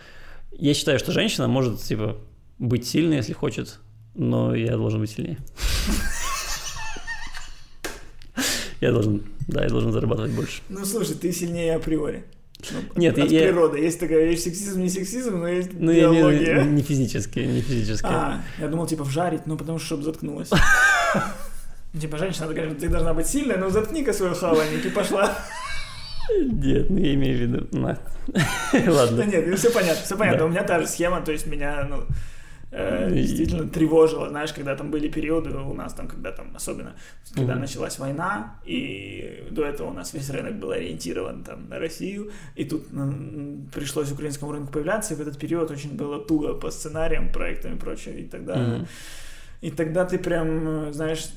я 0.53 0.74
считаю, 0.74 0.98
что 0.98 1.12
женщина 1.12 1.48
может, 1.48 1.81
типа, 1.81 2.16
быть 2.59 2.86
сильной, 2.86 3.16
если 3.16 3.32
хочет, 3.32 3.81
но 4.15 4.55
я 4.55 4.77
должен 4.77 5.01
быть 5.01 5.11
сильнее. 5.11 5.39
Я 8.81 8.93
должен, 8.93 9.23
да, 9.48 9.62
я 9.65 9.69
должен 9.69 9.93
зарабатывать 9.93 10.32
больше. 10.32 10.62
Ну, 10.69 10.85
слушай, 10.85 11.15
ты 11.15 11.32
сильнее 11.32 11.74
априори. 11.77 12.24
Ну, 12.70 12.78
Нет, 12.97 13.19
от 13.19 13.31
я- 13.31 13.43
природы. 13.43 13.78
Есть 13.78 14.01
такая 14.01 14.24
вещь, 14.24 14.40
сексизм, 14.40 14.81
не 14.81 14.89
сексизм, 14.89 15.39
но 15.39 15.48
есть 15.48 15.70
Ну, 15.74 15.90
я 15.93 16.05
биология. 16.11 16.62
виду 16.62 16.70
не 16.70 16.82
физически, 16.82 17.40
не 17.40 17.61
физически. 17.61 18.07
А, 18.09 18.40
я 18.59 18.69
думал, 18.69 18.86
типа, 18.86 19.05
вжарить, 19.05 19.47
ну, 19.47 19.57
потому 19.57 19.78
что, 19.78 19.86
чтобы 19.86 20.03
заткнулась. 20.05 20.51
Типа, 22.01 22.19
женщина 22.19 22.47
такая, 22.48 22.74
ты 22.74 22.89
должна 22.89 23.15
быть 23.15 23.27
сильная, 23.27 23.57
но 23.57 23.70
заткни-ка 23.70 24.12
свой 24.12 24.35
хавальник 24.35 24.85
и 24.85 24.90
пошла. 24.90 25.32
Нет, 26.39 26.90
ну 26.90 26.98
я 26.98 27.15
имею 27.15 27.39
в 27.39 27.40
виду... 27.40 27.66
на. 27.78 27.98
Ладно. 28.86 29.23
нет, 29.23 29.59
все 29.59 29.70
понятно, 29.70 30.03
все 30.05 30.16
понятно. 30.16 30.47
У 30.47 30.48
меня 30.48 30.62
та 30.65 30.81
же 30.81 30.86
схема, 30.89 31.20
то 31.23 31.32
есть 31.32 31.47
меня, 31.47 31.86
ну, 31.89 32.05
э, 32.70 33.10
действительно 33.12 33.68
тревожило, 33.68 34.28
знаешь, 34.28 34.52
когда 34.52 34.74
там 34.76 34.90
были 34.90 35.09
периоды 35.09 35.51
у 35.51 35.74
нас 35.74 35.94
там, 35.94 36.09
когда 36.09 36.32
там, 36.32 36.52
особенно, 36.55 36.94
когда 37.34 37.52
Мгм. 37.52 37.60
началась 37.60 37.98
война, 37.98 38.59
и 38.64 39.47
до 39.51 39.64
этого 39.64 39.90
у 39.90 39.93
нас 39.93 40.14
весь 40.14 40.30
рынок 40.30 40.55
был 40.59 40.70
ориентирован 40.70 41.43
там 41.44 41.68
на 41.68 41.78
Россию, 41.78 42.30
и 42.55 42.64
тут 42.64 42.93
м, 42.93 43.68
пришлось 43.74 44.12
украинскому 44.12 44.52
рынку 44.52 44.72
появляться, 44.72 45.14
и 45.14 45.16
в 45.16 45.20
этот 45.20 45.38
период 45.38 45.70
очень 45.70 45.97
было 45.97 46.18
туго 46.18 46.55
по 46.55 46.70
сценариям, 46.70 47.32
проектам 47.32 47.74
и 47.76 47.78
прочее, 47.78 48.20
и 48.20 48.24
тогда... 48.24 48.56
Мгм. 48.56 48.86
И 49.62 49.70
тогда 49.70 50.05
ты 50.05 50.18
прям, 50.18 50.68
э, 50.88 50.93
знаешь, 50.93 51.30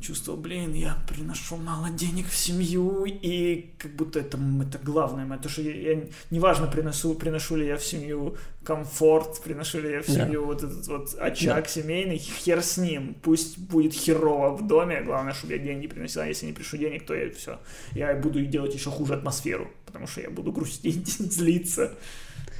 чувствовал, 0.00 0.38
блин, 0.38 0.74
я 0.74 0.96
приношу 1.08 1.56
мало 1.56 1.90
денег 1.90 2.28
в 2.28 2.36
семью, 2.36 3.04
и 3.06 3.70
как 3.78 3.92
будто 3.92 4.20
это, 4.20 4.38
это 4.62 4.78
главное. 4.78 5.24
моё, 5.24 5.40
То, 5.40 5.48
что 5.48 5.62
я, 5.62 5.92
я 5.92 6.04
неважно, 6.30 6.66
приношу, 6.66 7.14
приношу 7.14 7.56
ли 7.56 7.66
я 7.66 7.76
в 7.76 7.84
семью 7.84 8.36
комфорт, 8.64 9.42
приношу 9.42 9.80
ли 9.80 9.90
я 9.92 10.02
в 10.02 10.06
семью 10.06 10.44
вот 10.44 10.62
этот 10.62 10.86
вот 10.88 11.14
очаг 11.14 11.68
семейный, 11.68 12.18
хер 12.18 12.62
с 12.62 12.76
ним. 12.76 13.14
Пусть 13.22 13.58
будет 13.58 13.94
херово 13.94 14.56
в 14.56 14.66
доме, 14.66 15.02
главное, 15.02 15.34
чтобы 15.34 15.54
я 15.54 15.58
деньги 15.58 15.86
приносил. 15.86 16.22
А 16.22 16.26
если 16.26 16.46
не 16.46 16.52
приношу 16.52 16.76
денег, 16.76 17.06
то 17.06 17.14
я 17.14 17.30
все. 17.30 17.58
Я 17.92 18.14
буду 18.14 18.44
делать 18.44 18.74
еще 18.74 18.90
хуже 18.90 19.14
атмосферу, 19.14 19.70
потому 19.86 20.06
что 20.06 20.20
я 20.20 20.30
буду 20.30 20.52
грустить, 20.52 21.08
злиться. 21.18 21.92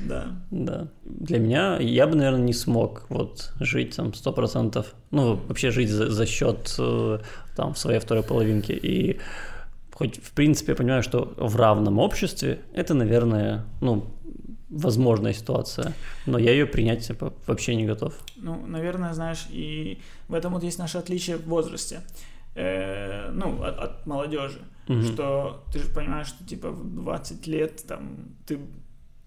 Да. 0.01 0.37
Да. 0.51 0.89
Для 1.05 1.39
меня, 1.39 1.79
я 1.79 2.07
бы, 2.07 2.17
наверное, 2.17 2.43
не 2.43 2.53
смог 2.53 3.07
вот 3.09 3.53
жить 3.61 3.97
там 3.97 4.15
сто 4.15 4.33
процентов, 4.33 4.95
ну, 5.11 5.35
вообще 5.35 5.71
жить 5.71 5.91
за, 5.91 6.11
за 6.11 6.27
счет 6.27 6.75
э, 6.79 7.19
там 7.57 7.75
своей 7.75 8.01
второй 8.01 8.23
половинки. 8.23 8.73
И 8.73 9.19
хоть, 9.93 10.23
в 10.23 10.33
принципе, 10.33 10.73
я 10.73 10.77
понимаю, 10.77 11.03
что 11.03 11.35
в 11.37 11.57
равном 11.57 11.99
обществе 11.99 12.61
это, 12.75 12.95
наверное, 12.95 13.65
ну, 13.81 14.07
возможная 14.69 15.33
ситуация, 15.33 15.95
но 16.27 16.39
я 16.39 16.53
ее 16.53 16.67
принять 16.67 17.07
типа, 17.07 17.33
вообще 17.47 17.75
не 17.77 17.87
готов. 17.87 18.15
Ну, 18.37 18.67
наверное, 18.67 19.15
знаешь, 19.15 19.47
и 19.51 20.01
в 20.29 20.35
этом 20.35 20.53
вот 20.53 20.63
есть 20.63 20.79
наше 20.79 20.99
отличие 20.99 21.37
в 21.37 21.47
возрасте. 21.47 22.01
Э, 22.55 23.31
ну, 23.31 23.63
от, 23.63 23.79
от 23.79 24.07
молодежи. 24.07 24.61
Мгм. 24.89 25.03
Что 25.03 25.65
ты 25.73 25.81
же 25.81 25.89
понимаешь, 25.89 26.29
что 26.29 26.45
типа 26.45 26.71
в 26.71 26.95
20 26.95 27.47
лет 27.47 27.85
там 27.87 28.37
ты, 28.47 28.59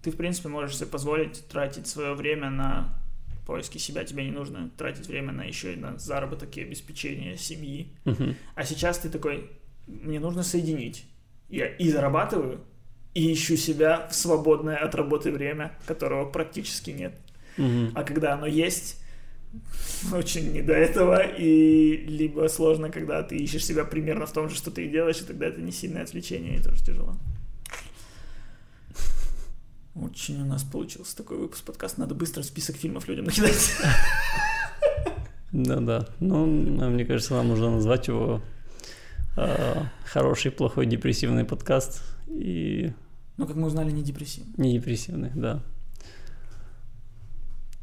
ты 0.02 0.10
в 0.10 0.16
принципе 0.16 0.48
можешь 0.48 0.76
себе 0.76 0.86
позволить 0.86 1.46
тратить 1.48 1.86
свое 1.86 2.14
время 2.14 2.50
на 2.50 3.00
поиски 3.46 3.78
себя, 3.78 4.04
тебе 4.04 4.24
не 4.24 4.30
нужно 4.30 4.70
тратить 4.76 5.08
время 5.08 5.32
на 5.32 5.42
еще 5.42 5.72
и 5.72 5.76
на 5.76 5.98
заработок 5.98 6.56
и 6.56 6.62
обеспечение 6.62 7.36
семьи. 7.36 7.92
Мгм. 8.04 8.36
А 8.54 8.64
сейчас 8.64 8.98
ты 8.98 9.10
такой, 9.10 9.50
мне 9.86 10.20
нужно 10.20 10.42
соединить. 10.42 11.04
Я 11.48 11.66
и 11.66 11.90
зарабатываю, 11.90 12.60
и 13.12 13.32
ищу 13.32 13.56
себя 13.56 14.06
в 14.08 14.14
свободное 14.14 14.76
от 14.76 14.94
работы 14.94 15.32
время, 15.32 15.76
которого 15.86 16.30
практически 16.30 16.90
нет. 16.90 17.14
Мгм. 17.56 17.90
А 17.94 18.04
когда 18.04 18.34
оно 18.34 18.46
есть, 18.46 19.02
очень 20.12 20.52
не 20.52 20.62
до 20.62 20.74
этого, 20.74 21.20
и 21.20 21.96
либо 22.06 22.46
сложно, 22.46 22.90
когда 22.90 23.22
ты 23.22 23.36
ищешь 23.36 23.64
себя 23.64 23.84
примерно 23.84 24.26
в 24.26 24.32
том 24.32 24.48
же, 24.48 24.54
что 24.54 24.70
ты 24.70 24.86
и 24.86 24.88
делаешь, 24.88 25.20
и 25.20 25.24
тогда 25.24 25.46
это 25.46 25.60
не 25.60 25.72
сильное 25.72 26.04
отвлечение, 26.04 26.56
и 26.56 26.62
тоже 26.62 26.84
тяжело. 26.84 27.16
Очень 30.00 30.42
у 30.42 30.46
нас 30.46 30.62
получился 30.62 31.14
такой 31.16 31.36
выпуск 31.36 31.62
подкаста. 31.64 32.00
Надо 32.00 32.14
быстро 32.14 32.42
список 32.42 32.76
фильмов 32.76 33.06
людям 33.06 33.26
накидать. 33.26 33.72
Да-да. 35.52 36.08
Ну, 36.20 36.46
мне 36.46 37.04
кажется, 37.04 37.34
нам 37.34 37.48
нужно 37.48 37.70
назвать 37.70 38.08
его 38.08 38.40
э, 39.36 39.82
хороший, 40.04 40.52
плохой, 40.52 40.86
депрессивный 40.86 41.44
подкаст 41.44 42.02
и 42.28 42.92
Ну, 43.36 43.46
как 43.46 43.56
мы 43.56 43.66
узнали, 43.66 43.90
не 43.90 44.02
депрессивно. 44.02 44.52
не 44.56 44.72
депрессивный, 44.78 45.30
да. 45.34 45.62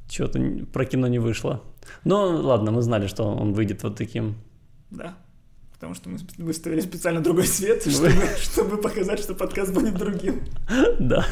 Что-то 0.10 0.39
про 0.73 0.85
кино 0.85 1.07
не 1.07 1.19
вышло. 1.19 1.61
Но 2.03 2.26
ладно, 2.30 2.72
мы 2.72 2.81
знали, 2.81 3.07
что 3.07 3.26
он 3.26 3.53
выйдет 3.53 3.84
вот 3.84 3.95
таким. 3.98 4.35
Да. 4.89 5.15
Потому 5.73 5.94
что 5.94 6.10
мы 6.10 6.18
выставили 6.39 6.80
специально 6.80 7.22
другой 7.22 7.45
свет, 7.45 7.84
чтобы, 7.88 8.11
чтобы 8.41 8.77
показать, 8.77 9.19
что 9.19 9.35
подкаст 9.35 9.72
будет 9.73 9.95
другим. 9.95 10.41
Да. 10.99 11.27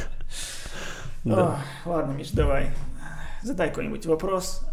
Да. 1.26 1.61
О, 1.85 1.89
ладно, 1.89 2.14
Миш, 2.14 2.30
давай. 2.31 2.69
Задай 3.43 3.69
какой-нибудь 3.69 4.06
вопрос 4.06 4.65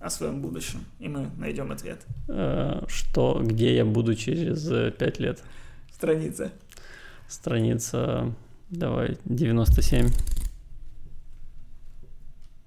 о 0.00 0.08
своем 0.08 0.40
будущем, 0.40 0.84
и 0.98 1.08
мы 1.08 1.30
найдем 1.36 1.72
ответ. 1.72 2.06
Э, 2.28 2.84
что, 2.88 3.40
где 3.42 3.74
я 3.74 3.84
буду 3.84 4.14
через 4.14 4.70
э, 4.70 4.92
пять 4.92 5.18
лет? 5.18 5.42
Страница. 5.92 6.52
Страница, 7.28 8.32
давай, 8.70 9.18
97. 9.24 10.08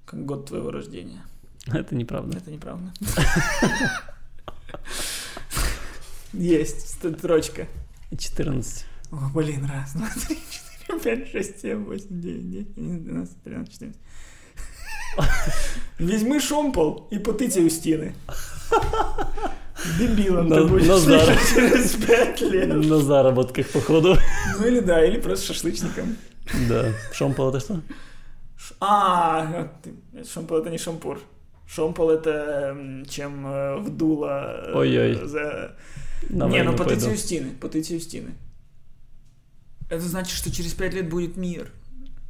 Как 0.06 0.26
год 0.26 0.48
твоего 0.48 0.72
рождения. 0.72 1.22
Это 1.68 1.95
неправда. 1.95 2.38
Это 2.38 2.52
неправда. 2.52 2.91
Есть, 6.34 6.90
строчка. 6.90 7.68
14. 8.18 8.86
О, 9.11 9.30
блин, 9.34 9.66
раз, 9.66 9.94
два, 9.94 10.10
три, 10.10 10.38
четыре, 10.49 10.69
пять, 11.03 11.30
шесть, 11.30 11.61
семь, 11.61 11.86
восемь, 11.86 12.22
девять, 12.22 12.49
десять, 12.49 12.78
одиннадцать, 12.78 13.03
двенадцать, 13.03 13.44
тринадцать, 13.44 13.74
четырнадцать. 13.74 14.02
Візьми 15.99 16.40
шомпол 16.40 17.07
и 17.11 17.18
потыцай 17.20 17.66
у 17.66 17.70
стены. 17.70 18.14
Дебилом 19.98 20.48
на, 20.48 20.56
ты 20.57 20.66
будешь 20.66 20.88
на 20.88 20.98
зар... 20.98 21.26
через 21.53 21.94
пять 21.94 22.41
лет. 22.41 22.68
На 22.68 22.99
заработках, 22.99 23.70
походу. 23.70 24.18
Ну 24.57 24.68
или 24.68 24.80
да, 24.82 25.03
или 25.06 25.20
просто 25.20 25.48
шашлычником. 25.48 26.18
Да. 26.68 26.94
Шомпол 27.14 27.49
это 27.49 27.60
что? 27.60 27.82
А, 28.82 29.72
шомпол 30.32 30.60
это 30.60 30.70
не 30.70 30.78
шампур. 30.78 31.22
Шомпол 31.68 32.10
это 32.10 33.06
чем 33.07 33.45
э, 33.48 33.78
вдуло 33.78 34.72
Ой-ой. 34.74 35.16
за... 35.26 35.76
Не, 36.30 36.38
ну 36.38 36.49
войну 36.49 36.72
потыцай 36.72 37.10
пойду. 37.10 37.14
у 37.14 37.16
стены, 37.16 37.52
потыцай 37.61 37.98
у 37.98 37.99
стены. 37.99 38.32
Это 39.90 40.02
значит, 40.02 40.38
что 40.38 40.52
через 40.52 40.74
пять 40.74 40.94
лет 40.94 41.10
будет 41.10 41.36
мир. 41.36 41.72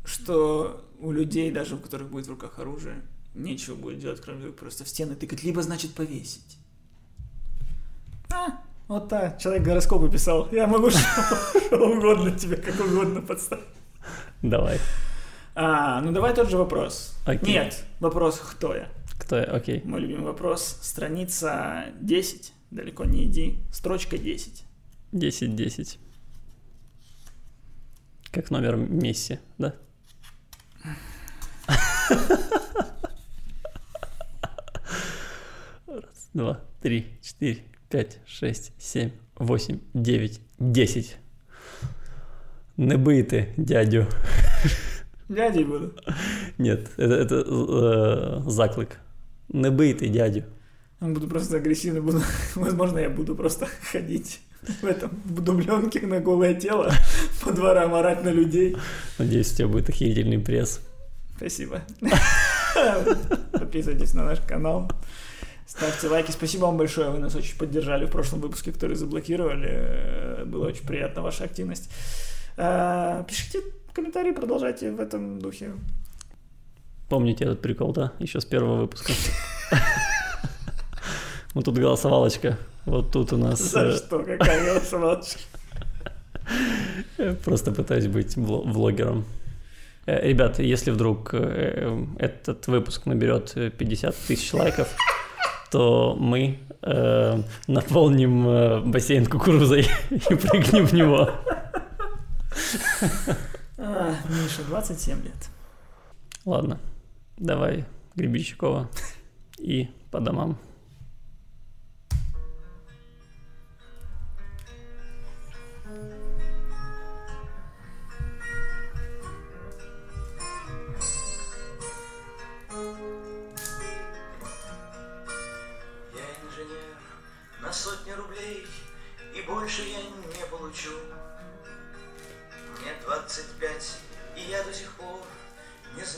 Что 0.06 0.86
у 0.99 1.11
людей, 1.11 1.52
даже 1.52 1.76
у 1.76 1.77
которых 1.77 2.10
будет 2.10 2.27
в 2.27 2.30
руках 2.30 2.57
оружие, 2.60 3.02
нечего 3.36 3.76
будет 3.76 3.99
делать, 3.99 4.22
кроме 4.22 4.48
как 4.48 4.56
просто 4.56 4.84
в 4.84 4.90
стены 4.90 5.15
тыкать, 5.15 5.44
либо, 5.44 5.61
значит, 5.61 5.94
повесить. 5.94 6.57
А, 8.31 8.61
вот 8.88 9.10
так, 9.10 9.40
человек 9.40 9.64
гороскопы 9.64 10.10
писал. 10.10 10.48
Я 10.52 10.68
могу 10.68 10.90
что, 10.90 10.99
что 11.68 11.77
угодно 11.77 12.31
тебе, 12.31 12.57
как 12.57 12.80
угодно 12.80 13.22
подставить. 13.22 13.65
Давай. 14.41 14.80
А, 15.53 15.99
ну 16.02 16.11
давай 16.11 16.34
тот 16.34 16.49
же 16.49 16.57
вопрос. 16.57 17.18
Окей. 17.26 17.53
Нет, 17.53 17.84
вопрос 17.99 18.40
«Кто 18.40 18.73
я?» 18.73 18.90
Кто 19.19 19.36
я? 19.36 19.44
Окей. 19.44 19.81
Мой 19.84 19.99
любимый 19.99 20.23
вопрос. 20.23 20.80
Страница 20.81 21.88
10, 21.99 22.53
далеко 22.72 23.03
не 23.03 23.26
иди, 23.26 23.60
строчка 23.72 24.18
10. 24.18 24.64
10-10. 25.11 25.98
Как 28.31 28.51
номер 28.51 28.76
Месси, 28.76 29.39
да? 29.57 29.73
Раз, 35.88 36.30
два, 36.34 36.61
три, 36.80 37.07
четыре, 37.23 37.64
пять, 37.89 38.19
шесть, 38.27 38.72
семь, 38.77 39.11
восемь, 39.35 39.80
девять, 39.95 40.41
десять. 40.60 41.18
Не 42.77 42.97
бийте 42.97 43.51
дядю. 43.57 44.07
Дядей 45.27 45.64
буду. 45.64 45.95
Нет, 46.60 46.91
это, 46.97 47.14
это 47.15 47.43
э, 48.45 48.49
заклик. 48.49 48.99
Не 49.47 49.72
бийте 49.72 50.07
дядю. 50.07 50.43
Буду 50.99 51.27
просто 51.27 51.57
агрессивно, 51.57 52.01
буду, 52.01 52.22
возможно, 52.56 52.99
я 52.99 53.10
буду 53.10 53.35
просто 53.35 53.68
ходить 53.91 54.41
в 54.81 54.85
этом, 54.85 55.11
в 55.26 55.41
дубленке 55.41 56.06
на 56.06 56.19
голое 56.19 56.53
тело, 56.53 56.91
по 57.50 57.56
дворам 57.56 57.96
орать 57.96 58.24
на 58.24 58.30
людей. 58.30 58.78
Надеюсь, 59.18 59.52
у 59.54 59.56
тебя 59.56 59.68
будет 59.68 59.90
охерительный 59.90 60.40
пресс. 60.40 60.82
Спасибо. 61.38 61.82
Подписывайтесь 63.52 64.14
на 64.14 64.24
наш 64.24 64.40
канал. 64.40 64.92
Ставьте 65.66 66.08
лайки. 66.08 66.32
Спасибо 66.32 66.66
вам 66.66 66.78
большое. 66.78 67.10
Вы 67.10 67.20
нас 67.20 67.36
очень 67.36 67.58
поддержали 67.58 68.06
в 68.06 68.12
прошлом 68.12 68.42
выпуске, 68.42 68.72
который 68.72 68.96
заблокировали. 68.96 70.44
Было 70.46 70.68
очень 70.68 70.86
приятно 70.86 71.22
ваша 71.22 71.46
активность. 71.46 71.90
Э, 72.58 73.24
Пишите 73.28 73.62
комментарии, 73.94 74.32
продолжайте 74.32 74.92
в 74.92 75.00
этом 75.00 75.40
духе. 75.40 75.72
Помните 77.08 77.46
этот 77.46 77.62
прикол, 77.62 77.94
да? 77.94 78.12
Еще 78.20 78.42
с 78.42 78.46
первого 78.46 78.82
выпуска. 78.82 79.14
Вот 81.56 81.66
тут 81.66 81.80
голосовалочка. 81.80 82.60
Вот 82.86 83.12
тут 83.12 83.34
у 83.34 83.38
нас... 83.38 83.60
За 83.60 83.88
э, 83.88 83.96
что? 83.96 84.20
Какая 84.20 84.66
голосовалочка? 84.66 85.40
Я 87.18 87.34
Просто 87.34 87.72
пытаюсь 87.72 88.08
быть 88.08 88.36
вло- 88.38 88.70
влогером. 88.70 89.26
Э, 90.06 90.28
Ребята, 90.28 90.64
если 90.64 90.92
вдруг 90.92 91.30
э, 91.34 92.06
этот 92.18 92.68
выпуск 92.68 93.06
наберет 93.06 93.54
э, 93.56 93.70
50 93.70 94.16
тысяч 94.28 94.54
лайков, 94.54 94.88
то 95.72 96.16
мы 96.20 96.60
э, 96.82 97.42
наполним 97.68 98.48
э, 98.48 98.80
бассейн 98.82 99.26
кукурузой 99.26 99.88
и 100.10 100.36
прыгнем 100.36 100.86
в 100.88 100.94
него. 100.94 101.30
А, 103.78 104.16
Миша, 104.30 104.64
27 104.68 105.24
лет. 105.24 105.34
Ладно, 106.46 106.80
давай 107.38 107.86
Гребенщикова 108.16 108.90
и 109.58 109.88
по 110.12 110.20
домам. 110.20 110.58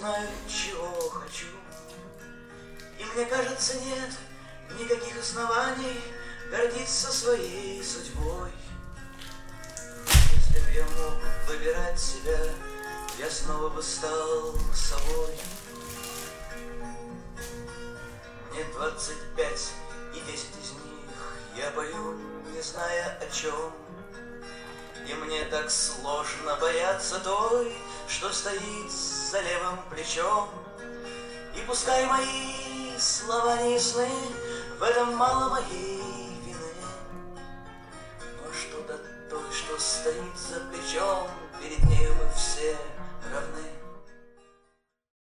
Знаю, 0.02 0.28
чего 0.48 1.10
хочу. 1.12 1.46
И 2.98 3.04
мне 3.04 3.26
кажется, 3.26 3.76
нет 3.82 4.10
никаких 4.80 5.20
оснований 5.20 6.02
Гордиться 6.50 7.12
своей 7.12 7.84
судьбой. 7.84 8.52
Если 10.34 10.60
бы 10.60 10.72
я 10.72 10.84
мог 10.86 11.14
выбирать 11.48 12.00
себя 12.00 12.38
Я 13.20 13.30
снова 13.30 13.70
бы 13.70 13.84
стал 13.84 14.56
собой. 14.74 15.38
Мне 18.52 18.64
25 18.74 19.70
и 20.16 20.20
10 20.20 20.32
из 20.34 20.72
них 20.72 21.36
я 21.56 21.70
пою, 21.72 22.18
не 22.52 22.62
зная 22.62 23.20
о 23.22 23.30
чем. 23.30 23.72
И 25.08 25.14
мне 25.14 25.46
так 25.46 25.70
сложно 25.70 26.56
бояться 26.60 27.20
той, 27.20 27.72
что 28.12 28.32
стоит 28.34 28.92
за 28.92 29.40
левым 29.40 29.80
плечом. 29.90 30.50
И 31.56 31.62
пускай 31.66 32.06
мои 32.06 32.98
слова 33.00 33.58
не 33.64 33.76
ясны, 33.76 34.10
в 34.78 34.84
этом 34.84 35.16
мало 35.16 35.50
моей 35.52 36.02
вины. 36.46 36.74
Но 38.44 38.54
что 38.54 38.82
до 38.82 38.98
той, 39.30 39.52
что 39.54 39.80
стоит 39.80 40.38
за 40.38 40.60
плечом, 40.60 41.30
перед 41.62 41.82
нею 41.86 42.14
мы 42.16 42.30
все 42.36 42.78
равны. 43.32 43.81